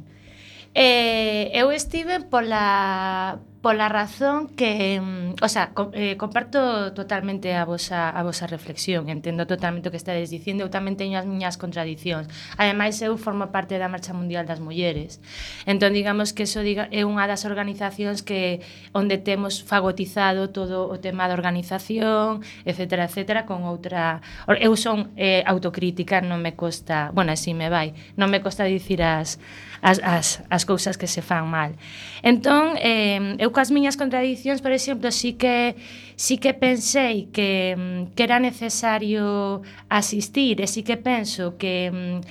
Eh, 0.76 1.50
eu 1.56 1.72
estive 1.72 2.20
pola, 2.28 3.40
pola 3.68 3.90
razón 3.90 4.48
que, 4.56 5.02
mm, 5.02 5.44
o 5.44 5.50
sea, 5.50 5.76
co, 5.76 5.92
eh, 5.92 6.16
comparto 6.16 6.94
totalmente 6.94 7.52
a 7.54 7.66
vosa, 7.66 8.08
a 8.10 8.24
vosa 8.24 8.48
reflexión, 8.48 9.10
entendo 9.12 9.44
totalmente 9.44 9.90
o 9.90 9.92
que 9.92 10.00
estades 10.00 10.32
dicindo, 10.32 10.64
eu 10.64 10.72
tamén 10.72 10.96
teño 10.96 11.20
as 11.20 11.28
miñas 11.28 11.60
contradicións. 11.60 12.32
Ademais, 12.56 12.96
eu 13.04 13.20
formo 13.20 13.52
parte 13.52 13.76
da 13.76 13.92
Marcha 13.92 14.16
Mundial 14.16 14.48
das 14.48 14.64
Mulleres. 14.64 15.20
Entón, 15.68 15.92
digamos 15.92 16.32
que 16.32 16.48
eso 16.48 16.64
diga, 16.64 16.88
é 16.96 17.04
unha 17.04 17.28
das 17.28 17.44
organizacións 17.44 18.24
que 18.24 18.64
onde 18.96 19.20
temos 19.20 19.60
fagotizado 19.60 20.48
todo 20.48 20.88
o 20.88 20.96
tema 21.04 21.28
da 21.28 21.36
organización, 21.36 22.48
etcétera, 22.64 23.12
etcétera, 23.12 23.44
con 23.44 23.68
outra... 23.68 24.24
Eu 24.48 24.80
son 24.80 25.12
eh, 25.20 25.44
autocrítica, 25.44 26.24
non 26.24 26.40
me 26.40 26.56
costa... 26.56 27.12
Bueno, 27.12 27.36
así 27.36 27.52
me 27.52 27.68
vai. 27.68 27.92
Non 28.16 28.32
me 28.32 28.40
costa 28.40 28.64
dicir 28.64 29.04
as, 29.04 29.44
as, 29.82 30.00
as, 30.00 30.40
as 30.48 30.64
cousas 30.64 30.96
que 30.96 31.12
se 31.12 31.20
fan 31.20 31.52
mal. 31.52 31.76
Entón, 32.24 32.80
eh, 32.80 33.36
eu 33.44 33.52
coas 33.58 33.74
miñas 33.74 33.98
contradicións, 33.98 34.62
por 34.62 34.70
exemplo, 34.70 35.10
sí 35.10 35.34
que 35.34 35.74
sí 36.14 36.38
que 36.38 36.54
pensei 36.54 37.26
que, 37.34 37.74
mm, 37.74 38.14
que 38.14 38.22
era 38.22 38.38
necesario 38.38 39.66
asistir 39.90 40.62
e 40.62 40.70
sí 40.70 40.86
que 40.86 40.94
penso 40.94 41.58
que 41.58 41.90
mm, 41.90 42.22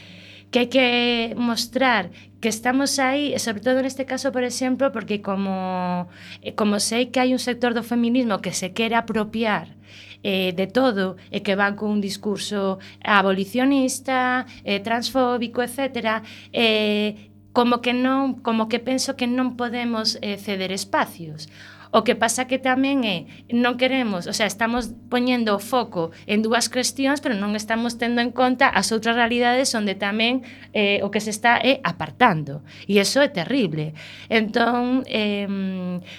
que 0.55 0.59
hai 0.63 0.69
que 0.71 0.89
mostrar 1.35 2.15
que 2.39 2.47
estamos 2.47 3.03
aí, 3.03 3.35
e 3.35 3.43
sobre 3.43 3.59
todo 3.59 3.83
neste 3.83 4.07
caso, 4.07 4.31
por 4.31 4.47
exemplo, 4.47 4.95
porque 4.95 5.19
como, 5.19 6.07
eh, 6.47 6.55
como 6.55 6.79
sei 6.79 7.11
que 7.11 7.19
hai 7.19 7.35
un 7.35 7.43
sector 7.43 7.75
do 7.75 7.83
feminismo 7.83 8.39
que 8.39 8.55
se 8.55 8.71
quere 8.71 8.95
apropiar 8.95 9.75
eh, 10.23 10.55
de 10.55 10.71
todo 10.71 11.19
e 11.35 11.43
que 11.43 11.59
van 11.59 11.75
con 11.75 11.91
un 11.91 11.99
discurso 11.99 12.79
abolicionista, 13.03 14.47
eh, 14.63 14.79
transfóbico, 14.79 15.59
etc. 15.59 16.23
Eh, 16.55 17.35
como 17.57 17.81
que 17.81 17.97
non 17.97 18.37
como 18.45 18.69
que 18.69 18.77
penso 18.77 19.17
que 19.17 19.25
non 19.25 19.57
podemos 19.57 20.21
eh, 20.21 20.37
ceder 20.37 20.77
espacios. 20.77 21.49
O 21.97 22.05
que 22.05 22.13
pasa 22.15 22.45
que 22.45 22.61
tamén 22.61 23.09
é, 23.09 23.25
non 23.57 23.81
queremos, 23.81 24.29
o 24.29 24.37
sea, 24.37 24.45
estamos 24.45 24.93
poñendo 25.09 25.57
o 25.57 25.61
foco 25.65 26.13
en 26.29 26.45
dúas 26.45 26.69
cuestións, 26.69 27.25
pero 27.25 27.33
non 27.33 27.57
estamos 27.57 27.97
tendo 27.97 28.21
en 28.21 28.37
conta 28.37 28.69
as 28.69 28.93
outras 28.93 29.17
realidades 29.17 29.73
onde 29.73 29.97
tamén 29.97 30.45
eh, 30.77 31.01
o 31.01 31.09
que 31.09 31.25
se 31.25 31.33
está 31.33 31.57
é 31.57 31.81
apartando. 31.89 32.61
E 32.85 33.01
iso 33.01 33.25
é 33.25 33.33
terrible. 33.33 33.97
Entón, 34.29 35.09
eh, 35.09 35.49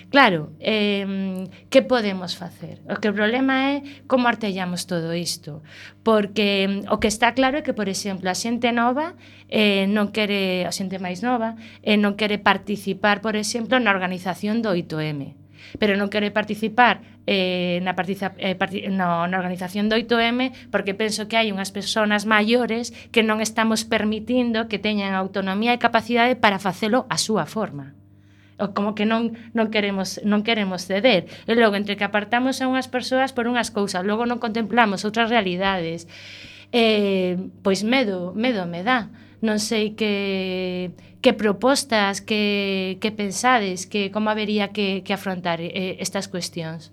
claro, 0.10 0.50
eh, 0.66 1.46
que 1.70 1.86
podemos 1.86 2.34
facer? 2.34 2.82
O 2.90 2.98
que 2.98 3.14
o 3.14 3.18
problema 3.18 3.78
é 3.78 3.86
como 4.10 4.26
artellamos 4.26 4.90
todo 4.90 5.14
isto. 5.14 5.62
Porque 6.02 6.82
o 6.90 6.98
que 6.98 7.06
está 7.06 7.38
claro 7.38 7.62
é 7.62 7.62
que, 7.62 7.78
por 7.78 7.86
exemplo, 7.86 8.26
a 8.26 8.34
xente 8.34 8.74
nova 8.74 9.14
eh, 9.46 9.86
non 9.86 10.10
quere, 10.10 10.66
a 10.66 10.74
xente 10.74 10.98
máis 10.98 11.22
nova, 11.22 11.54
eh, 11.86 12.02
non 12.02 12.18
quere 12.18 12.42
participar, 12.42 13.22
por 13.22 13.38
exemplo, 13.38 13.78
na 13.78 13.94
organización 13.94 14.66
do 14.66 14.74
8M 14.74 15.46
pero 15.78 15.98
non 16.00 16.10
quere 16.12 16.30
participar 16.30 17.02
eh, 17.28 17.84
na, 17.84 17.94
participa, 17.94 18.34
eh, 18.40 18.56
parti, 18.56 18.88
no, 18.88 19.28
na 19.28 19.38
organización 19.38 19.92
do 19.92 20.00
8M 20.00 20.72
porque 20.72 20.96
penso 20.96 21.28
que 21.28 21.36
hai 21.36 21.52
unhas 21.52 21.76
persoas 21.76 22.24
maiores 22.24 22.96
que 23.12 23.22
non 23.22 23.44
estamos 23.44 23.84
permitindo 23.84 24.72
que 24.72 24.80
teñan 24.80 25.14
autonomía 25.14 25.76
e 25.76 25.82
capacidade 25.82 26.40
para 26.40 26.58
facelo 26.58 27.06
a 27.12 27.18
súa 27.20 27.44
forma 27.46 27.98
o 28.58 28.74
como 28.74 28.98
que 28.98 29.06
non 29.06 29.38
non 29.54 29.70
queremos 29.70 30.18
non 30.26 30.42
queremos 30.42 30.90
ceder. 30.90 31.30
E 31.46 31.54
logo 31.54 31.78
entre 31.78 31.94
que 31.94 32.06
apartamos 32.06 32.58
a 32.60 32.66
unhas 32.66 32.90
persoas 32.90 33.30
por 33.30 33.46
unhas 33.46 33.70
cousas, 33.70 34.02
logo 34.02 34.26
non 34.26 34.42
contemplamos 34.42 35.06
outras 35.06 35.30
realidades. 35.30 36.10
Eh, 36.74 37.38
pois 37.62 37.86
medo, 37.86 38.34
medo 38.34 38.66
me 38.66 38.82
dá. 38.82 39.14
Non 39.46 39.62
sei 39.62 39.94
que 39.94 40.90
que 41.22 41.34
propostas, 41.34 42.22
que, 42.22 42.98
que 43.02 43.12
pensades, 43.12 43.86
que 43.86 44.12
como 44.12 44.30
habería 44.30 44.70
que, 44.70 45.04
que 45.04 45.14
afrontar 45.14 45.60
eh, 45.62 45.98
estas 46.00 46.28
cuestións? 46.28 46.92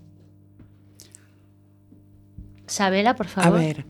Sabela, 2.67 3.15
por 3.15 3.27
favor. 3.27 3.59
A 3.59 3.63
ver, 3.63 3.85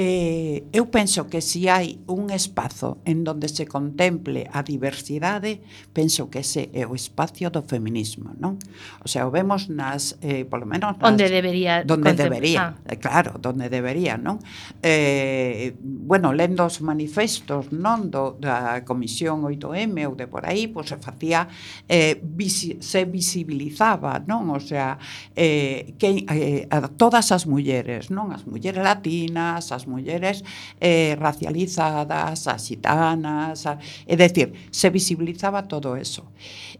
Eh, 0.00 0.64
eu 0.72 0.88
penso 0.88 1.28
que 1.28 1.44
se 1.44 1.68
hai 1.68 2.00
un 2.08 2.32
espazo 2.32 3.04
en 3.04 3.20
donde 3.20 3.52
se 3.52 3.68
contemple 3.68 4.48
a 4.48 4.64
diversidade, 4.64 5.60
penso 5.92 6.32
que 6.32 6.40
ese 6.40 6.72
é 6.72 6.88
o 6.88 6.96
espacio 6.96 7.52
do 7.52 7.60
feminismo, 7.60 8.32
non? 8.40 8.56
O 9.04 9.08
sea, 9.12 9.28
o 9.28 9.30
vemos 9.30 9.68
nas, 9.68 10.16
eh, 10.24 10.48
polo 10.48 10.64
menos... 10.64 10.96
Nas, 10.96 11.04
onde 11.04 11.28
debería... 11.28 11.84
Donde 11.84 12.16
debería, 12.16 12.80
ah. 12.80 12.88
Eh, 12.88 12.96
claro, 12.96 13.36
donde 13.36 13.68
debería, 13.68 14.16
non? 14.16 14.40
Eh, 14.80 15.76
bueno, 15.84 16.32
lendo 16.32 16.64
os 16.64 16.80
manifestos, 16.80 17.68
non? 17.68 18.08
Do, 18.08 18.40
da 18.40 18.80
Comisión 18.88 19.44
8M 19.44 20.08
ou 20.08 20.16
de 20.16 20.24
por 20.24 20.48
aí, 20.48 20.64
pois 20.72 20.88
se 20.88 20.96
facía... 20.96 21.44
Eh, 21.92 22.16
visi, 22.24 22.80
se 22.80 23.04
visibilizaba, 23.04 24.16
non? 24.24 24.48
O 24.48 24.64
sea, 24.64 24.96
eh, 25.36 25.92
que, 26.00 26.24
eh, 26.24 26.64
a 26.72 26.88
todas 26.88 27.36
as 27.36 27.44
mulleres, 27.44 28.08
non? 28.08 28.32
As 28.32 28.48
mulleres 28.48 28.80
latinas, 28.80 29.68
as 29.68 29.89
mulleres 29.90 30.46
eh, 30.78 31.18
racializadas, 31.18 32.46
as 32.46 32.62
xitanas, 32.62 33.66
a... 33.66 33.82
é 34.06 34.14
dicir, 34.14 34.54
se 34.70 34.88
visibilizaba 34.94 35.66
todo 35.66 35.98
eso. 35.98 36.30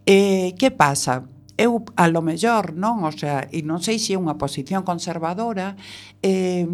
Eh, 0.07 0.55
que 0.55 0.70
pasa? 0.70 1.27
eu 1.61 1.85
a 1.94 2.09
lo 2.09 2.23
mellor, 2.25 2.73
non, 2.73 3.05
o 3.05 3.12
sea, 3.12 3.44
e 3.53 3.61
non 3.61 3.85
sei 3.85 4.01
se 4.01 4.16
é 4.16 4.18
unha 4.18 4.40
posición 4.40 4.81
conservadora, 4.81 5.77
eh, 6.25 6.64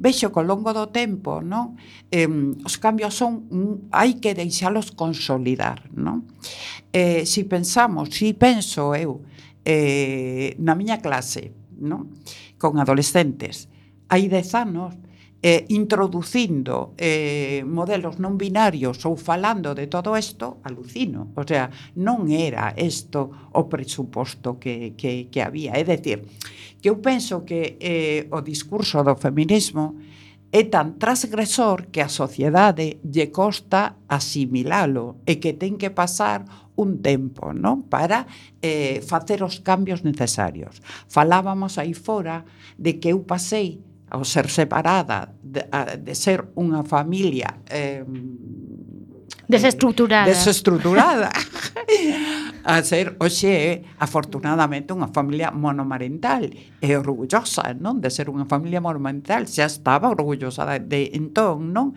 vexo 0.00 0.32
ao 0.32 0.40
longo 0.40 0.72
do 0.72 0.88
tempo, 0.88 1.44
non, 1.44 1.76
eh, 2.08 2.24
os 2.64 2.80
cambios 2.80 3.12
son, 3.12 3.44
hai 3.92 4.16
que 4.24 4.32
deixalos 4.32 4.96
consolidar, 4.96 5.92
non? 5.92 6.24
Eh, 6.88 7.28
si 7.28 7.44
pensamos, 7.44 8.16
si 8.16 8.32
penso 8.32 8.96
eu, 8.96 9.20
eh, 9.68 10.56
na 10.56 10.72
miña 10.72 11.04
clase, 11.04 11.52
non, 11.76 12.16
con 12.56 12.80
adolescentes, 12.80 13.68
hai 14.08 14.32
dez 14.32 14.56
anos, 14.56 14.96
eh, 15.44 15.66
introducindo 15.68 16.94
eh, 16.96 17.60
modelos 17.68 18.16
non 18.16 18.40
binarios 18.40 19.04
ou 19.04 19.12
falando 19.12 19.76
de 19.76 19.92
todo 19.92 20.16
isto, 20.16 20.64
alucino. 20.64 21.36
O 21.36 21.44
sea, 21.44 21.68
non 22.00 22.32
era 22.32 22.72
isto 22.80 23.52
o 23.52 23.68
presuposto 23.68 24.56
que, 24.56 24.96
que, 24.96 25.28
que 25.28 25.44
había. 25.44 25.76
É 25.76 25.84
dicir, 25.84 26.24
que 26.80 26.88
eu 26.88 26.96
penso 27.04 27.44
que 27.44 27.76
eh, 27.76 28.24
o 28.32 28.40
discurso 28.40 29.04
do 29.04 29.20
feminismo 29.20 30.00
é 30.48 30.64
tan 30.64 30.96
transgresor 30.96 31.92
que 31.92 32.00
a 32.00 32.08
sociedade 32.08 33.04
lle 33.04 33.28
costa 33.28 34.00
asimilalo 34.08 35.20
e 35.28 35.36
que 35.44 35.52
ten 35.52 35.76
que 35.76 35.92
pasar 35.92 36.48
un 36.80 37.04
tempo 37.04 37.52
non 37.52 37.84
para 37.84 38.24
eh, 38.64 39.04
facer 39.04 39.44
os 39.44 39.60
cambios 39.60 40.08
necesarios. 40.08 40.80
Falábamos 41.04 41.76
aí 41.76 41.92
fora 41.92 42.48
de 42.80 42.96
que 42.96 43.12
eu 43.12 43.28
pasei 43.28 43.84
ao 44.10 44.24
ser 44.24 44.50
separada 44.50 45.32
de, 45.40 45.64
a, 45.72 45.96
de 45.96 46.14
ser 46.14 46.52
unha 46.56 46.84
familia 46.84 47.62
eh, 47.70 48.04
desestruturada 49.48 50.28
desestruturada 50.28 51.30
a 52.64 52.82
ser 52.82 53.16
hoxe 53.20 53.84
afortunadamente 54.00 54.96
unha 54.96 55.12
familia 55.12 55.52
monomarental 55.52 56.48
e 56.80 56.88
orgullosa, 56.96 57.76
non? 57.76 58.00
De 58.00 58.08
ser 58.08 58.32
unha 58.32 58.48
familia 58.48 58.80
monomarental, 58.80 59.44
xa 59.44 59.68
estaba 59.68 60.08
orgullosa 60.08 60.64
de, 60.64 60.80
de 60.80 61.00
entón, 61.12 61.76
non? 61.76 61.92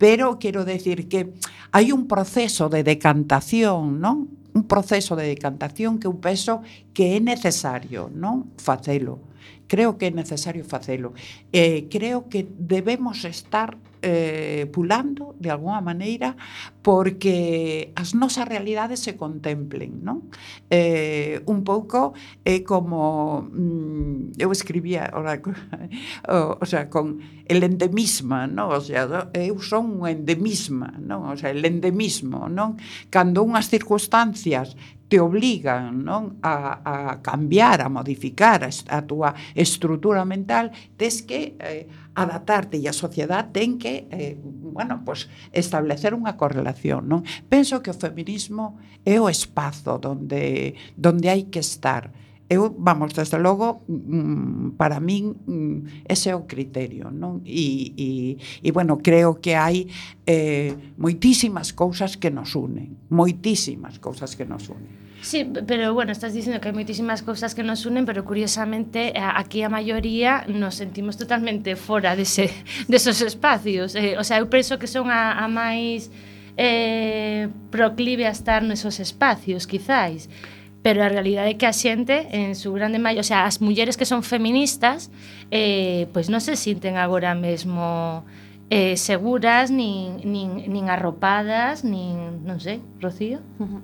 Pero 0.00 0.40
quero 0.40 0.64
decir 0.64 1.04
que 1.06 1.36
hai 1.70 1.92
un 1.92 2.08
proceso 2.08 2.72
de 2.72 2.80
decantación, 2.80 4.00
non? 4.00 4.32
un 4.56 4.64
proceso 4.64 5.12
de 5.20 5.28
decantación 5.28 6.00
que 6.00 6.08
eu 6.08 6.16
penso 6.16 6.64
que 6.96 7.12
é 7.12 7.20
necesario, 7.20 8.08
non? 8.08 8.56
Facelo. 8.56 9.20
Creo 9.68 10.00
que 10.00 10.08
é 10.08 10.12
necesario 10.14 10.64
facelo. 10.64 11.12
Eh, 11.52 11.92
creo 11.92 12.32
que 12.32 12.48
debemos 12.48 13.28
estar 13.28 13.76
eh, 14.06 14.70
pulando 14.70 15.34
de 15.40 15.50
alguna 15.50 15.80
maneira 15.80 16.36
porque 16.80 17.90
as 17.98 18.14
nosas 18.14 18.46
realidades 18.46 19.02
se 19.02 19.18
contemplen, 19.18 20.06
non? 20.06 20.30
Eh, 20.70 21.42
un 21.50 21.66
pouco 21.66 22.14
é 22.46 22.54
eh, 22.54 22.60
como 22.62 23.42
mm, 23.50 24.38
eu 24.38 24.54
escribía 24.54 25.10
ora, 25.10 25.42
o, 26.30 26.62
o 26.62 26.66
sea, 26.70 26.86
con 26.86 27.18
el 27.50 27.66
endemisma, 27.66 28.46
non? 28.46 28.70
O 28.70 28.78
sea, 28.78 29.26
eu 29.34 29.58
son 29.58 29.98
un 29.98 30.06
endemisma, 30.06 30.94
non? 31.02 31.26
O 31.26 31.34
sea, 31.34 31.50
el 31.50 31.66
endemismo, 31.66 32.46
non? 32.46 32.78
Cando 33.10 33.42
unhas 33.42 33.66
circunstancias 33.66 34.78
te 35.08 35.18
obligan 35.18 36.02
non 36.02 36.38
a, 36.42 36.82
a 36.82 36.94
cambiar, 37.22 37.82
a 37.82 37.90
modificar 37.90 38.62
a, 38.62 38.70
a 38.70 38.98
túa 39.02 39.34
estrutura 39.54 40.26
mental, 40.26 40.74
tes 40.98 41.22
que 41.22 41.54
eh, 41.58 41.86
adaptarte 42.16 42.80
e 42.80 42.88
a 42.88 42.96
sociedade 42.96 43.52
ten 43.52 43.76
que 43.76 44.08
eh, 44.08 44.40
bueno, 44.40 45.04
pues, 45.04 45.28
establecer 45.52 46.16
unha 46.16 46.36
correlación. 46.40 47.04
Non? 47.08 47.24
Penso 47.48 47.84
que 47.84 47.92
o 47.92 47.96
feminismo 47.96 48.80
é 49.04 49.20
o 49.20 49.28
espazo 49.28 50.00
donde, 50.00 50.74
donde 50.96 51.28
hai 51.28 51.52
que 51.52 51.60
estar. 51.60 52.12
Eu, 52.46 52.72
vamos, 52.78 53.12
desde 53.12 53.36
logo, 53.42 53.82
mm, 53.88 54.78
para 54.78 55.00
min 55.02 55.34
mm, 55.34 56.06
ese 56.06 56.30
é 56.30 56.36
o 56.36 56.46
criterio, 56.46 57.10
non? 57.10 57.42
E, 57.42 57.92
e, 57.98 58.08
e 58.62 58.68
bueno, 58.70 59.02
creo 59.02 59.42
que 59.42 59.58
hai 59.58 59.90
eh, 60.24 60.94
moitísimas 60.96 61.74
cousas 61.74 62.16
que 62.16 62.30
nos 62.30 62.54
unen, 62.54 62.96
moitísimas 63.10 63.98
cousas 63.98 64.38
que 64.38 64.46
nos 64.46 64.70
unen. 64.70 65.05
Sí, 65.26 65.44
pero 65.66 65.92
bueno, 65.92 66.12
estás 66.12 66.34
dicindo 66.34 66.60
que 66.62 66.70
hai 66.70 66.76
moitísimas 66.78 67.18
cousas 67.26 67.50
que 67.58 67.66
nos 67.66 67.82
unen, 67.82 68.06
pero 68.06 68.22
curiosamente 68.22 69.10
eh, 69.10 69.18
aquí 69.18 69.58
a 69.58 69.66
maioría 69.66 70.46
nos 70.46 70.78
sentimos 70.78 71.18
totalmente 71.18 71.74
fora 71.74 72.14
dese, 72.14 72.54
desos 72.86 73.18
espacios. 73.26 73.98
Eh, 73.98 74.14
o 74.14 74.22
sea, 74.22 74.38
eu 74.38 74.46
penso 74.46 74.78
que 74.78 74.86
son 74.86 75.10
a, 75.10 75.34
a 75.42 75.50
máis 75.50 76.14
eh, 76.54 77.50
proclive 77.74 78.22
a 78.22 78.30
estar 78.30 78.62
nesos 78.62 79.02
espacios, 79.02 79.66
quizáis 79.66 80.30
pero 80.86 81.02
a 81.02 81.10
realidade 81.10 81.50
é 81.50 81.58
que 81.58 81.66
a 81.66 81.74
xente 81.74 82.30
en 82.30 82.54
su 82.54 82.70
grande 82.70 83.02
maio, 83.02 83.18
o 83.18 83.26
sea, 83.26 83.50
as 83.50 83.58
mulleres 83.58 83.98
que 83.98 84.06
son 84.06 84.22
feministas, 84.22 85.10
eh, 85.50 86.06
pois 86.14 86.30
non 86.30 86.38
se 86.38 86.54
sinten 86.54 87.02
agora 87.02 87.34
mesmo 87.34 88.22
eh, 88.70 88.94
seguras, 88.94 89.74
nin, 89.74 90.22
nin, 90.22 90.70
nin 90.70 90.86
arropadas, 90.86 91.82
nin, 91.82 92.46
non 92.46 92.62
sei, 92.62 92.78
Rocío? 93.02 93.42
Uh 93.58 93.66
-huh. 93.66 93.82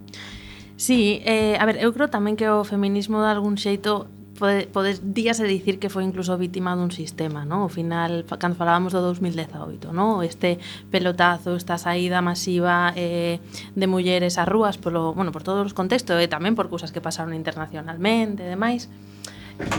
Sí, 0.83 1.23
eh, 1.25 1.57
a 1.61 1.65
ver, 1.65 1.79
eu 1.79 1.95
creo 1.95 2.11
tamén 2.11 2.35
que 2.35 2.51
o 2.51 2.67
feminismo 2.67 3.23
de 3.23 3.31
algún 3.31 3.55
xeito 3.55 4.11
pode, 4.35 4.67
pode 4.67 4.99
díase 4.99 5.47
dicir 5.47 5.79
que 5.79 5.87
foi 5.87 6.03
incluso 6.03 6.35
vítima 6.35 6.75
dun 6.75 6.91
sistema, 6.91 7.47
no? 7.47 7.63
O 7.63 7.71
final, 7.71 8.27
cando 8.27 8.59
falábamos 8.59 8.91
do 8.91 8.99
2018, 8.99 9.95
no? 9.95 10.27
Este 10.27 10.59
pelotazo, 10.91 11.55
esta 11.55 11.79
saída 11.79 12.19
masiva 12.19 12.91
eh, 12.99 13.39
de 13.79 13.87
mulleres 13.87 14.43
ás 14.43 14.51
rúas 14.51 14.75
polo, 14.75 15.15
bueno, 15.15 15.31
por 15.31 15.47
todos 15.47 15.63
os 15.63 15.71
contextos 15.71 16.19
e 16.19 16.27
eh, 16.27 16.31
tamén 16.35 16.59
por 16.59 16.67
cousas 16.67 16.91
que 16.91 16.99
pasaron 16.99 17.31
internacionalmente 17.31 18.43
e 18.43 18.51
demais 18.51 18.91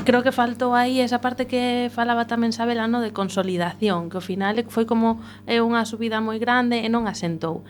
creo 0.04 0.24
que 0.24 0.32
faltou 0.32 0.76
aí 0.76 1.00
esa 1.00 1.20
parte 1.20 1.48
que 1.48 1.90
falaba 1.94 2.28
tamén 2.28 2.52
Sabela, 2.52 2.88
no, 2.88 3.00
de 3.00 3.16
consolidación, 3.16 4.12
que 4.12 4.18
ao 4.20 4.26
final 4.26 4.56
foi 4.70 4.86
como 4.86 5.20
é 5.48 5.60
unha 5.60 5.84
subida 5.88 6.20
moi 6.20 6.38
grande 6.40 6.84
e 6.84 6.88
non 6.92 7.08
asentou. 7.08 7.64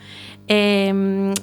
E, 0.44 0.92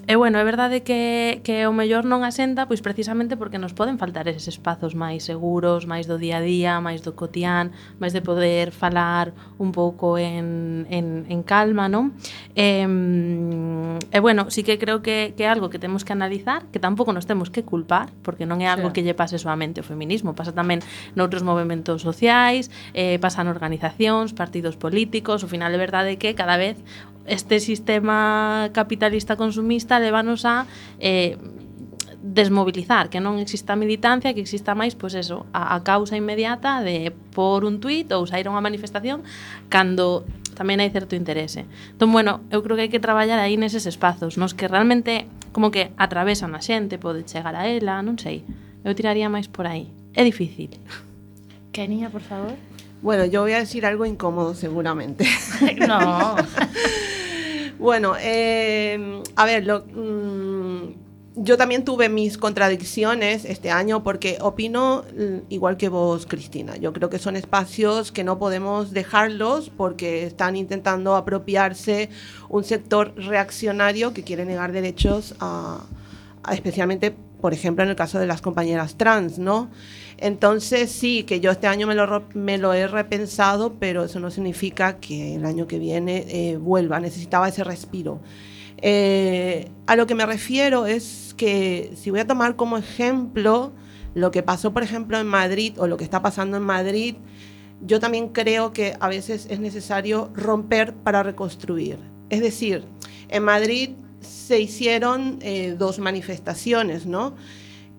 e 0.07 0.15
bueno, 0.17 0.37
é 0.37 0.45
verdade 0.45 0.85
que, 0.85 1.41
que 1.41 1.65
o 1.65 1.73
mellor 1.73 2.05
non 2.05 2.21
asenta 2.21 2.69
pois 2.69 2.85
precisamente 2.85 3.41
porque 3.41 3.57
nos 3.57 3.73
poden 3.73 3.97
faltar 3.97 4.29
eses 4.29 4.45
espazos 4.45 4.93
máis 4.93 5.25
seguros, 5.25 5.89
máis 5.89 6.05
do 6.05 6.21
día 6.21 6.39
a 6.39 6.45
día, 6.45 6.73
máis 6.85 7.01
do 7.01 7.17
cotián, 7.17 7.73
máis 7.97 8.13
de 8.13 8.21
poder 8.21 8.77
falar 8.77 9.33
un 9.57 9.73
pouco 9.73 10.21
en, 10.21 10.85
en, 10.93 11.25
en 11.33 11.41
calma, 11.41 11.89
non? 11.89 12.13
E, 12.53 12.85
e 12.85 14.19
bueno, 14.21 14.53
sí 14.53 14.61
que 14.61 14.77
creo 14.77 15.01
que, 15.01 15.33
que 15.33 15.45
é 15.45 15.49
algo 15.49 15.73
que 15.73 15.81
temos 15.81 16.05
que 16.05 16.13
analizar, 16.13 16.69
que 16.69 16.77
tampouco 16.77 17.17
nos 17.17 17.25
temos 17.25 17.49
que 17.49 17.65
culpar, 17.65 18.13
porque 18.21 18.45
non 18.45 18.61
é 18.61 18.69
algo 18.69 18.93
sí. 18.93 19.01
que 19.01 19.03
lle 19.07 19.17
pase 19.17 19.41
soamente 19.41 19.81
o 19.81 19.87
feminismo, 19.87 20.37
pasa 20.37 20.53
tamén 20.61 20.85
noutros 21.17 21.41
movimentos 21.41 22.05
sociais, 22.05 22.69
eh, 22.93 23.17
pasan 23.17 23.49
organizacións, 23.49 24.37
partidos 24.37 24.77
políticos, 24.77 25.41
o 25.41 25.49
final 25.49 25.73
é 25.73 25.81
verdade 25.81 26.21
que 26.21 26.37
cada 26.37 26.61
vez 26.61 26.77
este 27.25 27.61
sistema 27.61 28.69
capitalista 28.77 29.41
consumista 29.41 29.97
levanos 29.97 30.45
a 30.45 30.69
eh, 31.01 31.41
desmobilizar, 32.23 33.09
que 33.09 33.17
non 33.17 33.41
exista 33.41 33.81
militancia, 33.81 34.37
que 34.37 34.45
exista 34.45 34.77
máis, 34.77 34.93
pois 34.93 35.17
eso, 35.17 35.49
a, 35.57 35.73
a 35.73 35.81
causa 35.81 36.21
inmediata 36.21 36.85
de 36.85 37.17
por 37.33 37.65
un 37.65 37.81
tuit 37.81 38.13
ou 38.13 38.29
sair 38.29 38.45
a 38.45 38.53
unha 38.53 38.61
manifestación 38.61 39.25
cando 39.73 40.29
tamén 40.53 40.85
hai 40.85 40.93
certo 40.93 41.17
interese. 41.17 41.65
Entón, 41.97 42.13
bueno, 42.13 42.45
eu 42.53 42.61
creo 42.61 42.77
que 42.77 42.85
hai 42.85 42.93
que 42.93 43.01
traballar 43.01 43.41
aí 43.41 43.57
neses 43.57 43.89
espazos, 43.89 44.37
nos 44.37 44.53
que 44.53 44.69
realmente 44.69 45.25
como 45.57 45.73
que 45.73 45.97
atravesan 45.97 46.53
a 46.53 46.61
xente, 46.61 47.01
pode 47.01 47.25
chegar 47.25 47.57
a 47.57 47.65
ela, 47.65 48.05
non 48.05 48.21
sei. 48.21 48.45
Eu 48.85 48.93
tiraría 48.93 49.33
máis 49.33 49.49
por 49.49 49.65
aí. 49.65 49.89
É 50.15 50.25
difícil. 50.25 50.71
Kenia, 51.73 52.11
por 52.11 52.21
favor. 52.21 52.53
Bueno, 53.03 53.25
yo 53.25 53.43
voy 53.43 53.53
a 53.53 53.59
decir 53.61 53.87
algo 53.87 54.05
incómodo 54.07 54.55
seguramente. 54.55 55.25
no. 55.87 56.37
Bueno, 57.79 58.13
eh, 58.21 59.23
a 59.37 59.45
ver, 59.47 59.65
lo- 59.65 59.87
mm, 59.87 60.93
yo 61.37 61.57
también 61.57 61.83
tuve 61.83 62.11
mis 62.11 62.37
contradicciones 62.37 63.47
este 63.47 63.71
año 63.71 64.03
porque 64.03 64.37
opino 64.43 65.03
mm, 65.17 65.37
igual 65.49 65.79
que 65.79 65.89
vos, 65.89 66.27
Cristina. 66.27 66.77
Yo 66.77 66.93
creo 66.93 67.09
que 67.09 67.19
son 67.19 67.37
espacios 67.37 68.13
que 68.13 68.23
no 68.23 68.39
podemos 68.39 68.91
dejarlos 68.91 69.71
porque 69.71 70.27
están 70.27 70.57
intentando 70.57 71.17
apropiarse 71.17 72.11
un 72.51 72.65
sector 72.65 73.15
reaccionario 73.17 74.13
que 74.13 74.25
quiere 74.25 74.45
negar 74.45 74.73
derechos 74.73 75.35
a, 75.41 75.87
a- 76.43 76.53
especialmente, 76.55 77.15
por 77.41 77.53
ejemplo, 77.53 77.85
en 77.85 77.91
el 77.91 77.97
caso 77.97 78.19
de 78.19 78.27
las 78.27 78.41
compañeras 78.41 78.97
trans, 78.97 79.39
¿no? 79.39 79.71
Entonces 80.19 80.91
sí, 80.91 81.25
que 81.25 81.41
yo 81.41 81.51
este 81.51 81.67
año 81.67 81.87
me 81.87 81.95
lo, 81.95 82.25
me 82.35 82.59
lo 82.59 82.73
he 82.75 82.87
repensado, 82.87 83.75
pero 83.79 84.05
eso 84.05 84.21
no 84.21 84.31
significa 84.31 84.99
que 84.99 85.37
el 85.37 85.45
año 85.45 85.67
que 85.67 85.79
viene 85.79 86.27
eh, 86.29 86.57
vuelva. 86.57 87.01
Necesitaba 87.01 87.49
ese 87.49 87.65
respiro. 87.65 88.21
Eh, 88.83 89.71
a 89.87 89.97
lo 89.97 90.07
que 90.07 90.15
me 90.15 90.25
refiero 90.27 90.87
es 90.87 91.35
que 91.37 91.93
si 91.97 92.11
voy 92.11 92.21
a 92.21 92.27
tomar 92.27 92.57
como 92.57 92.79
ejemplo 92.79 93.73
lo 94.15 94.31
que 94.31 94.43
pasó, 94.43 94.73
por 94.73 94.83
ejemplo, 94.83 95.19
en 95.19 95.27
Madrid 95.27 95.75
o 95.79 95.87
lo 95.87 95.97
que 95.97 96.05
está 96.05 96.23
pasando 96.23 96.57
en 96.57 96.63
Madrid, 96.65 97.17
yo 97.83 98.01
también 98.01 98.29
creo 98.29 98.73
que 98.73 98.95
a 99.01 99.09
veces 99.09 99.47
es 99.51 99.61
necesario 99.61 100.31
romper 100.35 100.95
para 100.95 101.23
reconstruir. 101.23 101.99
Es 102.29 102.41
decir, 102.41 102.85
en 103.29 103.45
Madrid 103.45 103.91
se 104.21 104.61
hicieron 104.61 105.39
eh, 105.43 105.75
dos 105.79 105.99
manifestaciones, 105.99 107.07
¿no? 107.07 107.35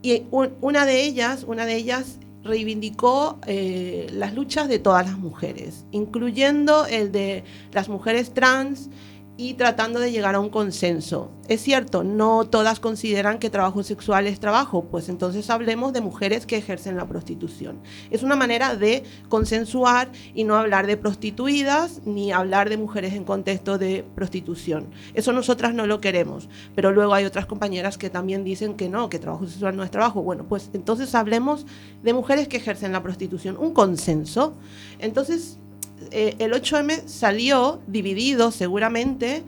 Y 0.01 0.23
un- 0.31 0.53
una 0.61 0.85
de 0.85 1.03
ellas, 1.03 1.43
una 1.47 1.65
de 1.65 1.75
ellas 1.75 2.17
reivindicó 2.43 3.39
eh, 3.45 4.07
las 4.13 4.33
luchas 4.33 4.67
de 4.67 4.79
todas 4.79 5.05
las 5.05 5.17
mujeres, 5.17 5.85
incluyendo 5.91 6.85
el 6.87 7.11
de 7.11 7.43
las 7.71 7.87
mujeres 7.87 8.33
trans 8.33 8.89
y 9.37 9.55
tratando 9.55 9.99
de 9.99 10.11
llegar 10.11 10.35
a 10.35 10.39
un 10.39 10.49
consenso. 10.49 11.31
Es 11.47 11.61
cierto, 11.61 12.03
no 12.03 12.45
todas 12.45 12.79
consideran 12.79 13.39
que 13.39 13.49
trabajo 13.49 13.83
sexual 13.83 14.27
es 14.27 14.39
trabajo, 14.39 14.85
pues 14.85 15.09
entonces 15.09 15.49
hablemos 15.49 15.93
de 15.93 16.01
mujeres 16.01 16.45
que 16.45 16.57
ejercen 16.57 16.95
la 16.95 17.07
prostitución. 17.07 17.81
Es 18.09 18.23
una 18.23 18.35
manera 18.35 18.75
de 18.75 19.03
consensuar 19.29 20.11
y 20.33 20.43
no 20.43 20.55
hablar 20.55 20.87
de 20.87 20.95
prostituidas 20.95 22.01
ni 22.05 22.31
hablar 22.31 22.69
de 22.69 22.77
mujeres 22.77 23.13
en 23.13 23.23
contexto 23.23 23.77
de 23.77 24.05
prostitución. 24.15 24.91
Eso 25.13 25.33
nosotras 25.33 25.73
no 25.73 25.87
lo 25.87 25.99
queremos, 26.01 26.47
pero 26.75 26.91
luego 26.91 27.13
hay 27.13 27.25
otras 27.25 27.47
compañeras 27.47 27.97
que 27.97 28.09
también 28.09 28.43
dicen 28.43 28.75
que 28.75 28.89
no, 28.89 29.09
que 29.09 29.19
trabajo 29.19 29.47
sexual 29.47 29.75
no 29.75 29.83
es 29.83 29.91
trabajo. 29.91 30.21
Bueno, 30.21 30.45
pues 30.47 30.69
entonces 30.73 31.15
hablemos 31.15 31.65
de 32.03 32.13
mujeres 32.13 32.47
que 32.47 32.57
ejercen 32.57 32.91
la 32.91 33.03
prostitución, 33.03 33.57
un 33.57 33.73
consenso. 33.73 34.55
Entonces, 34.99 35.59
eh, 36.11 36.35
el 36.39 36.53
8M 36.53 37.07
salió 37.07 37.81
dividido 37.87 38.51
seguramente, 38.51 39.43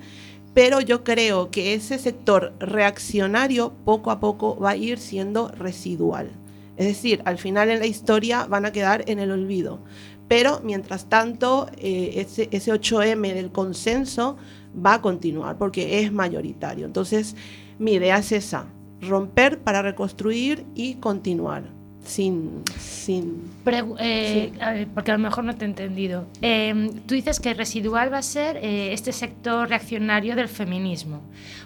pero 0.53 0.81
yo 0.81 1.03
creo 1.03 1.49
que 1.49 1.73
ese 1.73 1.97
sector 1.97 2.53
reaccionario 2.59 3.73
poco 3.85 4.11
a 4.11 4.19
poco 4.19 4.57
va 4.59 4.71
a 4.71 4.75
ir 4.75 4.99
siendo 4.99 5.49
residual. 5.49 6.29
Es 6.77 6.87
decir, 6.87 7.21
al 7.25 7.37
final 7.37 7.69
en 7.69 7.79
la 7.79 7.85
historia 7.85 8.45
van 8.45 8.65
a 8.65 8.71
quedar 8.71 9.03
en 9.07 9.19
el 9.19 9.31
olvido. 9.31 9.79
Pero 10.27 10.61
mientras 10.63 11.09
tanto, 11.09 11.67
eh, 11.77 12.13
ese, 12.15 12.49
ese 12.51 12.71
8M 12.71 13.33
del 13.33 13.51
consenso 13.51 14.37
va 14.73 14.95
a 14.95 15.01
continuar 15.01 15.57
porque 15.57 15.99
es 15.99 16.11
mayoritario. 16.11 16.85
Entonces, 16.85 17.35
mi 17.79 17.93
idea 17.93 18.17
es 18.17 18.31
esa, 18.31 18.67
romper 19.01 19.59
para 19.59 19.81
reconstruir 19.81 20.65
y 20.75 20.95
continuar 20.95 21.72
sin... 22.05 22.63
sin 22.77 23.51
eh, 23.99 24.51
Sí. 24.53 24.59
a 24.61 24.71
ver, 24.73 24.87
porque 24.87 25.11
a 25.11 25.15
lo 25.15 25.19
mejor 25.19 25.43
no 25.43 25.55
te 25.55 25.65
he 25.65 25.67
entendido. 25.67 26.27
Eh, 26.41 26.91
tú 27.05 27.15
dices 27.15 27.39
que 27.39 27.53
residual 27.53 28.11
va 28.11 28.19
a 28.19 28.23
ser 28.23 28.57
eh, 28.57 28.93
este 28.93 29.11
sector 29.11 29.69
reaccionario 29.69 30.35
del 30.35 30.47
feminismo. 30.47 31.21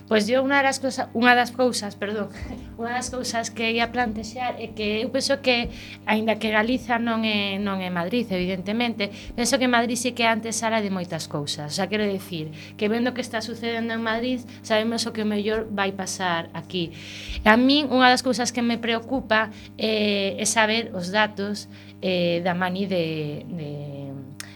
Pois 0.08 0.24
yo 0.24 0.39
unha 0.39 0.64
das 0.64 0.80
cousas, 0.80 1.12
unha 1.12 1.36
das 1.36 1.51
cousas, 1.51 1.99
perdón, 1.99 2.32
unha 2.80 2.95
das 2.95 3.12
cousas 3.12 3.51
que 3.51 3.76
ia 3.76 3.91
plantexar 3.91 4.55
é 4.55 4.72
que 4.72 5.03
eu 5.03 5.12
penso 5.12 5.43
que 5.43 5.68
aínda 6.08 6.39
que 6.39 6.47
Galiza 6.47 6.95
non 6.95 7.28
é 7.28 7.60
non 7.60 7.84
é 7.84 7.91
Madrid, 7.91 8.24
evidentemente, 8.32 9.12
penso 9.36 9.60
que 9.60 9.68
Madrid 9.68 9.99
sí 9.99 10.16
que 10.16 10.24
é 10.24 10.32
antesala 10.32 10.80
de 10.80 10.95
moitas 10.95 11.28
cousas. 11.28 11.68
O 11.68 11.76
sea, 11.76 11.91
quero 11.91 12.08
decir, 12.08 12.55
que 12.80 12.88
vendo 12.88 13.12
que 13.12 13.20
está 13.20 13.43
sucedendo 13.43 13.91
en 13.91 13.99
Madrid, 13.99 14.39
sabemos 14.64 15.03
o 15.03 15.12
que 15.12 15.28
o 15.28 15.28
mellor 15.28 15.68
vai 15.68 15.91
pasar 15.91 16.47
aquí. 16.55 16.95
A 17.43 17.60
min 17.60 17.91
unha 17.91 18.08
das 18.08 18.24
cousas 18.24 18.55
que 18.55 18.64
me 18.64 18.80
preocupa 18.80 19.51
eh, 19.76 20.39
é 20.39 20.45
saber 20.47 20.95
os 20.95 21.12
datos 21.12 21.68
eh, 21.99 22.39
da 22.47 22.55
mani 22.55 22.88
de, 22.88 23.43
de 23.43 23.70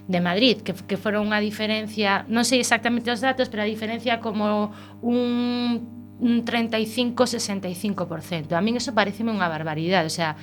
de 0.07 0.21
Madrid, 0.21 0.61
que, 0.61 0.73
que 0.73 0.97
foron 0.97 1.29
unha 1.29 1.41
diferencia, 1.43 2.25
non 2.29 2.45
sei 2.47 2.61
exactamente 2.63 3.13
os 3.13 3.21
datos, 3.21 3.49
pero 3.49 3.65
a 3.65 3.69
diferencia 3.69 4.21
como 4.21 4.71
un 5.01 6.01
un 6.21 6.45
35-65%. 6.45 8.53
A 8.53 8.61
min 8.61 8.77
eso 8.77 8.93
pareceme 8.93 9.33
unha 9.33 9.49
barbaridade, 9.49 10.05
o 10.05 10.13
sea, 10.13 10.37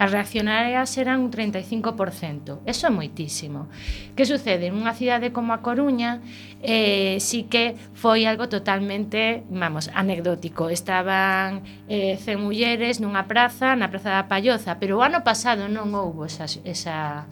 as 0.00 0.08
reaccionarias 0.10 0.96
eran 0.98 1.20
un 1.20 1.30
35%. 1.30 2.64
Eso 2.66 2.86
é 2.88 2.90
moitísimo. 2.90 3.68
Que 4.16 4.24
sucede? 4.26 4.72
En 4.72 4.80
unha 4.80 4.96
cidade 4.96 5.30
como 5.30 5.54
a 5.54 5.62
Coruña 5.62 6.18
eh, 6.64 7.20
sí 7.22 7.46
que 7.46 7.78
foi 7.94 8.26
algo 8.26 8.50
totalmente, 8.50 9.46
vamos, 9.52 9.92
anecdótico. 9.94 10.66
Estaban 10.72 11.62
eh, 11.86 12.16
100 12.16 12.40
mulleres 12.40 12.98
nunha 12.98 13.30
praza, 13.30 13.78
na 13.78 13.92
Praza 13.92 14.10
da 14.10 14.26
Palloza, 14.26 14.82
pero 14.82 14.98
o 14.98 15.04
ano 15.04 15.22
pasado 15.22 15.70
non 15.70 15.94
houbo 15.94 16.26
esa, 16.26 16.48
esa 16.64 17.28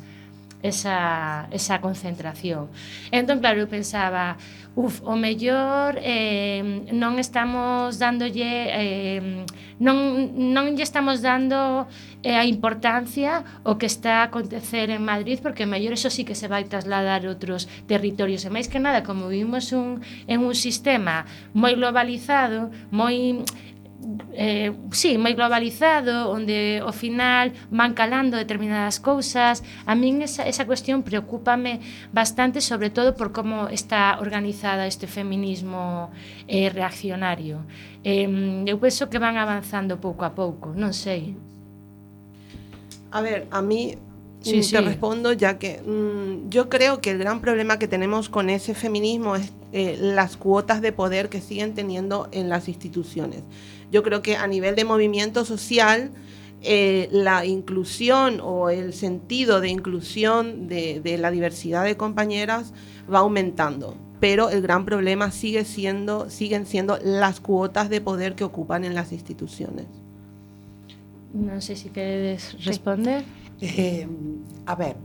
esa, 0.63 1.49
esa 1.51 1.81
concentración. 1.81 2.69
Entón, 3.11 3.39
claro, 3.39 3.61
eu 3.63 3.69
pensaba, 3.71 4.37
uf, 4.79 5.03
o 5.03 5.19
mellor 5.19 5.99
eh, 6.03 6.87
non 6.95 7.19
estamos 7.19 7.99
dándolle 7.99 8.71
eh, 8.71 9.43
non, 9.83 10.31
non 10.55 10.79
lle 10.79 10.87
estamos 10.87 11.19
dando 11.19 11.91
eh, 12.23 12.39
a 12.39 12.47
importancia 12.47 13.43
o 13.67 13.75
que 13.75 13.91
está 13.91 14.23
a 14.23 14.31
acontecer 14.31 14.95
en 14.95 15.03
Madrid 15.03 15.43
porque 15.43 15.67
o 15.67 15.71
mellor 15.71 15.99
eso 15.99 16.15
sí 16.15 16.23
que 16.23 16.39
se 16.39 16.47
vai 16.47 16.63
trasladar 16.71 17.27
a 17.27 17.31
outros 17.31 17.67
territorios 17.91 18.47
e 18.47 18.55
máis 18.55 18.71
que 18.71 18.79
nada 18.79 19.03
como 19.03 19.27
vivimos 19.27 19.75
un, 19.75 19.99
en 20.31 20.47
un 20.47 20.55
sistema 20.55 21.27
moi 21.59 21.75
globalizado 21.75 22.71
moi 22.95 23.43
eh, 24.33 24.73
sí, 24.93 25.19
moi 25.19 25.35
globalizado, 25.35 26.31
onde 26.31 26.79
ao 26.79 26.95
final 26.95 27.51
van 27.71 27.99
calando 27.99 28.39
determinadas 28.39 29.03
cousas. 29.03 29.67
A 29.87 29.99
min 29.99 30.23
esa, 30.23 30.47
esa 30.47 30.67
cuestión 30.67 31.03
preocúpame 31.03 31.83
bastante, 32.15 32.61
sobre 32.63 32.91
todo 32.91 33.19
por 33.19 33.35
como 33.35 33.67
está 33.69 34.19
organizada 34.23 34.87
este 34.87 35.11
feminismo 35.11 36.11
eh, 36.47 36.71
reaccionario. 36.71 37.67
Eh, 38.07 38.31
eu 38.67 38.79
penso 38.79 39.11
que 39.11 39.19
van 39.19 39.37
avanzando 39.37 39.99
pouco 39.99 40.23
a 40.23 40.31
pouco, 40.31 40.71
non 40.71 40.95
sei. 40.95 41.35
A 43.11 43.19
ver, 43.21 43.51
a 43.51 43.59
mí 43.59 43.99
sí, 44.41 44.57
mm, 44.57 44.61
te 44.61 44.63
sí. 44.63 44.77
respondo 44.77 45.33
ya 45.33 45.59
que 45.59 45.83
mmm, 45.83 46.49
yo 46.51 46.69
creo 46.69 47.01
que 47.01 47.11
el 47.11 47.19
gran 47.19 47.41
problema 47.41 47.79
que 47.79 47.89
tenemos 47.89 48.29
con 48.29 48.51
ese 48.51 48.75
feminismo 48.75 49.35
es 49.35 49.53
eh, 49.73 49.99
las 50.01 50.37
cuotas 50.37 50.81
de 50.81 50.93
poder 50.93 51.29
que 51.29 51.41
siguen 51.41 51.75
teniendo 51.75 52.29
en 52.33 52.49
las 52.49 52.69
instituciones. 52.69 53.43
Yo 53.91 54.03
creo 54.03 54.23
que 54.23 54.37
a 54.37 54.47
nivel 54.47 54.75
de 54.75 54.85
movimiento 54.85 55.45
social 55.45 56.11
eh, 56.63 57.09
la 57.13 57.45
inclusión 57.45 58.41
o 58.43 58.71
el 58.71 58.93
sentido 58.93 59.61
de 59.61 59.69
inclusión 59.69 60.69
de, 60.69 61.01
de 61.01 61.19
la 61.19 61.31
diversidad 61.31 61.85
de 61.85 61.97
compañeras 61.97 62.73
va 63.13 63.21
aumentando. 63.21 63.97
Pero 64.21 64.51
el 64.51 64.63
gran 64.63 64.85
problema 64.85 65.31
sigue 65.31 65.65
siendo, 65.65 66.29
siguen 66.29 66.67
siendo 66.67 66.99
las 67.03 67.41
cuotas 67.41 67.89
de 67.89 68.01
poder 68.01 68.35
que 68.35 68.45
ocupan 68.45 68.85
en 68.85 68.95
las 68.95 69.13
instituciones. 69.13 69.87
Non 71.29 71.61
sei 71.61 71.77
se 71.77 71.93
queredes 71.93 72.57
responder. 72.65 73.21
Eh, 73.61 74.09
a 74.65 74.75
ver, 74.75 74.97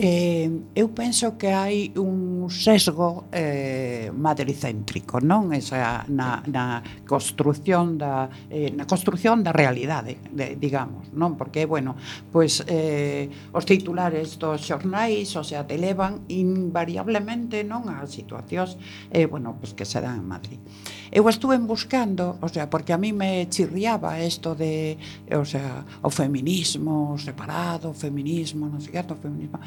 Eh, 0.00 0.48
eu 0.78 0.94
penso 0.94 1.34
que 1.34 1.50
hai 1.50 1.90
un 1.98 2.46
sesgo 2.54 3.26
eh, 3.34 4.14
madricéntrico, 4.14 5.18
non? 5.18 5.50
Esa, 5.50 6.06
na, 6.06 6.38
na 6.46 6.86
construción 7.02 7.98
da 7.98 8.30
eh, 8.46 8.70
na 8.70 8.86
construción 8.86 9.42
da 9.42 9.50
realidade, 9.50 10.22
de, 10.30 10.54
digamos, 10.54 11.10
non? 11.10 11.34
Porque, 11.34 11.66
bueno, 11.66 11.98
pois 12.30 12.62
eh, 12.70 13.26
os 13.50 13.66
titulares 13.66 14.38
dos 14.38 14.62
xornais, 14.62 15.34
o 15.34 15.42
sea, 15.42 15.66
te 15.66 15.74
levan 15.74 16.22
invariablemente, 16.30 17.66
non? 17.66 17.90
A 17.90 18.06
situacións, 18.06 18.78
eh, 19.10 19.26
bueno, 19.26 19.58
pois 19.58 19.74
que 19.74 19.82
se 19.82 19.98
dan 19.98 20.22
en 20.22 20.30
Madrid. 20.30 20.62
Eu 21.10 21.26
estuve 21.26 21.58
buscando, 21.58 22.38
o 22.38 22.46
sea, 22.46 22.70
porque 22.70 22.92
a 22.92 22.98
mí 23.02 23.10
me 23.12 23.48
chirriaba 23.50 24.22
isto 24.22 24.54
de, 24.54 24.94
o 25.32 25.42
sea, 25.42 25.82
o 26.06 26.10
feminismo 26.10 27.18
separado, 27.18 27.90
o 27.90 27.96
feminismo, 27.96 28.70
non 28.70 28.78
sei 28.78 28.94
que, 28.94 29.02
o 29.02 29.18
feminismo 29.18 29.58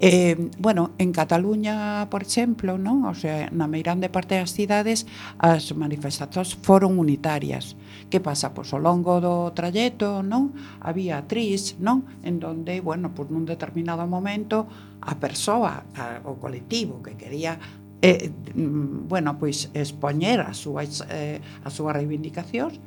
Eh, 0.00 0.50
bueno, 0.58 0.92
en 0.98 1.12
Cataluña, 1.12 2.08
por 2.10 2.22
exemplo, 2.22 2.78
non? 2.78 3.04
O 3.04 3.14
sea, 3.14 3.50
na 3.52 3.68
meirande 3.68 4.08
parte 4.08 4.38
das 4.38 4.56
cidades 4.56 5.04
as 5.36 5.72
manifestacións 5.76 6.56
foron 6.56 6.96
unitarias. 6.96 7.76
Que 8.08 8.18
pasa? 8.18 8.54
Pois 8.56 8.72
ao 8.72 8.80
longo 8.80 9.20
do 9.20 9.52
trayecto, 9.52 10.24
non? 10.24 10.56
Había 10.80 11.24
tris, 11.28 11.76
non? 11.78 12.06
En 12.24 12.40
donde, 12.40 12.80
bueno, 12.80 13.12
por 13.12 13.28
nun 13.28 13.44
determinado 13.44 14.06
momento 14.08 14.64
a 15.00 15.16
persoa, 15.16 15.84
a, 15.96 16.24
o 16.24 16.36
colectivo 16.40 17.00
que 17.04 17.16
quería 17.16 17.60
eh, 18.02 18.32
mm, 18.54 19.08
bueno, 19.08 19.36
pois 19.38 19.68
expoñer 19.74 20.40
as 20.40 20.56
súas, 20.56 21.04
eh, 21.12 21.40
as 21.64 21.72
súas 21.76 21.92
reivindicacións 21.96 22.80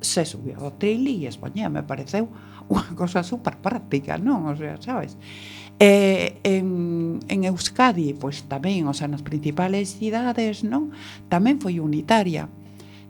se 0.00 0.22
subiu 0.24 0.54
ao 0.60 0.78
trili 0.78 1.26
e 1.26 1.30
expoñía, 1.30 1.66
me 1.72 1.82
pareceu 1.82 2.30
unha 2.68 2.92
cosa 2.94 3.24
super 3.24 3.56
práctica, 3.58 4.20
non? 4.20 4.46
O 4.46 4.54
sea, 4.54 4.76
sabes? 4.78 5.16
eh, 5.78 6.38
en, 6.42 7.20
en 7.28 7.44
Euskadi, 7.44 8.14
pois 8.14 8.44
tamén, 8.50 8.90
o 8.90 8.94
sea, 8.94 9.06
nas 9.06 9.22
principales 9.22 9.94
cidades, 9.98 10.66
non? 10.66 10.90
Tamén 11.30 11.62
foi 11.62 11.78
unitaria. 11.78 12.50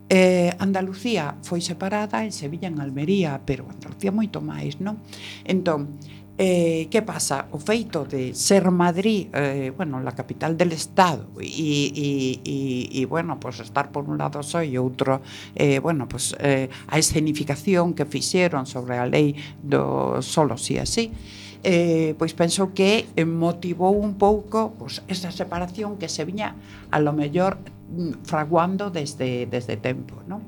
Eh, 0.09 0.49
Andalucía 0.57 1.37
foi 1.45 1.61
separada 1.61 2.25
en 2.25 2.33
Sevilla 2.33 2.69
en 2.69 2.81
Almería, 2.81 3.41
pero 3.45 3.69
Andalucía 3.69 4.09
moito 4.09 4.41
máis, 4.41 4.81
non? 4.81 5.01
Entón, 5.45 5.97
Eh, 6.41 6.87
que 6.89 7.01
pasa? 7.01 7.51
O 7.51 7.59
feito 7.59 8.07
de 8.07 8.31
ser 8.31 8.71
Madrid, 8.71 9.27
eh, 9.35 9.73
bueno, 9.75 9.99
la 9.99 10.15
capital 10.15 10.55
del 10.55 10.71
Estado 10.71 11.27
e, 11.35 11.43
e, 11.43 12.39
e, 12.47 12.55
e 12.95 13.05
bueno, 13.11 13.37
pues 13.41 13.59
estar 13.59 13.91
por 13.91 14.07
un 14.07 14.15
lado 14.15 14.39
só 14.39 14.63
e 14.63 14.79
outro, 14.79 15.19
eh, 15.51 15.83
bueno, 15.83 16.07
pues 16.07 16.31
eh, 16.39 16.71
a 16.87 16.95
escenificación 16.95 17.91
que 17.91 18.07
fixeron 18.07 18.63
sobre 18.63 18.95
a 18.95 19.03
lei 19.03 19.35
do 19.59 20.23
solo 20.23 20.55
si 20.55 20.79
así, 20.79 21.11
eh, 21.63 22.15
pois 22.17 22.31
penso 22.33 22.71
que 22.71 23.11
eh, 23.15 23.27
motivou 23.27 23.95
un 23.99 24.15
pouco 24.15 24.71
pois, 24.79 25.03
esa 25.11 25.31
separación 25.31 25.99
que 25.99 26.07
se 26.07 26.23
viña 26.23 26.55
a 26.91 26.97
lo 26.99 27.11
mellor 27.11 27.59
mm, 27.91 28.23
fraguando 28.23 28.89
desde, 28.89 29.45
desde 29.45 29.75
tempo. 29.75 30.15
Non? 30.27 30.41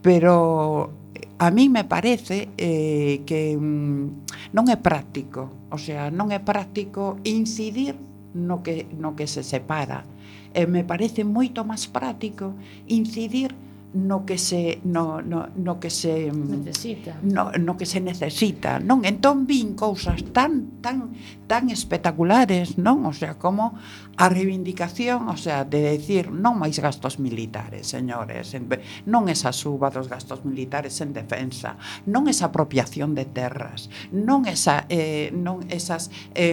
Pero 0.00 0.94
eh, 1.14 1.26
a 1.38 1.50
mí 1.50 1.68
me 1.68 1.82
parece 1.82 2.48
eh, 2.56 3.26
que 3.26 3.58
mm, 3.58 4.54
non 4.54 4.70
é 4.70 4.78
práctico, 4.78 5.50
o 5.74 5.78
sea, 5.78 6.14
non 6.14 6.30
é 6.30 6.38
práctico 6.38 7.18
incidir 7.26 7.98
no 8.36 8.62
que, 8.62 8.86
no 8.94 9.18
que 9.18 9.26
se 9.26 9.42
separa. 9.42 10.06
Eh, 10.54 10.70
me 10.70 10.86
parece 10.86 11.26
moito 11.26 11.66
máis 11.66 11.90
práctico 11.90 12.54
incidir 12.86 13.50
no 13.96 14.26
que 14.26 14.36
se 14.36 14.80
no, 14.84 15.22
no, 15.22 15.48
no 15.56 15.80
que 15.80 15.88
se 15.88 16.30
mm, 16.30 16.50
necesita. 16.50 17.16
No, 17.22 17.50
no 17.52 17.76
que 17.76 17.86
se 17.86 18.00
necesita, 18.00 18.78
non? 18.78 19.08
Entón 19.08 19.48
vin 19.48 19.72
cousas 19.72 20.20
tan 20.36 20.84
tan 20.84 21.16
tan 21.48 21.72
espectaculares, 21.72 22.76
non? 22.76 23.08
O 23.08 23.16
sea, 23.16 23.40
como 23.40 23.72
a 24.20 24.28
reivindicación, 24.28 25.32
o 25.32 25.36
sea, 25.40 25.64
de 25.64 25.96
decir 25.96 26.28
non 26.28 26.60
máis 26.60 26.76
gastos 26.76 27.16
militares, 27.16 27.88
señores, 27.88 28.52
en, 28.52 28.68
non 29.08 29.32
esa 29.32 29.56
suba 29.56 29.88
dos 29.88 30.12
gastos 30.12 30.44
militares 30.44 31.00
en 31.00 31.16
defensa, 31.16 31.80
non 32.04 32.28
esa 32.28 32.52
apropiación 32.52 33.16
de 33.16 33.24
terras, 33.24 33.88
non 34.12 34.44
esa 34.44 34.84
eh, 34.92 35.32
non 35.32 35.64
esas 35.72 36.12
eh, 36.36 36.52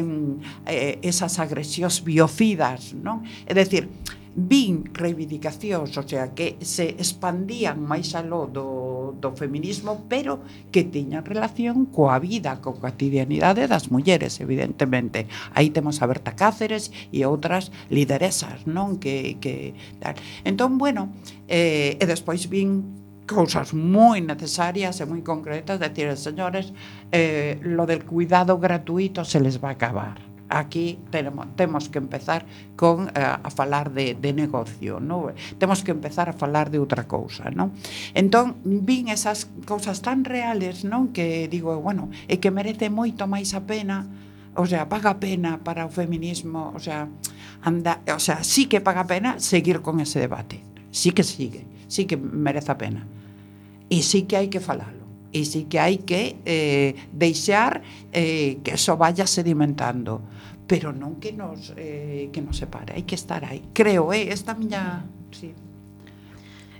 eh, 0.64 0.96
esas 1.04 1.44
agresións 1.44 2.08
biocidas, 2.08 2.96
non? 2.96 3.28
É 3.44 3.52
dicir, 3.52 3.92
vin 4.36 4.90
reivindicacións, 4.94 5.94
o 5.98 6.04
sea, 6.04 6.34
que 6.34 6.58
se 6.66 6.98
expandían 6.98 7.78
máis 7.86 8.18
aló 8.18 8.50
do, 8.50 9.14
do 9.22 9.30
feminismo, 9.38 10.10
pero 10.10 10.42
que 10.74 10.82
tiñan 10.82 11.22
relación 11.22 11.86
coa 11.94 12.18
vida, 12.18 12.58
coa 12.58 12.82
cotidianidade 12.82 13.70
das 13.70 13.94
mulleres, 13.94 14.42
evidentemente. 14.42 15.30
Aí 15.54 15.70
temos 15.70 16.02
a 16.02 16.10
Berta 16.10 16.34
Cáceres 16.34 16.90
e 17.14 17.22
outras 17.30 17.70
lideresas, 17.94 18.66
non? 18.66 18.98
Que, 18.98 19.38
que 19.38 19.78
tal. 20.02 20.18
Entón, 20.42 20.82
bueno, 20.82 21.14
eh, 21.46 22.02
e 22.02 22.06
despois 22.10 22.50
vin 22.50 23.04
cousas 23.30 23.72
moi 23.78 24.18
necesarias 24.18 24.98
e 24.98 25.06
moi 25.06 25.22
concretas, 25.22 25.78
decir, 25.78 26.10
señores, 26.18 26.74
eh, 27.14 27.62
lo 27.62 27.86
del 27.86 28.02
cuidado 28.02 28.58
gratuito 28.58 29.22
se 29.22 29.38
les 29.38 29.62
va 29.62 29.70
a 29.70 29.78
acabar 29.78 30.33
aquí 30.60 31.00
temos, 31.10 31.48
temos 31.56 31.90
que 31.90 31.98
empezar 31.98 32.46
con 32.76 33.10
a, 33.16 33.42
a 33.42 33.50
falar 33.50 33.92
de, 33.92 34.14
de 34.14 34.34
negocio, 34.34 35.00
¿no? 35.00 35.34
Temos 35.58 35.84
que 35.84 35.92
empezar 35.92 36.30
a 36.30 36.34
falar 36.34 36.70
de 36.70 36.80
outra 36.80 37.10
cousa, 37.10 37.50
non? 37.50 37.74
Entón, 38.14 38.62
vin 38.64 39.10
esas 39.10 39.50
cousas 39.66 40.02
tan 40.06 40.24
reales, 40.24 40.86
non? 40.86 41.10
Que 41.12 41.50
digo, 41.50 41.78
bueno, 41.82 42.14
e 42.30 42.38
que 42.38 42.54
merece 42.54 42.94
moito 42.94 43.26
máis 43.26 43.52
a 43.58 43.66
pena 43.66 44.06
o 44.56 44.66
sea, 44.66 44.88
paga 44.90 45.18
pena 45.18 45.58
para 45.64 45.86
o 45.86 45.90
feminismo, 45.90 46.72
o 46.76 46.80
sea, 46.80 47.10
anda, 47.66 48.02
o 48.14 48.22
sea, 48.22 48.44
sí 48.44 48.70
que 48.70 48.82
paga 48.82 49.06
pena 49.10 49.40
seguir 49.40 49.82
con 49.82 50.00
ese 50.00 50.20
debate. 50.20 50.62
Sí 50.92 51.10
que 51.10 51.24
sigue, 51.24 51.66
sí 51.88 52.06
que 52.06 52.18
merece 52.18 52.72
a 52.72 52.78
pena. 52.78 53.02
E 53.90 54.02
sí 54.02 54.24
que 54.30 54.38
hai 54.38 54.50
que 54.50 54.62
falalo 54.62 55.03
e 55.34 55.44
si 55.44 55.66
que 55.66 55.82
hai 55.82 56.06
que 56.06 56.38
eh, 56.46 56.94
deixar 57.12 57.82
eh, 58.14 58.62
que 58.62 58.78
eso 58.78 58.96
vaya 58.96 59.26
sedimentando 59.26 60.22
pero 60.68 60.96
non 60.96 61.20
que 61.20 61.36
nos 61.36 61.76
eh, 61.76 62.32
que 62.32 62.40
nos 62.40 62.58
separe, 62.58 62.96
hai 62.96 63.04
que 63.04 63.20
estar 63.20 63.44
aí. 63.44 63.62
Creo, 63.76 64.16
eh, 64.16 64.32
esta 64.32 64.56
miña, 64.56 65.04
si. 65.30 65.52
Sí. 65.52 65.74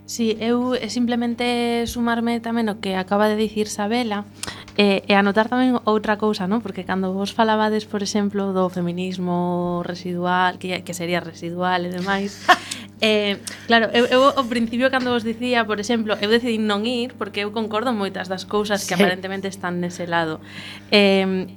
Si, 0.06 0.36
sí, 0.36 0.38
eu 0.40 0.76
eh, 0.76 0.92
simplemente 0.92 1.88
sumarme 1.88 2.40
tamén 2.44 2.68
o 2.72 2.80
que 2.80 2.96
acaba 2.96 3.28
de 3.32 3.40
dicir 3.40 3.72
Sabela 3.72 4.28
eh, 4.76 5.06
e 5.08 5.14
anotar 5.16 5.48
tamén 5.48 5.80
outra 5.88 6.20
cousa, 6.20 6.48
non? 6.48 6.60
Porque 6.60 6.84
cando 6.84 7.16
vos 7.16 7.32
falabades, 7.32 7.88
por 7.88 8.04
exemplo, 8.04 8.52
do 8.52 8.68
feminismo 8.68 9.80
residual, 9.86 10.60
que, 10.60 10.84
que 10.84 10.94
sería 10.96 11.24
residual 11.24 11.88
e 11.88 11.92
demais, 11.94 12.44
Eh, 13.04 13.36
claro, 13.68 13.92
eu, 13.92 14.08
eu 14.08 14.32
ao 14.32 14.48
principio 14.48 14.88
cando 14.88 15.12
vos 15.12 15.28
dicía, 15.28 15.68
por 15.68 15.84
exemplo, 15.84 16.16
eu 16.24 16.32
decidí 16.32 16.56
non 16.56 16.88
ir 16.88 17.20
porque 17.20 17.44
eu 17.44 17.52
concordo 17.52 17.92
moitas 17.92 18.32
das 18.32 18.48
cousas 18.48 18.88
que 18.88 18.96
sí. 18.96 19.04
aparentemente 19.04 19.52
están 19.52 19.84
nese 19.84 20.08
lado. 20.08 20.40
Eh, 20.88 21.52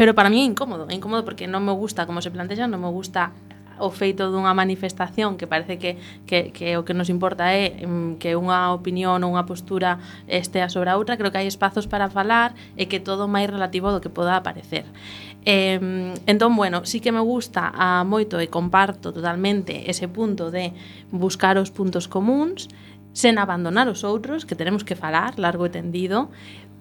pero 0.00 0.16
para 0.16 0.32
mí 0.32 0.40
é 0.40 0.48
incómodo, 0.48 0.88
é 0.88 0.96
incómodo 0.96 1.20
porque 1.20 1.44
non 1.44 1.60
me 1.68 1.76
gusta 1.76 2.08
como 2.08 2.24
se 2.24 2.32
plantexa, 2.32 2.64
non 2.64 2.80
me 2.80 2.88
gusta 2.88 3.36
o 3.80 3.92
feito 3.92 4.32
dunha 4.32 4.52
manifestación 4.56 5.36
que 5.36 5.48
parece 5.48 5.76
que, 5.76 5.96
que, 6.24 6.52
que 6.52 6.76
o 6.76 6.84
que 6.84 6.94
nos 6.94 7.08
importa 7.08 7.52
é 7.52 7.84
que 8.20 8.36
unha 8.36 8.72
opinión 8.76 9.20
ou 9.24 9.32
unha 9.32 9.44
postura 9.48 10.00
estea 10.28 10.68
sobre 10.68 10.92
a 10.92 10.96
outra, 10.96 11.16
creo 11.16 11.32
que 11.32 11.40
hai 11.40 11.48
espazos 11.48 11.88
para 11.88 12.12
falar 12.12 12.56
e 12.76 12.86
que 12.86 13.00
todo 13.00 13.28
máis 13.28 13.48
relativo 13.48 13.92
do 13.92 14.00
que 14.00 14.12
poda 14.12 14.36
aparecer. 14.36 14.84
Eh, 15.46 16.14
entón, 16.26 16.56
bueno, 16.56 16.84
sí 16.84 17.00
que 17.00 17.12
me 17.12 17.20
gusta 17.20 17.72
a 17.72 18.04
moito 18.04 18.36
e 18.40 18.52
comparto 18.52 19.08
totalmente 19.08 19.88
ese 19.88 20.04
punto 20.04 20.52
de 20.52 20.76
buscar 21.08 21.56
os 21.56 21.72
puntos 21.72 22.08
comuns 22.08 22.68
sen 23.10 23.42
abandonar 23.42 23.90
os 23.90 24.06
outros, 24.06 24.46
que 24.46 24.54
tenemos 24.54 24.86
que 24.86 24.94
falar 24.94 25.34
largo 25.40 25.66
e 25.66 25.74
tendido, 25.74 26.30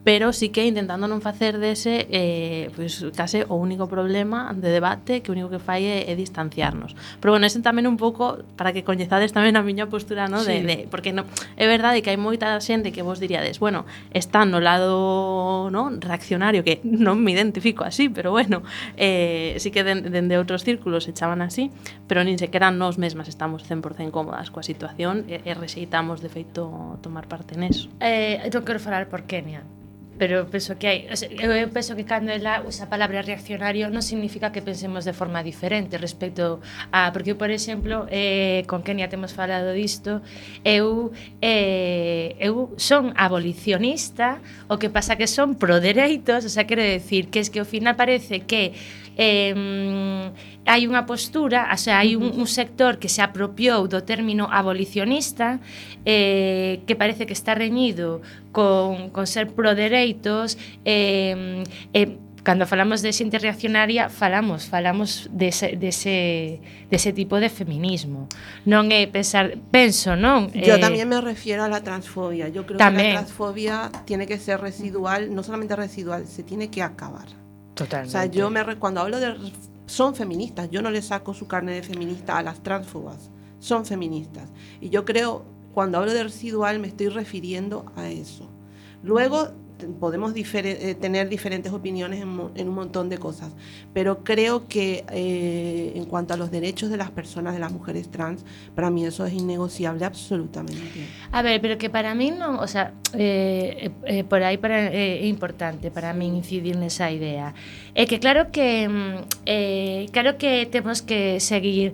pero 0.04 0.32
sí 0.32 0.50
que 0.50 0.66
intentando 0.66 1.08
non 1.12 1.20
facer 1.20 1.60
dese 1.60 2.08
eh, 2.10 2.72
pois, 2.72 3.04
case 3.14 3.44
o 3.52 3.60
único 3.60 3.92
problema 3.92 4.56
de 4.56 4.72
debate 4.72 5.20
que 5.20 5.30
o 5.32 5.36
único 5.36 5.52
que 5.52 5.60
fai 5.60 5.84
é, 5.84 6.08
é 6.08 6.14
distanciarnos. 6.16 6.96
Pero 7.20 7.36
bueno, 7.36 7.44
ese 7.44 7.60
tamén 7.60 7.84
un 7.84 8.00
pouco 8.00 8.48
para 8.56 8.72
que 8.72 8.88
coñezades 8.88 9.36
tamén 9.36 9.60
a 9.60 9.64
miña 9.64 9.92
postura, 9.92 10.32
no? 10.32 10.40
Sí. 10.40 10.64
De, 10.64 10.64
de, 10.64 10.78
porque 10.88 11.12
no, 11.12 11.28
é 11.60 11.68
verdade 11.68 12.00
que 12.00 12.10
hai 12.10 12.20
moita 12.20 12.56
xente 12.64 12.96
que 12.96 13.04
vos 13.04 13.20
diríades, 13.20 13.60
bueno, 13.60 13.84
está 14.16 14.48
no 14.48 14.64
lado 14.64 15.68
no 15.68 15.92
reaccionario, 16.00 16.64
que 16.64 16.80
non 16.88 17.20
me 17.20 17.36
identifico 17.36 17.84
así, 17.84 18.08
pero 18.08 18.32
bueno, 18.32 18.64
eh, 18.96 19.60
sí 19.60 19.70
que 19.70 19.84
dende 19.84 20.24
de 20.24 20.38
outros 20.40 20.64
círculos 20.64 21.04
se 21.04 21.12
chaman 21.12 21.44
así, 21.44 21.76
pero 22.08 22.24
nin 22.24 22.40
sequera 22.40 22.72
nós 22.72 22.96
mesmas 22.96 23.28
estamos 23.28 23.68
100% 23.68 24.16
cómodas 24.16 24.48
coa 24.48 24.64
situación 24.64 25.28
e, 25.28 25.44
e 25.44 25.52
rexeitamos 25.52 26.24
de 26.24 26.32
feito 26.32 26.96
tomar 27.04 27.28
parte 27.28 27.60
neso. 27.60 27.92
Eh, 28.00 28.40
eu 28.48 28.64
quero 28.64 28.80
falar 28.80 29.12
por 29.12 29.28
Kenia 29.28 29.62
pero 30.20 30.52
penso 30.52 30.76
que 30.78 30.86
hai, 30.86 31.00
eu 31.40 31.72
penso 31.72 31.96
que 31.96 32.04
cando 32.04 32.30
ela 32.30 32.62
usa 32.68 32.86
a 32.86 32.92
palabra 32.92 33.24
reaccionario 33.24 33.88
non 33.88 34.04
significa 34.04 34.52
que 34.52 34.60
pensemos 34.60 35.08
de 35.08 35.16
forma 35.16 35.40
diferente 35.40 35.96
respecto 35.96 36.60
a, 36.92 37.16
porque 37.16 37.32
eu, 37.32 37.40
por 37.40 37.50
exemplo, 37.50 38.06
eh, 38.12 38.68
con 38.68 38.84
Kenia 38.84 39.08
temos 39.08 39.32
falado 39.32 39.72
disto, 39.72 40.20
eu 40.68 41.16
eh, 41.40 42.36
eu 42.44 42.76
son 42.76 43.16
abolicionista, 43.16 44.44
o 44.68 44.76
que 44.76 44.92
pasa 44.92 45.16
que 45.16 45.26
son 45.26 45.56
pro 45.56 45.80
dereitos, 45.80 46.44
o 46.44 46.52
sea, 46.52 46.68
quero 46.68 46.84
decir 46.84 47.32
que 47.32 47.40
es 47.40 47.48
que 47.48 47.64
ao 47.64 47.66
final 47.66 47.96
parece 47.96 48.44
que 48.44 48.76
eh, 49.20 50.32
hai 50.64 50.88
unha 50.88 51.04
postura, 51.04 51.68
o 51.68 51.76
sea, 51.76 52.00
hai 52.00 52.16
un, 52.16 52.32
un 52.32 52.48
sector 52.48 53.04
que 53.04 53.12
se 53.12 53.20
apropiou 53.20 53.92
do 53.92 54.08
término 54.08 54.48
abolicionista 54.48 55.60
eh, 56.08 56.80
que 56.88 56.96
parece 56.96 57.28
que 57.28 57.36
está 57.36 57.52
reñido 57.52 58.24
con, 58.56 59.12
con 59.12 59.28
ser 59.28 59.52
pro 59.52 59.76
dereitos 59.76 60.56
eh, 60.88 61.68
eh, 61.92 62.16
cando 62.48 62.64
falamos 62.64 63.04
de 63.04 63.12
xente 63.12 63.42
reaccionaria 63.44 64.08
falamos, 64.08 64.72
falamos 64.72 65.28
dese, 65.36 65.76
dese, 65.76 66.62
dese 66.88 67.12
tipo 67.12 67.44
de 67.44 67.52
feminismo 67.52 68.32
non 68.64 68.88
é 68.96 69.04
pensar, 69.12 69.60
penso, 69.74 70.16
non? 70.16 70.48
Yo 70.56 70.80
eh, 70.80 70.82
tamén 70.82 71.10
me 71.10 71.20
refiero 71.20 71.66
a 71.66 71.70
la 71.70 71.84
transfobia 71.84 72.48
yo 72.48 72.64
creo 72.64 72.80
tamén. 72.80 73.12
que 73.12 73.20
la 73.20 73.28
transfobia 73.28 73.76
tiene 74.08 74.24
que 74.30 74.40
ser 74.40 74.64
residual, 74.64 75.34
no 75.36 75.44
solamente 75.44 75.76
residual 75.76 76.24
se 76.24 76.48
tiene 76.48 76.72
que 76.72 76.80
acabar 76.80 77.28
O 77.80 77.86
totalmente 77.86 78.12
sea, 78.12 78.26
yo 78.26 78.50
me 78.50 78.76
cuando 78.78 79.02
hablo 79.02 79.20
de 79.20 79.36
son 79.86 80.16
feministas, 80.16 80.70
yo 80.70 80.82
no 80.82 80.92
le 80.92 81.02
saco 81.02 81.34
su 81.34 81.48
carne 81.48 81.74
de 81.74 81.84
feminista 81.84 82.38
a 82.38 82.44
las 82.44 82.62
transfobas, 82.62 83.32
son 83.60 83.86
feministas. 83.86 84.50
Y 84.82 84.90
yo 84.90 85.04
creo, 85.06 85.46
cuando 85.74 85.98
hablo 85.98 86.14
de 86.14 86.24
residual 86.24 86.80
me 86.80 86.88
estoy 86.88 87.10
refiriendo 87.10 87.86
a 87.96 88.08
eso. 88.08 88.48
Luego 89.02 89.50
podemos 90.00 90.34
difere- 90.34 90.78
eh, 90.80 90.96
tener 90.96 91.30
diferentes 91.30 91.72
opiniones 91.72 92.22
en, 92.22 92.30
en 92.56 92.68
un 92.70 92.76
montón 92.76 93.10
de 93.10 93.18
cosas, 93.18 93.52
pero 93.94 94.24
creo 94.24 94.68
que 94.68 95.04
eh, 95.12 95.94
en 95.96 96.06
cuanto 96.06 96.34
a 96.34 96.38
los 96.38 96.52
derechos 96.52 96.90
de 96.90 96.98
las 96.98 97.12
personas, 97.12 97.54
de 97.54 97.60
las 97.60 97.72
mujeres 97.72 98.10
trans, 98.10 98.46
para 98.76 98.90
mí 98.90 99.06
eso 99.06 99.26
es 99.26 99.34
innegociable 99.34 100.06
absolutamente. 100.06 101.06
A 101.32 101.42
ver, 101.42 101.62
pero 101.62 101.78
que 101.78 101.90
para 101.90 102.14
mí 102.16 102.32
non, 102.32 102.60
o 102.60 102.68
sea, 102.68 102.94
eh, 103.14 103.92
eh, 104.06 104.24
por 104.24 104.44
aí 104.44 104.58
para, 104.58 104.92
é 104.92 105.26
importante 105.28 105.92
para 105.92 106.14
min 106.14 106.36
incidir 106.36 106.76
nesa 106.78 107.10
idea. 107.12 107.54
É 107.96 108.06
que 108.06 108.20
claro 108.20 108.52
que 108.52 108.88
mm, 108.88 110.10
claro 110.14 110.38
que 110.38 110.66
temos 110.70 111.02
que 111.02 111.40
seguir 111.40 111.94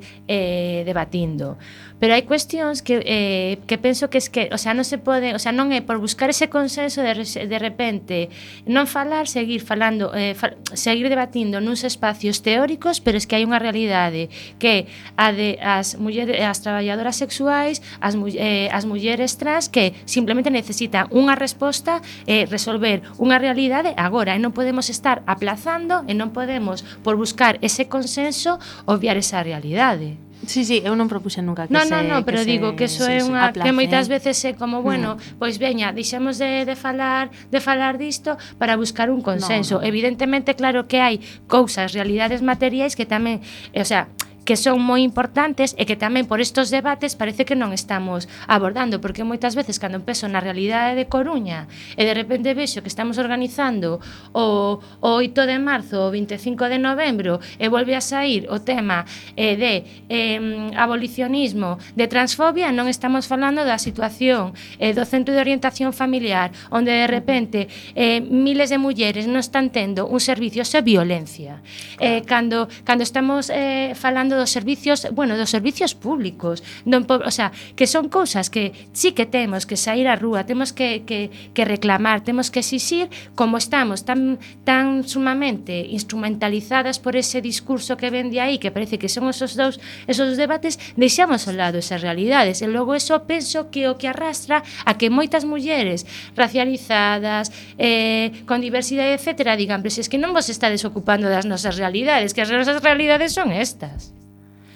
debatindo, 0.85 1.57
pero 1.99 2.11
hai 2.11 2.27
cuestións 2.27 2.83
que, 2.83 2.99
eh, 3.07 3.63
que 3.67 3.77
penso 3.79 4.11
que 4.11 4.19
es 4.19 4.27
que, 4.27 4.51
o 4.51 4.59
sea, 4.59 4.75
non 4.75 4.83
se 4.83 4.99
pode, 4.99 5.31
o 5.31 5.39
sea, 5.39 5.55
non 5.55 5.71
é 5.71 5.79
por 5.79 6.03
buscar 6.03 6.27
ese 6.27 6.51
consenso 6.51 6.99
de, 6.99 7.15
de 7.23 7.59
repente 7.59 8.27
non 8.67 8.83
falar, 8.83 9.31
seguir 9.31 9.63
falando, 9.63 10.11
eh, 10.11 10.35
fal, 10.35 10.59
seguir 10.75 11.07
debatindo 11.07 11.63
nuns 11.63 11.87
espacios 11.87 12.43
teóricos, 12.43 12.99
pero 12.99 13.15
es 13.15 13.23
que 13.23 13.39
hai 13.39 13.47
unha 13.47 13.63
realidade 13.63 14.27
que 14.59 14.91
a 15.15 15.31
de 15.31 15.55
as 15.63 15.95
mulleres, 15.95 16.35
as 16.43 16.59
traballadoras 16.59 17.15
sexuais, 17.15 17.79
as, 18.03 18.19
eh, 18.35 18.67
as 18.75 18.83
mulleres 18.83 19.39
trans 19.39 19.71
que 19.71 19.95
simplemente 20.03 20.51
necesitan 20.51 21.07
unha 21.15 21.39
resposta 21.39 22.03
eh, 22.27 22.43
resolver 22.45 23.07
unha 23.15 23.39
realidade 23.39 23.95
agora 23.95 24.35
e 24.35 24.39
non 24.43 24.51
podemos 24.51 24.91
estar 24.91 25.23
aplazando 25.23 26.03
e 26.05 26.13
non 26.13 26.35
podemos 26.35 26.83
por 27.07 27.15
buscar 27.15 27.55
ese 27.63 27.87
consenso 27.87 28.59
obviar 28.83 29.15
esa 29.15 29.39
realidade. 29.39 30.19
Sí, 30.47 30.65
sí, 30.65 30.81
eu 30.85 30.93
non 30.93 31.09
propuxen 31.09 31.45
nunca 31.45 31.65
que 31.65 31.73
no, 31.73 31.81
se... 31.81 31.91
Non, 31.91 32.05
non, 32.05 32.21
pero 32.23 32.41
que 32.41 32.47
digo 32.47 32.73
se, 32.73 32.75
que 32.77 32.85
iso 32.85 33.05
sí, 33.05 33.17
é 33.17 33.21
unha... 33.25 33.49
Sí, 33.49 33.61
que 33.61 33.71
moitas 33.73 34.05
veces 34.07 34.37
é 34.45 34.53
como, 34.53 34.79
mm. 34.79 34.85
bueno, 34.85 35.09
mm. 35.17 35.41
pois 35.41 35.57
veña, 35.57 35.91
deixemos 35.91 36.37
de, 36.37 36.63
de 36.63 36.75
falar 36.77 37.33
de 37.49 37.59
falar 37.59 37.97
disto 37.97 38.37
para 38.61 38.77
buscar 38.77 39.09
un 39.09 39.21
consenso. 39.21 39.77
No, 39.77 39.81
no. 39.81 39.87
Evidentemente, 39.87 40.53
claro 40.53 40.85
que 40.85 41.01
hai 41.01 41.21
cousas, 41.49 41.93
realidades 41.93 42.45
materiais 42.45 42.93
que 42.93 43.05
tamén... 43.09 43.41
Eh, 43.73 43.81
o 43.81 43.87
sea, 43.87 44.09
que 44.45 44.55
son 44.55 44.77
moi 44.77 45.01
importantes 45.01 45.73
e 45.75 45.89
que 45.89 45.97
tamén 45.97 46.29
por 46.29 46.37
estos 46.37 46.69
debates 46.69 47.17
parece 47.17 47.43
que 47.43 47.57
non 47.57 47.73
estamos 47.73 48.29
abordando, 48.45 49.01
porque 49.01 49.25
moitas 49.25 49.57
veces 49.57 49.81
cando 49.81 49.97
empezo 49.97 50.29
na 50.29 50.39
realidade 50.39 50.93
de 50.93 51.09
Coruña 51.09 51.65
e 51.97 52.05
de 52.05 52.13
repente 52.13 52.53
vexo 52.53 52.85
que 52.85 52.91
estamos 52.93 53.17
organizando 53.17 53.99
o, 54.31 54.79
o 55.01 55.09
8 55.17 55.49
de 55.49 55.57
marzo 55.57 56.05
o 56.05 56.13
25 56.13 56.69
de 56.69 56.77
novembro 56.77 57.41
e 57.57 57.65
volve 57.67 57.97
a 57.97 58.05
sair 58.05 58.45
o 58.53 58.61
tema 58.61 59.09
eh, 59.33 59.57
de 59.57 59.73
eh, 60.07 60.71
abolicionismo 60.77 61.81
de 61.97 62.05
transfobia, 62.05 62.69
non 62.69 62.85
estamos 62.85 63.25
falando 63.25 63.65
da 63.65 63.81
situación 63.81 64.53
eh, 64.77 64.93
do 64.93 65.03
centro 65.09 65.33
de 65.33 65.41
orientación 65.41 65.89
familiar, 65.89 66.53
onde 66.69 66.93
de 66.93 67.09
repente 67.09 67.65
eh, 67.97 68.21
miles 68.21 68.69
de 68.69 68.77
mulleres 68.77 69.25
non 69.25 69.41
están 69.41 69.73
tendo 69.73 70.05
un 70.05 70.21
servicio 70.21 70.61
de 70.61 70.81
violencia. 70.85 71.61
Eh, 71.99 72.21
cando, 72.25 72.69
cando 72.83 73.01
estamos 73.01 73.49
eh, 73.49 73.93
falando 73.95 74.34
falando 74.35 74.37
dos 74.37 74.49
servicios, 74.49 75.07
bueno, 75.11 75.37
dos 75.37 75.49
servicios 75.49 75.95
públicos, 75.95 76.63
non, 76.85 77.07
o 77.07 77.31
sea, 77.31 77.51
que 77.75 77.87
son 77.87 78.09
cousas 78.11 78.49
que 78.51 78.73
sí 78.93 79.13
que 79.13 79.25
temos 79.25 79.65
que 79.65 79.77
sair 79.79 80.07
á 80.07 80.15
rúa, 80.15 80.43
temos 80.45 80.73
que, 80.73 81.03
que, 81.07 81.31
que 81.55 81.63
reclamar, 81.65 82.21
temos 82.21 82.51
que 82.51 82.59
exixir 82.59 83.09
como 83.35 83.57
estamos 83.57 84.03
tan, 84.03 84.37
tan 84.63 85.07
sumamente 85.07 85.87
instrumentalizadas 85.87 86.99
por 86.99 87.15
ese 87.15 87.41
discurso 87.41 87.97
que 87.97 88.11
vende 88.11 88.41
aí, 88.41 88.59
que 88.59 88.71
parece 88.71 88.99
que 88.99 89.09
son 89.09 89.29
esos 89.31 89.55
dous 89.55 89.79
esos 90.07 90.37
debates, 90.37 90.77
deixamos 90.99 91.47
ao 91.47 91.55
lado 91.55 91.79
esas 91.79 92.03
realidades 92.03 92.61
e 92.61 92.67
logo 92.67 92.93
eso 92.93 93.23
penso 93.25 93.71
que 93.71 93.87
o 93.87 93.97
que 93.97 94.11
arrastra 94.11 94.61
a 94.85 94.99
que 94.99 95.09
moitas 95.09 95.47
mulleres 95.47 96.05
racializadas, 96.35 97.51
eh, 97.79 98.43
con 98.45 98.59
diversidade, 98.59 99.15
etc., 99.15 99.55
digan, 99.55 99.81
pero 99.81 99.93
se 99.93 100.01
es 100.03 100.09
que 100.11 100.19
non 100.19 100.35
vos 100.35 100.51
estades 100.51 100.83
ocupando 100.83 101.31
das 101.31 101.47
nosas 101.47 101.79
realidades, 101.79 102.35
que 102.35 102.43
as 102.43 102.51
nosas 102.51 102.83
realidades 102.83 103.33
son 103.33 103.51
estas. 103.55 104.15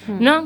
Hmm. 0.09 0.17
non? 0.17 0.41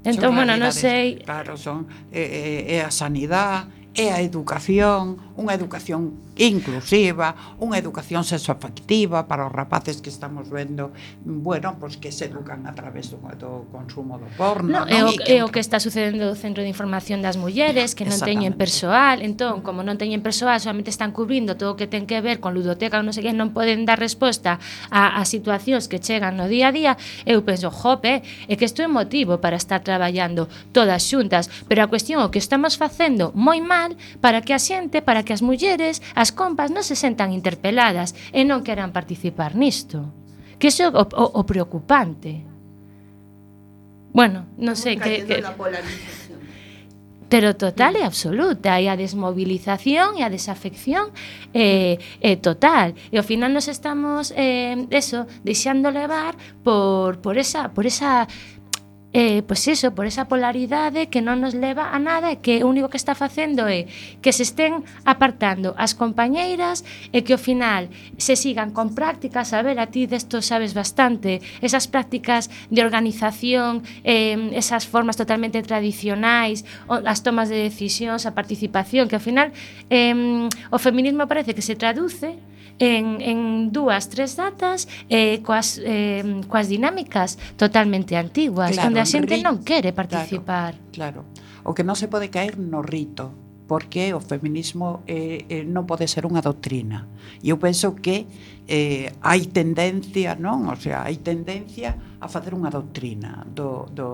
Entón, 0.00 0.32
bueno, 0.32 0.56
non 0.56 0.72
sei... 0.72 1.20
Claro, 1.20 1.60
son... 1.60 1.84
É, 2.08 2.80
é 2.80 2.80
a 2.80 2.88
sanidade, 2.88 3.68
é 3.92 4.08
a 4.08 4.24
educación, 4.24 5.20
unha 5.40 5.56
educación 5.56 6.20
inclusiva, 6.36 7.56
unha 7.56 7.80
educación 7.80 8.28
sexoafectiva 8.28 9.24
para 9.24 9.48
os 9.48 9.52
rapaces 9.52 10.04
que 10.04 10.12
estamos 10.12 10.52
vendo, 10.52 10.92
bueno, 11.24 11.80
pois 11.80 11.96
que 11.96 12.12
se 12.12 12.28
educan 12.28 12.68
a 12.68 12.76
través 12.76 13.08
do, 13.08 13.16
do 13.40 13.64
consumo 13.72 14.20
do 14.20 14.28
porno. 14.36 14.68
No, 14.68 14.84
non? 14.84 14.92
É, 14.92 15.00
o, 15.00 15.10
que... 15.16 15.32
é 15.32 15.38
o 15.40 15.48
que 15.48 15.64
está 15.64 15.80
sucedendo 15.80 16.28
no 16.28 16.36
Centro 16.36 16.60
de 16.60 16.68
Información 16.68 17.24
das 17.24 17.40
Mulleres, 17.40 17.96
que 17.96 18.04
non 18.04 18.20
teñen 18.20 18.52
persoal, 18.52 19.24
entón, 19.24 19.64
como 19.64 19.80
non 19.80 19.96
teñen 19.96 20.20
persoal, 20.20 20.60
solamente 20.60 20.92
están 20.92 21.16
cubrindo 21.16 21.56
todo 21.56 21.72
o 21.72 21.76
que 21.80 21.88
ten 21.88 22.04
que 22.04 22.20
ver 22.20 22.38
con 22.44 22.52
ludoteca 22.52 23.00
ou 23.00 23.04
non 23.06 23.16
sei 23.16 23.24
que, 23.24 23.32
non 23.32 23.56
poden 23.56 23.88
dar 23.88 23.96
resposta 23.96 24.60
a, 24.92 25.16
a 25.16 25.22
situacións 25.24 25.88
que 25.88 26.02
chegan 26.02 26.36
no 26.36 26.44
día 26.52 26.68
a 26.68 26.76
día, 26.76 26.92
eu 27.24 27.40
penso, 27.40 27.72
jope, 27.72 28.20
é 28.20 28.52
que 28.60 28.68
isto 28.68 28.84
é 28.84 28.88
motivo 28.90 29.40
para 29.40 29.56
estar 29.56 29.80
traballando 29.80 30.52
todas 30.76 31.00
xuntas, 31.08 31.48
pero 31.64 31.80
a 31.80 31.88
cuestión 31.88 32.20
o 32.20 32.28
que 32.28 32.42
estamos 32.42 32.76
facendo 32.76 33.32
moi 33.32 33.62
mal 33.64 33.96
para 34.20 34.44
que 34.44 34.52
a 34.52 34.60
xente, 34.60 35.00
para 35.00 35.22
que 35.22 35.29
que 35.30 35.38
as 35.38 35.46
mulleres, 35.46 36.02
as 36.18 36.34
compas 36.34 36.74
non 36.74 36.82
se 36.82 36.98
sentan 36.98 37.30
interpeladas 37.30 38.18
e 38.34 38.42
non 38.42 38.66
queran 38.66 38.90
participar 38.90 39.54
nisto. 39.54 40.10
Que 40.58 40.74
iso 40.74 40.90
o, 40.90 41.06
o, 41.06 41.24
o 41.38 41.42
preocupante. 41.46 42.42
Bueno, 44.10 44.50
non 44.58 44.74
sei 44.74 44.98
que, 44.98 45.22
que 45.22 45.38
pero 47.30 47.54
total 47.54 47.94
e 47.94 48.02
absoluta, 48.02 48.82
e 48.82 48.90
a 48.90 48.98
desmovilización 48.98 50.18
e 50.18 50.26
a 50.26 50.34
desafección 50.34 51.14
eh, 51.54 52.02
eh, 52.18 52.34
total. 52.34 52.98
E 53.14 53.14
ao 53.14 53.22
final 53.22 53.54
nos 53.54 53.70
estamos 53.70 54.34
eh, 54.34 54.74
eso, 54.90 55.30
deixando 55.46 55.94
levar 55.94 56.34
por, 56.66 57.22
por, 57.22 57.38
esa, 57.38 57.70
por 57.70 57.86
esa 57.86 58.26
Eh, 59.12 59.42
pois 59.42 59.66
iso, 59.66 59.90
por 59.90 60.06
esa 60.06 60.30
polaridade 60.30 61.10
que 61.10 61.18
non 61.18 61.42
nos 61.42 61.58
leva 61.58 61.90
a 61.90 61.98
nada 61.98 62.30
e 62.30 62.38
que 62.38 62.62
o 62.62 62.70
único 62.70 62.86
que 62.86 63.00
está 63.00 63.18
facendo 63.18 63.66
é 63.66 63.90
que 64.22 64.30
se 64.30 64.46
estén 64.46 64.86
apartando 65.02 65.74
as 65.74 65.98
compañeiras 65.98 66.86
e 67.10 67.26
que 67.26 67.34
ao 67.34 67.42
final 67.42 67.90
se 68.22 68.38
sigan 68.38 68.70
con 68.70 68.94
prácticas, 68.94 69.50
a 69.50 69.66
ver, 69.66 69.82
a 69.82 69.90
ti 69.90 70.06
desto 70.06 70.38
sabes 70.46 70.78
bastante, 70.78 71.42
esas 71.58 71.90
prácticas 71.90 72.54
de 72.70 72.86
organización, 72.86 73.82
eh, 74.06 74.54
esas 74.54 74.86
formas 74.86 75.18
totalmente 75.18 75.58
tradicionais, 75.66 76.62
as 76.86 77.26
tomas 77.26 77.50
de 77.50 77.66
decisións, 77.66 78.30
a 78.30 78.38
participación, 78.38 79.10
que 79.10 79.18
ao 79.18 79.24
final 79.26 79.50
eh, 79.90 80.46
o 80.70 80.78
feminismo 80.78 81.26
parece 81.26 81.50
que 81.50 81.66
se 81.66 81.74
traduce 81.74 82.38
en, 82.80 83.20
en 83.20 83.70
dúas, 83.70 84.08
tres 84.08 84.34
datas 84.34 84.88
eh, 85.12 85.44
coas, 85.44 85.78
eh, 85.84 86.40
coas 86.48 86.66
dinámicas 86.66 87.38
totalmente 87.60 88.16
antiguas, 88.16 88.72
claro, 88.72 88.88
onde 88.88 89.00
a 89.04 89.06
xente 89.06 89.36
non 89.44 89.60
quere 89.62 89.92
participar. 89.92 90.74
Claro, 90.90 91.28
claro, 91.28 91.68
o 91.68 91.76
que 91.76 91.84
non 91.84 91.94
se 91.94 92.08
pode 92.08 92.32
caer 92.32 92.56
no 92.56 92.80
rito, 92.80 93.36
porque 93.70 94.10
o 94.14 94.18
feminismo 94.18 95.06
eh, 95.06 95.46
eh, 95.46 95.62
non 95.62 95.86
pode 95.86 96.10
ser 96.10 96.26
unha 96.26 96.42
doutrina. 96.42 97.06
E 97.38 97.54
eu 97.54 97.56
penso 97.60 97.94
que 97.94 98.26
eh, 98.66 99.14
hai 99.22 99.46
tendencia, 99.46 100.34
non? 100.34 100.66
O 100.66 100.74
sea, 100.74 101.06
hai 101.06 101.22
tendencia 101.22 101.94
a 102.18 102.26
facer 102.26 102.50
unha 102.50 102.66
doutrina 102.66 103.46
do, 103.46 103.86
do, 103.94 104.08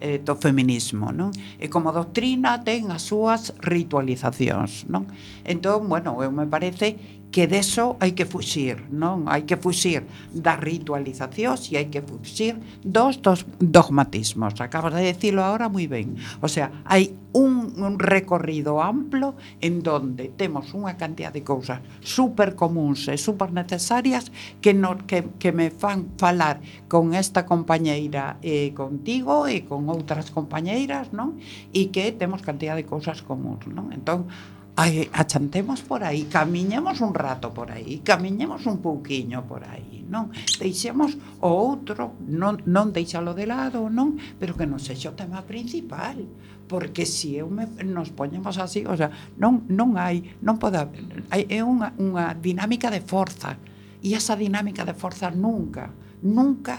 eh, 0.00 0.24
do 0.24 0.40
feminismo, 0.40 1.12
non? 1.12 1.28
E 1.60 1.68
como 1.68 1.92
doutrina 1.92 2.64
ten 2.64 2.88
as 2.88 3.04
súas 3.04 3.52
ritualizacións, 3.60 4.88
non? 4.88 5.04
Entón, 5.44 5.84
bueno, 5.84 6.16
eu 6.24 6.32
me 6.32 6.48
parece 6.48 7.17
que 7.30 7.46
deso 7.46 7.96
hai 8.00 8.16
que 8.16 8.24
fuxir, 8.24 8.88
non? 8.88 9.28
Hai 9.28 9.44
que 9.44 9.60
fuxir 9.60 10.08
das 10.32 10.56
ritualizacións 10.56 11.68
e 11.68 11.76
hai 11.76 11.92
que 11.92 12.00
fuxir 12.00 12.56
dos, 12.80 13.20
dos 13.20 13.44
dogmatismos. 13.60 14.56
Acabas 14.64 14.96
de 14.96 15.04
dicilo 15.04 15.44
agora 15.44 15.68
moi 15.68 15.84
ben. 15.84 16.16
O 16.40 16.48
sea, 16.48 16.72
hai 16.88 17.12
un, 17.36 17.76
un 17.76 18.00
recorrido 18.00 18.80
amplo 18.80 19.36
en 19.60 19.84
donde 19.84 20.32
temos 20.32 20.72
unha 20.72 20.96
cantidad 20.96 21.28
de 21.28 21.44
cousas 21.44 21.84
super 22.00 22.56
comuns 22.56 23.04
e 23.12 23.20
super 23.20 23.52
necesarias 23.52 24.32
que, 24.64 24.72
no, 24.72 24.96
que, 25.04 25.28
que 25.36 25.52
me 25.52 25.68
fan 25.68 26.16
falar 26.16 26.64
con 26.88 27.12
esta 27.12 27.44
compañeira 27.44 28.40
e 28.40 28.72
eh, 28.72 28.74
contigo 28.74 29.44
e 29.44 29.68
con 29.68 29.84
outras 29.92 30.32
compañeiras, 30.32 31.12
non? 31.12 31.36
E 31.76 31.92
que 31.92 32.08
temos 32.16 32.40
cantidad 32.40 32.72
de 32.72 32.88
cousas 32.88 33.20
comuns, 33.20 33.68
non? 33.68 33.92
Entón, 33.92 34.32
Ai, 34.78 35.10
achantemos 35.12 35.82
por 35.82 36.04
aí, 36.04 36.30
camiñemos 36.30 37.00
un 37.00 37.12
rato 37.12 37.52
por 37.52 37.72
aí, 37.72 37.98
camiñemos 37.98 38.64
un 38.70 38.78
pouquiño 38.78 39.42
por 39.42 39.66
aí, 39.66 40.06
non? 40.06 40.30
Deixemos 40.54 41.18
o 41.42 41.50
outro, 41.50 42.14
non, 42.22 42.62
non 42.62 42.94
deixalo 42.94 43.34
de 43.34 43.50
lado, 43.50 43.90
non? 43.90 44.14
Pero 44.38 44.54
que 44.54 44.70
non 44.70 44.78
sexa 44.78 45.10
o 45.10 45.18
tema 45.18 45.42
principal, 45.42 46.22
porque 46.70 47.10
se 47.10 47.42
eu 47.42 47.50
me, 47.50 47.66
nos 47.82 48.14
poñemos 48.14 48.54
así, 48.62 48.86
o 48.86 48.94
sea, 48.94 49.10
non, 49.34 49.66
non 49.66 49.98
hai, 49.98 50.38
non 50.46 50.62
pode 50.62 50.78
haber, 50.78 51.26
hai, 51.34 51.42
é 51.50 51.58
unha, 51.58 51.98
unha 51.98 52.38
dinámica 52.38 52.86
de 52.86 53.02
forza, 53.02 53.58
e 53.98 54.14
esa 54.14 54.38
dinámica 54.38 54.86
de 54.86 54.94
forza 54.94 55.26
nunca, 55.34 55.90
nunca 56.22 56.78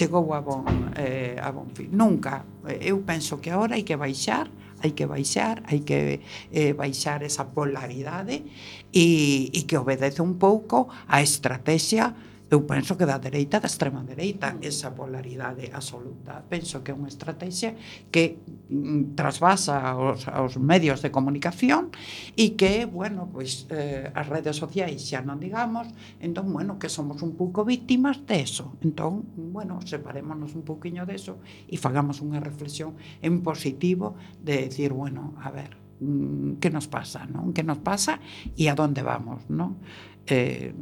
chegou 0.00 0.32
a 0.32 0.40
bon, 0.40 0.64
eh, 0.96 1.36
a 1.36 1.52
bon 1.52 1.68
fin. 1.76 1.92
Nunca, 1.92 2.44
eu 2.80 3.04
penso 3.04 3.36
que 3.36 3.52
agora 3.52 3.76
hai 3.76 3.84
que 3.84 4.00
baixar, 4.00 4.48
hai 4.80 4.96
que 4.96 5.04
baixar, 5.04 5.60
hai 5.68 5.84
que 5.84 6.24
eh, 6.48 6.72
baixar 6.72 7.20
esa 7.20 7.52
polaridade 7.52 8.40
e, 8.88 9.52
e 9.52 9.60
que 9.68 9.76
obedece 9.76 10.24
un 10.24 10.40
pouco 10.40 10.88
a 11.04 11.20
estrategia 11.20 12.16
eu 12.50 12.66
penso 12.66 12.98
que 12.98 13.06
da 13.06 13.22
dereita 13.22 13.62
da 13.62 13.70
extrema 13.70 14.02
dereita 14.02 14.58
esa 14.58 14.90
polaridade 14.90 15.70
absoluta 15.70 16.42
penso 16.50 16.82
que 16.82 16.90
é 16.90 16.94
unha 16.98 17.06
estrategia 17.06 17.78
que 18.10 18.42
mm, 18.66 19.14
trasvasa 19.14 19.78
aos, 19.94 20.26
aos 20.26 20.58
medios 20.58 20.98
de 20.98 21.14
comunicación 21.14 21.94
e 22.34 22.58
que, 22.58 22.90
bueno, 22.90 23.30
pois 23.30 23.70
eh, 23.70 24.10
as 24.10 24.26
redes 24.26 24.58
sociais 24.58 24.98
xa 25.06 25.22
non 25.22 25.38
digamos 25.38 25.86
entón, 26.18 26.50
bueno, 26.50 26.82
que 26.82 26.90
somos 26.90 27.22
un 27.22 27.38
pouco 27.38 27.62
víctimas 27.62 28.18
eso. 28.26 28.74
entón, 28.82 29.30
bueno 29.38 29.78
separémonos 29.86 30.58
un 30.58 30.66
pouquiño 30.66 31.06
eso 31.06 31.38
e 31.70 31.78
fagamos 31.78 32.18
unha 32.18 32.42
reflexión 32.42 32.98
en 33.22 33.46
positivo 33.46 34.18
de 34.42 34.66
decir, 34.66 34.90
bueno, 34.90 35.38
a 35.38 35.54
ver 35.54 35.78
mm, 36.02 36.58
que 36.58 36.70
nos 36.70 36.90
pasa, 36.90 37.30
non? 37.30 37.54
Que 37.54 37.62
nos 37.62 37.78
pasa 37.78 38.18
e 38.58 38.66
a 38.66 38.74
donde 38.74 39.06
vamos, 39.06 39.46
non? 39.46 39.78
Eh, 40.26 40.74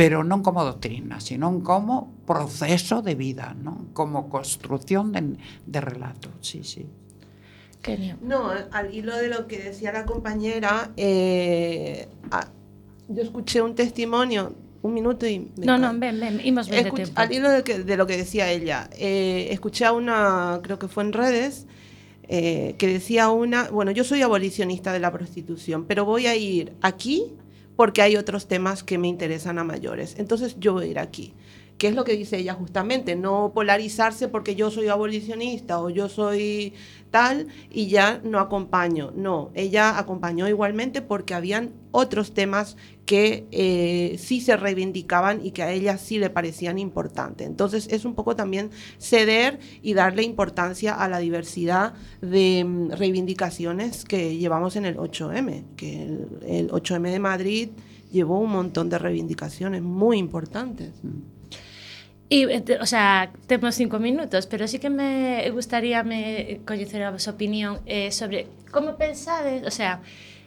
pero 0.00 0.24
non 0.24 0.40
como 0.40 0.64
doctrina, 0.64 1.20
sino 1.20 1.60
como 1.60 2.24
proceso 2.24 3.04
de 3.04 3.12
vida, 3.12 3.52
non? 3.52 3.92
Como 3.92 4.32
construcción 4.32 5.12
de, 5.12 5.36
de 5.68 5.80
relato, 5.84 6.32
sí, 6.40 6.64
sí. 6.64 6.88
Kenia. 7.84 8.16
No, 8.24 8.48
al 8.72 8.88
hilo 8.96 9.12
de 9.12 9.28
lo 9.28 9.44
que 9.44 9.60
decía 9.60 9.92
la 9.92 10.08
compañera, 10.08 10.88
eh, 10.96 12.08
yo 13.12 13.20
escuché 13.20 13.60
un 13.60 13.74
testimonio, 13.74 14.54
un 14.80 14.94
minuto 14.94 15.26
y... 15.28 15.52
me 15.60 15.66
No, 15.68 15.76
no, 15.76 15.92
ven, 15.92 16.16
ven, 16.16 16.40
ben 16.40 16.40
de 16.40 16.60
Escuch- 16.80 16.96
tempo. 16.96 17.20
al 17.20 17.28
hilo 17.32 17.50
de, 17.52 17.60
que- 17.62 17.84
de 17.84 17.96
lo 18.00 18.06
que 18.08 18.16
decía 18.16 18.48
ella, 18.50 18.88
eh, 18.96 19.48
escuché 19.50 19.84
a 19.84 19.92
una, 19.92 20.60
creo 20.62 20.78
que 20.78 20.88
fue 20.88 21.04
en 21.04 21.12
redes, 21.12 21.66
eh, 22.28 22.74
que 22.78 22.86
decía 22.86 23.28
una, 23.28 23.68
bueno, 23.68 23.90
yo 23.90 24.04
soy 24.04 24.22
abolicionista 24.22 24.94
de 24.94 25.00
la 25.00 25.12
prostitución, 25.12 25.84
pero 25.84 26.06
voy 26.06 26.24
a 26.26 26.36
ir 26.36 26.72
aquí 26.80 27.32
porque 27.80 28.02
hay 28.02 28.16
otros 28.16 28.46
temas 28.46 28.84
que 28.84 28.98
me 28.98 29.08
interesan 29.08 29.58
a 29.58 29.64
mayores. 29.64 30.16
Entonces 30.18 30.56
yo 30.60 30.74
voy 30.74 30.84
a 30.84 30.88
ir 30.88 30.98
aquí. 30.98 31.32
¿Qué 31.78 31.88
es 31.88 31.94
lo 31.94 32.04
que 32.04 32.12
dice 32.12 32.36
ella 32.36 32.52
justamente? 32.52 33.16
No 33.16 33.52
polarizarse 33.54 34.28
porque 34.28 34.54
yo 34.54 34.70
soy 34.70 34.88
abolicionista 34.88 35.80
o 35.80 35.88
yo 35.88 36.10
soy 36.10 36.74
tal 37.10 37.48
y 37.70 37.88
ya 37.88 38.20
no 38.24 38.38
acompaño. 38.38 39.12
No, 39.14 39.50
ella 39.54 39.98
acompañó 39.98 40.48
igualmente 40.48 41.02
porque 41.02 41.34
habían 41.34 41.72
otros 41.92 42.32
temas 42.32 42.76
que 43.04 43.48
eh, 43.50 44.16
sí 44.18 44.40
se 44.40 44.56
reivindicaban 44.56 45.44
y 45.44 45.50
que 45.50 45.62
a 45.62 45.72
ella 45.72 45.98
sí 45.98 46.18
le 46.18 46.30
parecían 46.30 46.78
importantes. 46.78 47.46
Entonces 47.46 47.88
es 47.90 48.04
un 48.04 48.14
poco 48.14 48.36
también 48.36 48.70
ceder 48.98 49.58
y 49.82 49.94
darle 49.94 50.22
importancia 50.22 50.94
a 50.94 51.08
la 51.08 51.18
diversidad 51.18 51.94
de 52.20 52.64
mm, 52.64 52.90
reivindicaciones 52.92 54.04
que 54.04 54.36
llevamos 54.36 54.76
en 54.76 54.84
el 54.84 54.96
8M, 54.96 55.64
que 55.76 56.02
el, 56.02 56.28
el 56.46 56.70
8M 56.70 57.10
de 57.10 57.18
Madrid 57.18 57.68
llevó 58.12 58.38
un 58.38 58.50
montón 58.50 58.88
de 58.88 58.98
reivindicaciones 58.98 59.82
muy 59.82 60.18
importantes. 60.18 60.92
Eh, 62.30 62.62
e, 62.66 62.78
o 62.78 62.86
sea, 62.86 63.32
temos 63.48 63.74
cinco 63.74 63.98
minutos, 63.98 64.46
pero 64.46 64.68
sí 64.68 64.78
que 64.78 64.88
me 64.88 65.50
gustaría 65.50 66.04
me 66.04 66.60
coñecer 66.64 67.02
a 67.02 67.10
vosa 67.10 67.32
opinión 67.32 67.80
eh, 67.86 68.12
sobre 68.12 68.46
como 68.70 68.96
pensades, 68.96 69.66
o 69.66 69.70
sea, 69.72 70.00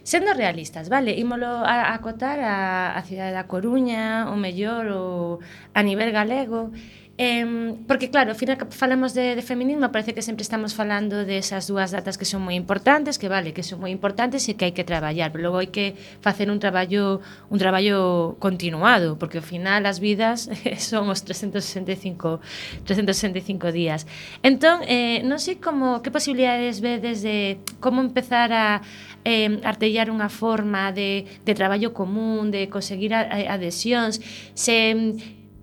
sendo 0.04 0.34
realistas, 0.34 0.88
vale, 0.88 1.12
ímolo 1.20 1.48
a, 1.48 1.92
a 1.92 1.94
acotar 1.96 2.40
a, 2.40 2.96
a 2.96 3.02
cidade 3.04 3.36
da 3.36 3.52
Coruña, 3.52 4.32
o 4.32 4.36
mellor, 4.40 4.88
o 4.96 5.40
a 5.76 5.84
nivel 5.84 6.12
galego, 6.16 6.72
eh, 6.72 7.03
Eh, 7.16 7.76
porque 7.88 8.10
claro, 8.10 8.34
ao 8.34 8.38
final 8.38 8.58
que 8.58 8.66
falamos 8.74 9.14
de, 9.14 9.38
de 9.38 9.44
feminismo 9.46 9.86
parece 9.94 10.18
que 10.18 10.26
sempre 10.26 10.42
estamos 10.42 10.74
falando 10.74 11.30
de 11.30 11.38
esas 11.38 11.70
dúas 11.70 11.94
datas 11.94 12.18
que 12.18 12.26
son 12.26 12.42
moi 12.42 12.58
importantes, 12.58 13.22
que 13.22 13.30
vale, 13.30 13.54
que 13.54 13.62
son 13.62 13.86
moi 13.86 13.94
importantes 13.94 14.50
e 14.50 14.58
que 14.58 14.66
hai 14.66 14.74
que 14.74 14.82
traballar, 14.82 15.30
pero 15.30 15.46
logo 15.46 15.62
hai 15.62 15.70
que 15.70 15.94
facer 16.26 16.50
un 16.50 16.58
traballo 16.58 17.22
un 17.54 17.62
traballo 17.62 18.34
continuado, 18.42 19.22
porque 19.22 19.38
ao 19.38 19.46
final 19.46 19.86
as 19.86 20.02
vidas 20.02 20.50
son 20.82 21.06
os 21.14 21.22
365 21.22 22.42
365 22.82 23.70
días. 23.70 24.10
Entón, 24.42 24.82
eh, 24.90 25.22
non 25.22 25.38
sei 25.38 25.62
como 25.62 26.02
que 26.02 26.10
posibilidades 26.10 26.82
vedes 26.82 27.22
de 27.22 27.62
como 27.78 28.02
empezar 28.02 28.50
a 28.50 28.82
eh, 29.22 29.62
artellar 29.62 30.10
unha 30.10 30.34
forma 30.34 30.90
de, 30.90 31.30
de 31.46 31.54
traballo 31.54 31.94
común, 31.94 32.50
de 32.50 32.74
conseguir 32.74 33.14
adhesións, 33.14 34.18
se 34.58 35.14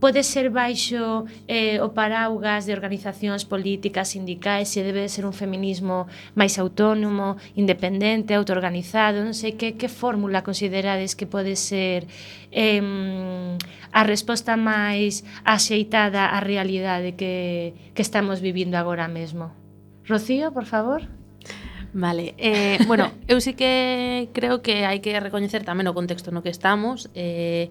pode 0.01 0.25
ser 0.25 0.49
baixo 0.49 1.29
eh, 1.47 1.79
o 1.85 1.93
paraugas 1.93 2.65
de 2.65 2.73
organizacións 2.73 3.45
políticas, 3.45 4.17
sindicais, 4.17 4.73
se 4.73 4.83
debe 4.83 5.05
de 5.05 5.13
ser 5.13 5.29
un 5.29 5.37
feminismo 5.37 6.09
máis 6.33 6.57
autónomo, 6.57 7.37
independente, 7.55 8.33
autoorganizado, 8.33 9.21
non 9.21 9.37
sei 9.37 9.55
que, 9.61 9.77
que 9.77 9.93
fórmula 9.93 10.41
considerades 10.41 11.13
que 11.13 11.29
pode 11.29 11.55
ser 11.55 12.09
eh, 12.51 12.81
a 13.93 14.03
resposta 14.03 14.57
máis 14.57 15.23
axeitada 15.45 16.33
á 16.33 16.41
realidade 16.41 17.13
que, 17.15 17.77
que 17.93 18.03
estamos 18.03 18.41
vivindo 18.41 18.81
agora 18.81 19.05
mesmo. 19.07 19.53
Rocío, 20.09 20.51
por 20.51 20.65
favor. 20.65 21.21
Vale, 21.93 22.35
eh, 22.39 22.79
bueno, 22.87 23.11
eu 23.27 23.41
sí 23.41 23.55
que 23.55 24.29
creo 24.33 24.63
que 24.63 24.87
hai 24.87 25.03
que 25.03 25.11
recoñecer 25.19 25.67
tamén 25.67 25.91
o 25.91 25.97
contexto 25.97 26.31
no 26.31 26.39
que 26.39 26.55
estamos 26.55 27.11
eh, 27.19 27.67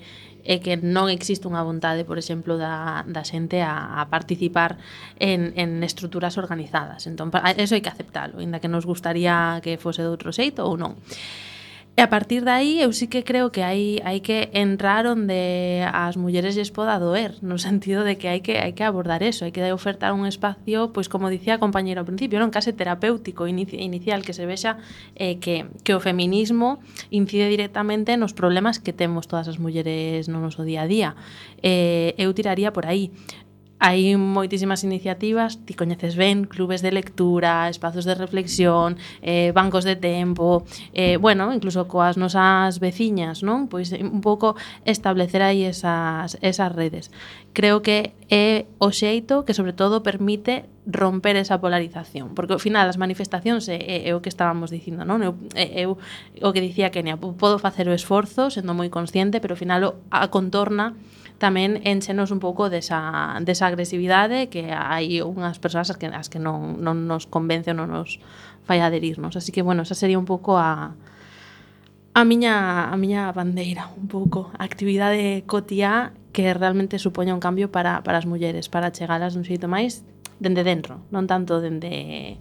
e 0.50 0.58
que 0.66 0.82
non 0.82 1.14
existe 1.14 1.46
unha 1.46 1.62
vontade, 1.62 2.10
por 2.10 2.18
exemplo, 2.18 2.58
da, 2.58 3.06
da 3.06 3.22
xente 3.22 3.62
a, 3.62 4.02
a 4.02 4.10
participar 4.10 4.82
en, 5.22 5.54
en 5.54 5.86
estruturas 5.86 6.42
organizadas. 6.42 7.06
Entón, 7.06 7.30
eso 7.62 7.78
hai 7.78 7.86
que 7.86 7.94
aceptalo, 7.94 8.42
inda 8.42 8.58
que 8.58 8.66
nos 8.66 8.90
gustaría 8.90 9.62
que 9.62 9.78
fose 9.78 10.02
de 10.02 10.10
outro 10.10 10.34
xeito 10.34 10.66
ou 10.66 10.74
non. 10.74 10.98
E 12.00 12.02
a 12.02 12.08
partir 12.08 12.48
de 12.48 12.52
aí 12.56 12.80
eu 12.80 12.96
sí 12.96 13.12
que 13.12 13.28
creo 13.28 13.52
que 13.52 13.60
hai 13.60 14.00
hai 14.08 14.24
que 14.24 14.48
entrar 14.56 15.04
onde 15.04 15.84
as 15.84 16.16
mulleres 16.16 16.56
lles 16.56 16.72
poda 16.72 16.96
doer, 16.96 17.36
no 17.44 17.60
sentido 17.60 18.08
de 18.08 18.16
que 18.16 18.32
hai 18.32 18.40
que 18.40 18.56
hai 18.56 18.72
que 18.72 18.88
abordar 18.88 19.20
eso, 19.20 19.44
hai 19.44 19.52
que 19.52 19.60
ofertar 19.76 20.16
un 20.16 20.24
espacio, 20.24 20.96
pois 20.96 21.12
como 21.12 21.28
dicía 21.28 21.60
a 21.60 21.60
compañeira 21.60 22.00
ao 22.00 22.08
principio, 22.08 22.40
non 22.40 22.56
case 22.56 22.72
terapéutico 22.72 23.52
inicial 23.52 24.24
que 24.24 24.32
se 24.32 24.48
vexa 24.48 24.80
eh, 25.20 25.44
que 25.44 25.68
que 25.84 25.92
o 25.92 26.00
feminismo 26.00 26.80
incide 27.12 27.52
directamente 27.52 28.16
nos 28.16 28.32
problemas 28.32 28.80
que 28.80 28.96
temos 28.96 29.28
todas 29.28 29.52
as 29.52 29.60
mulleres 29.60 30.32
no 30.32 30.40
noso 30.40 30.64
día 30.64 30.88
a 30.88 30.88
día. 30.88 31.10
Eh, 31.60 32.16
eu 32.16 32.32
tiraría 32.32 32.72
por 32.72 32.88
aí. 32.88 33.12
Hai 33.80 34.20
moitísimas 34.20 34.84
iniciativas, 34.84 35.64
ti 35.64 35.72
coñeces 35.72 36.20
ben, 36.20 36.44
clubes 36.44 36.84
de 36.84 36.92
lectura, 36.92 37.72
espazos 37.72 38.04
de 38.04 38.12
reflexión, 38.12 39.00
eh, 39.24 39.56
bancos 39.56 39.88
de 39.88 39.96
tempo, 39.96 40.68
eh, 40.92 41.16
bueno, 41.16 41.56
incluso 41.56 41.88
coas 41.88 42.20
nosas 42.20 42.84
veciñas, 42.84 43.40
non? 43.40 43.72
Pois 43.72 43.96
eh, 43.96 44.04
un 44.04 44.20
pouco 44.20 44.60
establecer 44.84 45.40
aí 45.40 45.64
esas, 45.64 46.36
esas 46.44 46.76
redes. 46.76 47.08
Creo 47.56 47.80
que 47.80 48.12
é 48.28 48.68
o 48.84 48.92
xeito 48.92 49.48
que 49.48 49.56
sobre 49.56 49.72
todo 49.72 50.04
permite 50.04 50.68
romper 50.90 51.38
esa 51.38 51.62
polarización, 51.62 52.34
porque 52.34 52.54
ao 52.58 52.62
final 52.62 52.90
as 52.90 52.98
manifestacións 52.98 53.70
é, 53.70 53.78
é, 53.78 54.10
é 54.10 54.12
o 54.18 54.22
que 54.26 54.30
estábamos 54.34 54.74
dicindo, 54.74 55.06
non? 55.06 55.22
Eu, 55.22 55.38
é, 55.54 55.86
eu 55.86 56.02
o 56.42 56.50
que 56.50 56.62
dicía 56.66 56.90
Kenia, 56.90 57.16
podo 57.16 57.62
facer 57.62 57.86
o 57.86 57.94
esforzo 57.94 58.50
sendo 58.50 58.74
moi 58.74 58.90
consciente, 58.90 59.38
pero 59.38 59.54
ao 59.54 59.62
final 59.62 60.02
a 60.10 60.28
contorna 60.34 60.98
tamén 61.38 61.80
enchenos 61.88 62.34
un 62.34 62.42
pouco 62.42 62.68
desa, 62.68 63.40
desa 63.46 63.70
agresividade 63.70 64.50
que 64.50 64.74
hai 64.74 65.22
unhas 65.22 65.62
persoas 65.62 65.94
as 65.94 65.98
que, 66.02 66.10
as 66.10 66.28
que 66.28 66.42
non, 66.42 66.82
non 66.82 67.06
nos 67.06 67.30
convence 67.30 67.70
ou 67.72 67.78
non 67.78 67.94
nos 67.94 68.18
fai 68.66 68.82
aderirnos. 68.84 69.38
Así 69.40 69.54
que, 69.54 69.64
bueno, 69.64 69.86
esa 69.86 69.96
sería 69.96 70.20
un 70.20 70.28
pouco 70.28 70.60
a, 70.60 70.98
a 72.14 72.22
miña, 72.26 72.90
a 72.92 72.96
miña 72.98 73.32
bandeira, 73.32 73.94
un 73.96 74.12
pouco, 74.12 74.52
a 74.58 74.66
actividade 74.68 75.46
cotiá 75.48 76.12
que 76.34 76.54
realmente 76.54 77.00
supoña 77.00 77.34
un 77.34 77.40
cambio 77.40 77.72
para, 77.72 78.04
para 78.04 78.20
as 78.20 78.28
mulleres, 78.28 78.68
para 78.68 78.92
chegalas 78.92 79.34
dun 79.34 79.48
xeito 79.48 79.72
máis 79.72 80.04
dende 80.40 80.64
dentro, 80.64 81.06
non 81.12 81.28
tanto 81.28 81.60
dende 81.60 82.40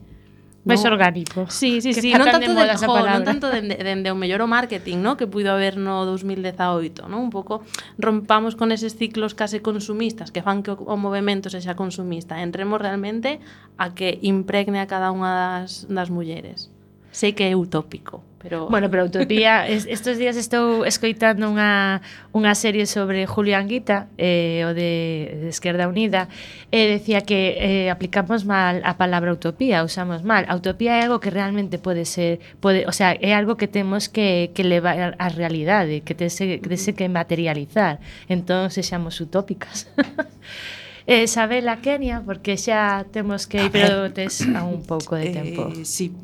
máis 0.68 0.84
no. 0.84 0.92
orgánico. 0.92 1.48
Sí, 1.48 1.80
sí, 1.80 1.96
que 1.96 2.02
sí, 2.02 2.12
non 2.12 2.28
tanto, 2.28 2.52
de 2.52 2.66
de, 2.68 2.76
jo, 2.76 2.92
non 2.92 3.24
tanto 3.24 3.48
dende, 3.48 3.80
dende 3.80 4.12
o 4.12 4.16
mellor 4.18 4.44
o 4.44 4.48
marketing, 4.50 5.00
no? 5.00 5.16
que 5.16 5.24
puido 5.24 5.50
haber 5.54 5.80
no 5.80 6.04
2018, 6.04 7.08
no? 7.08 7.16
un 7.24 7.32
pouco 7.32 7.64
rompamos 7.96 8.52
con 8.52 8.68
eses 8.68 8.92
ciclos 8.94 9.32
case 9.32 9.64
consumistas 9.64 10.28
que 10.28 10.44
fan 10.44 10.60
que 10.60 10.76
o, 10.76 10.76
o 10.76 10.96
movemento 11.00 11.48
sexa 11.48 11.72
consumista, 11.72 12.44
entremos 12.44 12.76
realmente 12.84 13.40
a 13.80 13.96
que 13.96 14.20
impregne 14.20 14.84
a 14.84 14.86
cada 14.86 15.08
unha 15.08 15.32
das, 15.32 15.88
das 15.88 16.12
mulleres. 16.12 16.68
Sei 17.08 17.32
que 17.32 17.48
é 17.48 17.56
utópico, 17.56 18.20
pero 18.40 18.68
Bueno, 18.68 18.90
pero 18.90 19.04
Utopía 19.04 19.66
es, 19.66 19.86
estos 19.86 20.18
días 20.18 20.36
estou 20.36 20.86
escoitando 20.86 21.50
unha 21.50 22.00
unha 22.30 22.54
serie 22.54 22.86
sobre 22.86 23.26
Julián 23.26 23.66
Anguita 23.66 24.06
eh 24.14 24.62
o 24.62 24.70
de, 24.70 25.42
de 25.42 25.48
Esquerda 25.50 25.90
Unida, 25.90 26.30
e 26.70 26.86
eh, 26.86 26.86
decía 26.86 27.26
que 27.26 27.58
eh, 27.58 27.90
aplicamos 27.90 28.46
mal 28.46 28.78
a 28.86 28.94
palabra 28.94 29.34
utopía, 29.34 29.82
usamos 29.82 30.22
mal. 30.22 30.46
A 30.46 30.54
utopía 30.54 30.96
é 30.98 31.02
algo 31.02 31.18
que 31.18 31.34
realmente 31.34 31.82
pode 31.82 32.06
ser, 32.06 32.38
pode, 32.62 32.86
o 32.86 32.94
sea, 32.94 33.18
é 33.18 33.34
algo 33.34 33.58
que 33.58 33.66
temos 33.66 34.06
que 34.06 34.54
que 34.54 34.62
levar 34.62 35.18
á 35.18 35.26
realidade, 35.34 36.06
que 36.06 36.14
tese 36.14 36.62
que 36.62 36.68
tese 36.70 36.94
que 36.94 37.10
materializar. 37.10 37.98
Entón, 38.30 38.70
sexamos 38.70 39.18
utópicas. 39.18 39.90
eh, 41.10 41.26
Sabela 41.26 41.82
Kenia, 41.82 42.22
porque 42.22 42.54
xa 42.54 43.02
temos 43.10 43.50
que 43.50 43.66
ir, 43.66 43.72
pero 43.74 44.12
tes 44.14 44.46
a 44.54 44.62
un 44.62 44.86
pouco 44.86 45.16
de 45.18 45.26
eh, 45.26 45.34
tempo. 45.34 45.72
Eh, 45.74 45.82
sí. 45.82 46.14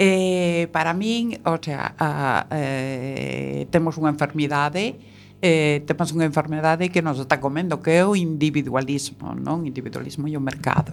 Eh, 0.00 0.72
para 0.72 0.96
min, 0.96 1.36
o 1.44 1.60
sea, 1.60 1.92
a, 2.00 2.48
eh, 2.56 3.68
temos 3.68 4.00
unha 4.00 4.08
enfermidade 4.08 4.96
eh, 5.40 5.80
temos 5.88 6.12
unha 6.12 6.28
enfermedade 6.28 6.92
que 6.92 7.00
nos 7.00 7.16
está 7.16 7.40
comendo, 7.40 7.80
que 7.80 7.96
é 7.96 8.04
o 8.04 8.12
individualismo, 8.12 9.32
non? 9.32 9.64
Individualismo 9.64 10.28
e 10.28 10.36
o 10.36 10.42
mercado. 10.44 10.92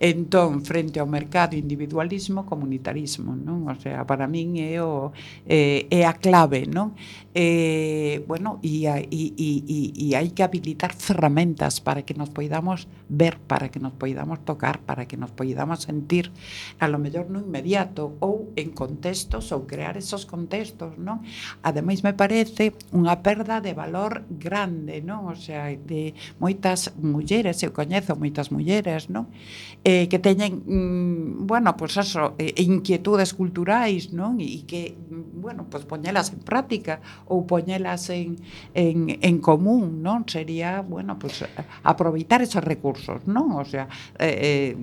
Entón, 0.00 0.64
frente 0.64 0.96
ao 0.96 1.08
mercado, 1.08 1.52
individualismo, 1.52 2.48
comunitarismo, 2.48 3.36
non? 3.36 3.68
O 3.68 3.76
sea, 3.76 4.08
para 4.08 4.24
min 4.24 4.56
é 4.56 4.80
o 4.80 5.12
eh, 5.44 5.84
é 5.92 6.08
a 6.08 6.16
clave, 6.16 6.64
non? 6.64 6.96
Eh, 7.36 8.24
bueno, 8.24 8.60
e, 8.64 8.88
e, 8.88 9.22
e, 9.36 9.50
e, 9.68 9.78
e 9.92 10.06
hai 10.16 10.32
que 10.32 10.40
habilitar 10.40 10.96
ferramentas 10.96 11.80
para 11.84 12.00
que 12.00 12.16
nos 12.16 12.32
poidamos 12.32 12.88
ver, 13.12 13.36
para 13.44 13.68
que 13.68 13.80
nos 13.80 13.92
poidamos 13.92 14.40
tocar, 14.48 14.80
para 14.80 15.04
que 15.04 15.20
nos 15.20 15.36
poidamos 15.36 15.84
sentir, 15.84 16.32
a 16.80 16.88
lo 16.88 16.96
mellor 16.96 17.28
no 17.28 17.44
inmediato 17.44 18.16
ou 18.24 18.52
en 18.56 18.72
contextos 18.72 19.52
ou 19.52 19.68
crear 19.68 20.00
esos 20.00 20.24
contextos, 20.24 20.96
non? 20.96 21.20
Ademais 21.60 22.00
me 22.00 22.16
parece 22.16 22.72
unha 22.88 23.20
perda 23.20 23.60
de 23.60 23.76
valor 23.82 24.24
grande, 24.30 25.02
non? 25.02 25.26
O 25.26 25.36
sea, 25.36 25.66
de 25.74 26.14
moitas 26.38 26.94
mulleres, 27.02 27.62
eu 27.66 27.74
coñezo 27.74 28.14
moitas 28.14 28.54
mulleres, 28.54 29.10
non? 29.10 29.26
Eh, 29.82 30.06
que 30.06 30.22
teñen, 30.22 30.62
mm, 30.62 31.46
bueno, 31.50 31.74
pois 31.74 31.98
pues 31.98 32.06
eso, 32.06 32.38
eh, 32.38 32.54
inquietudes 32.62 33.34
culturais, 33.34 34.14
non? 34.14 34.38
E 34.38 34.62
que, 34.62 34.94
bueno, 35.10 35.66
pois 35.66 35.82
pues 35.82 35.98
poñelas 35.98 36.30
en 36.30 36.40
práctica 36.46 37.02
ou 37.26 37.42
poñelas 37.42 38.06
en, 38.14 38.38
en, 38.74 39.18
en 39.18 39.36
común, 39.42 39.98
non? 40.00 40.22
Sería, 40.30 40.86
bueno, 40.86 41.18
pois 41.18 41.42
pues, 41.42 41.50
aproveitar 41.82 42.40
esos 42.40 42.62
recursos, 42.62 43.26
non? 43.26 43.58
O 43.58 43.66
sea, 43.66 43.90
eh, 44.22 44.38
eh, 44.42 44.76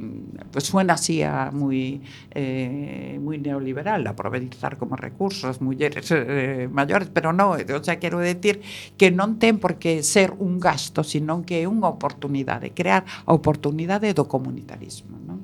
pues 0.52 0.66
suena 0.66 1.00
así 1.00 1.24
a 1.24 1.52
moi 1.56 2.04
eh, 2.36 3.16
moi 3.24 3.40
neoliberal, 3.40 4.04
aproveitar 4.08 4.76
como 4.76 5.00
recursos 5.00 5.62
mulleres 5.64 6.12
eh, 6.12 6.68
maiores, 6.68 7.10
pero 7.14 7.32
non, 7.32 7.56
o 7.56 7.84
sea, 7.84 8.00
quero 8.00 8.20
decir 8.20 8.62
que 8.98 9.12
non 9.12 9.38
ten 9.38 9.60
por 9.60 9.78
que 9.78 10.02
ser 10.04 10.34
un 10.40 10.60
gasto, 10.60 11.04
sino 11.04 11.44
que 11.46 11.62
é 11.62 11.68
unha 11.68 11.88
oportunidade, 11.92 12.72
crear 12.74 13.06
a 13.26 13.32
oportunidade 13.36 14.14
do 14.16 14.26
comunitarismo, 14.26 15.18
non? 15.22 15.44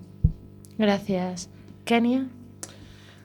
Gracias. 0.78 1.48
Kenia? 1.86 2.28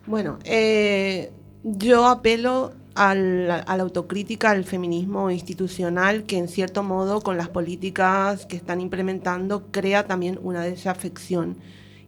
Bueno, 0.06 0.38
eh, 0.44 1.32
yo 1.62 2.06
apelo 2.06 2.72
al- 2.94 3.50
a 3.66 3.76
la 3.76 3.82
autocrítica 3.82 4.50
al 4.50 4.64
feminismo 4.64 5.30
institucional 5.30 6.24
que 6.24 6.36
en 6.38 6.48
cierto 6.48 6.82
modo 6.82 7.20
con 7.20 7.36
las 7.36 7.48
políticas 7.48 8.46
que 8.46 8.56
están 8.56 8.80
implementando 8.80 9.70
crea 9.70 10.06
también 10.06 10.38
una 10.42 10.62
desafección 10.62 11.56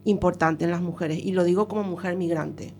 importante 0.05 0.65
en 0.65 0.71
las 0.71 0.81
mujeres. 0.81 1.19
Y 1.23 1.31
lo 1.31 1.43
digo 1.43 1.67
como 1.67 1.83
mujer 1.83 2.15
migrante. 2.17 2.73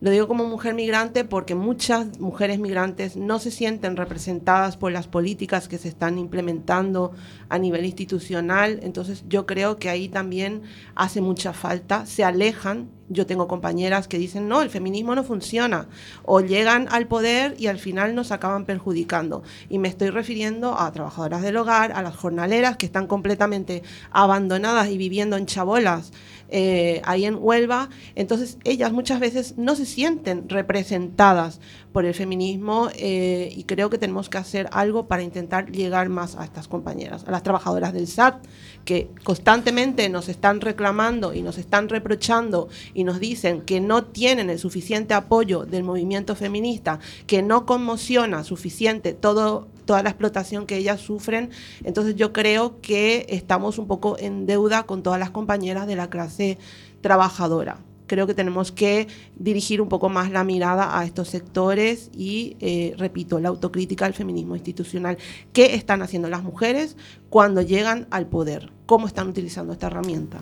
Lo 0.00 0.10
digo 0.10 0.26
como 0.28 0.46
mujer 0.46 0.72
migrante 0.72 1.26
porque 1.26 1.54
muchas 1.54 2.18
mujeres 2.18 2.58
migrantes 2.58 3.16
no 3.16 3.38
se 3.38 3.50
sienten 3.50 3.98
representadas 3.98 4.78
por 4.78 4.92
las 4.92 5.06
políticas 5.06 5.68
que 5.68 5.76
se 5.76 5.88
están 5.88 6.16
implementando 6.16 7.12
a 7.50 7.58
nivel 7.58 7.84
institucional. 7.84 8.80
Entonces 8.82 9.24
yo 9.28 9.44
creo 9.44 9.76
que 9.76 9.90
ahí 9.90 10.08
también 10.08 10.62
hace 10.94 11.20
mucha 11.20 11.52
falta. 11.52 12.06
Se 12.06 12.24
alejan. 12.24 12.88
Yo 13.12 13.26
tengo 13.26 13.48
compañeras 13.48 14.06
que 14.06 14.18
dicen, 14.18 14.48
no, 14.48 14.62
el 14.62 14.70
feminismo 14.70 15.14
no 15.16 15.24
funciona. 15.24 15.88
O 16.22 16.40
llegan 16.40 16.86
al 16.90 17.06
poder 17.06 17.56
y 17.58 17.66
al 17.66 17.78
final 17.78 18.14
nos 18.14 18.30
acaban 18.32 18.64
perjudicando. 18.64 19.42
Y 19.68 19.78
me 19.78 19.88
estoy 19.88 20.08
refiriendo 20.08 20.78
a 20.78 20.90
trabajadoras 20.92 21.42
del 21.42 21.56
hogar, 21.58 21.92
a 21.92 22.02
las 22.02 22.16
jornaleras 22.16 22.76
que 22.76 22.86
están 22.86 23.06
completamente 23.06 23.82
abandonadas 24.12 24.88
y 24.88 24.96
viviendo 24.96 25.36
en 25.36 25.46
chabolas 25.46 26.12
eh, 26.50 27.00
ahí 27.04 27.24
en 27.24 27.36
Huelva. 27.38 27.88
Entonces 28.14 28.58
ellas 28.64 28.92
muchas 28.92 29.20
veces 29.20 29.54
no 29.56 29.76
se 29.76 29.86
sienten 29.86 30.48
representadas 30.48 31.60
por 31.92 32.04
el 32.04 32.14
feminismo 32.14 32.88
eh, 32.94 33.52
y 33.54 33.64
creo 33.64 33.90
que 33.90 33.98
tenemos 33.98 34.28
que 34.28 34.38
hacer 34.38 34.68
algo 34.72 35.06
para 35.06 35.22
intentar 35.22 35.70
llegar 35.70 36.08
más 36.08 36.36
a 36.36 36.44
estas 36.44 36.68
compañeras, 36.68 37.24
a 37.26 37.30
las 37.30 37.42
trabajadoras 37.42 37.92
del 37.92 38.06
SAT, 38.06 38.44
que 38.84 39.10
constantemente 39.24 40.08
nos 40.08 40.28
están 40.28 40.60
reclamando 40.60 41.34
y 41.34 41.42
nos 41.42 41.58
están 41.58 41.88
reprochando 41.88 42.68
y 42.94 43.04
nos 43.04 43.20
dicen 43.20 43.62
que 43.62 43.80
no 43.80 44.04
tienen 44.04 44.50
el 44.50 44.58
suficiente 44.58 45.14
apoyo 45.14 45.64
del 45.64 45.84
movimiento 45.84 46.36
feminista, 46.36 47.00
que 47.26 47.42
no 47.42 47.66
conmociona 47.66 48.44
suficiente 48.44 49.12
todo 49.12 49.68
toda 49.90 50.04
la 50.04 50.10
explotación 50.10 50.66
que 50.66 50.76
ellas 50.76 51.00
sufren. 51.00 51.50
Entonces 51.82 52.14
yo 52.14 52.32
creo 52.32 52.80
que 52.80 53.26
estamos 53.28 53.76
un 53.76 53.88
poco 53.88 54.16
en 54.20 54.46
deuda 54.46 54.84
con 54.84 55.02
todas 55.02 55.18
las 55.18 55.30
compañeras 55.30 55.88
de 55.88 55.96
la 55.96 56.08
clase 56.08 56.58
trabajadora. 57.00 57.78
Creo 58.06 58.28
que 58.28 58.34
tenemos 58.34 58.70
que 58.70 59.08
dirigir 59.34 59.80
un 59.80 59.88
poco 59.88 60.08
más 60.08 60.30
la 60.30 60.44
mirada 60.44 60.96
a 60.96 61.04
estos 61.04 61.26
sectores 61.26 62.08
y, 62.16 62.56
eh, 62.60 62.94
repito, 62.98 63.40
la 63.40 63.48
autocrítica 63.48 64.06
al 64.06 64.14
feminismo 64.14 64.54
institucional. 64.54 65.18
¿Qué 65.52 65.74
están 65.74 66.02
haciendo 66.02 66.28
las 66.28 66.44
mujeres 66.44 66.96
cuando 67.28 67.60
llegan 67.60 68.06
al 68.12 68.26
poder? 68.28 68.70
¿Cómo 68.86 69.08
están 69.08 69.26
utilizando 69.26 69.72
esta 69.72 69.88
herramienta? 69.88 70.38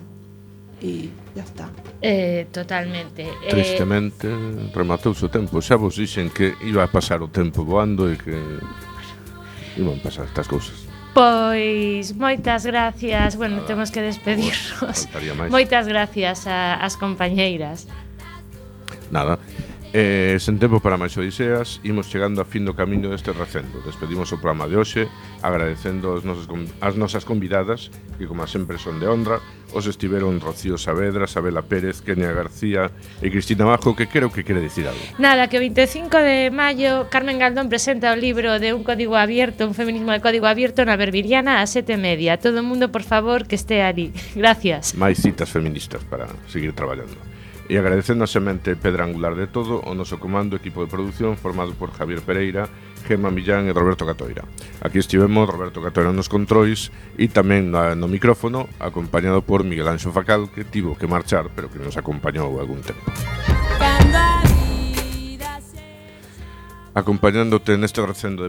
Y 0.82 1.08
ya 1.34 1.42
está. 1.42 1.70
Eh, 2.02 2.48
totalmente. 2.52 3.22
Eh, 3.22 3.48
Tristemente, 3.48 4.28
rematouse 4.74 5.24
o 5.24 5.30
tempo. 5.30 5.62
Xa 5.64 5.76
vos 5.80 5.96
dixen 5.96 6.28
que 6.28 6.52
iba 6.68 6.84
a 6.84 6.92
pasar 6.92 7.24
o 7.24 7.28
tempo 7.32 7.64
voando 7.64 8.12
e 8.12 8.16
que 8.20 8.36
non 9.80 9.98
pasar 10.02 10.26
estas 10.26 10.46
cousas. 10.50 10.88
Pois 11.14 12.14
moitas 12.14 12.62
gracias, 12.62 13.34
bueno, 13.34 13.62
Nada. 13.62 13.66
temos 13.66 13.90
que 13.90 14.02
despedirnos. 14.02 15.08
Moitas 15.50 15.88
gracias 15.88 16.46
a, 16.46 16.78
as 16.78 16.94
compañeiras. 16.94 17.88
Nada. 19.10 19.38
E, 19.88 20.36
sen 20.36 20.60
tempo 20.60 20.84
para 20.84 21.00
máis 21.00 21.16
odiseas, 21.16 21.80
imos 21.80 22.12
chegando 22.12 22.44
a 22.44 22.46
fin 22.46 22.68
do 22.68 22.76
camiño 22.76 23.08
deste 23.08 23.32
recendo. 23.32 23.80
Despedimos 23.80 24.28
o 24.32 24.36
programa 24.36 24.68
de 24.68 24.76
hoxe, 24.76 25.08
agradecendo 25.40 26.12
as 26.12 26.28
nosas, 26.28 26.44
as 26.84 26.94
nosas 27.00 27.24
convidadas, 27.24 27.88
que 28.20 28.28
como 28.28 28.44
sempre 28.44 28.76
son 28.76 29.00
de 29.00 29.08
honra, 29.08 29.40
os 29.72 29.88
estiveron 29.88 30.44
Rocío 30.44 30.76
Saavedra, 30.76 31.24
Sabela 31.24 31.64
Pérez, 31.64 32.04
Kenia 32.04 32.36
García 32.36 32.92
e 33.24 33.32
Cristina 33.32 33.64
Bajo, 33.64 33.96
que 33.96 34.12
creo 34.12 34.28
que 34.28 34.44
quere 34.44 34.60
dicir 34.60 34.84
algo. 34.84 35.00
Nada, 35.16 35.48
que 35.48 35.56
o 35.56 35.64
25 35.64 36.20
de 36.20 36.52
maio 36.52 37.08
Carmen 37.08 37.40
Galdón 37.40 37.72
presenta 37.72 38.12
o 38.12 38.16
libro 38.16 38.60
de 38.60 38.76
un 38.76 38.84
código 38.84 39.16
abierto, 39.16 39.64
un 39.64 39.72
feminismo 39.72 40.12
de 40.12 40.20
código 40.20 40.44
abierto 40.44 40.84
na 40.84 41.00
Berbiriana 41.00 41.64
a 41.64 41.66
sete 41.68 41.96
media. 41.96 42.36
Todo 42.36 42.60
o 42.60 42.66
mundo, 42.66 42.92
por 42.92 43.08
favor, 43.08 43.48
que 43.48 43.56
este 43.56 43.80
ali. 43.80 44.12
Gracias. 44.36 44.92
Máis 44.92 45.16
citas 45.16 45.48
feministas 45.48 46.04
para 46.04 46.28
seguir 46.44 46.76
traballando. 46.76 47.16
E 47.68 47.76
agradecendo 47.76 48.24
a 48.24 48.32
semente 48.32 48.72
pedra 48.80 49.04
angular 49.04 49.36
de 49.36 49.44
todo 49.44 49.84
o 49.84 49.92
noso 49.92 50.16
comando 50.16 50.56
equipo 50.56 50.80
de 50.80 50.88
produción 50.88 51.36
formado 51.36 51.76
por 51.76 51.92
Javier 51.92 52.24
Pereira, 52.24 52.64
Gema 53.04 53.28
Millán 53.28 53.68
e 53.68 53.76
Roberto 53.76 54.08
Catoira. 54.08 54.48
Aquí 54.80 54.96
estivemos 54.96 55.44
Roberto 55.44 55.84
Catoira 55.84 56.08
nos 56.08 56.32
controis 56.32 56.88
e 57.20 57.28
tamén 57.28 57.68
no 57.68 58.08
micrófono 58.08 58.72
acompañado 58.80 59.44
por 59.44 59.68
Miguel 59.68 59.92
Anxo 59.92 60.16
Facal 60.16 60.48
que 60.48 60.64
tivo 60.64 60.96
que 60.96 61.04
marchar 61.04 61.52
pero 61.52 61.68
que 61.68 61.76
nos 61.76 62.00
acompañou 62.00 62.56
algún 62.56 62.80
tempo. 62.80 63.04
Acompañándote 66.94 67.76
neste 67.76 68.00
recendo 68.00 68.42
de 68.42 68.46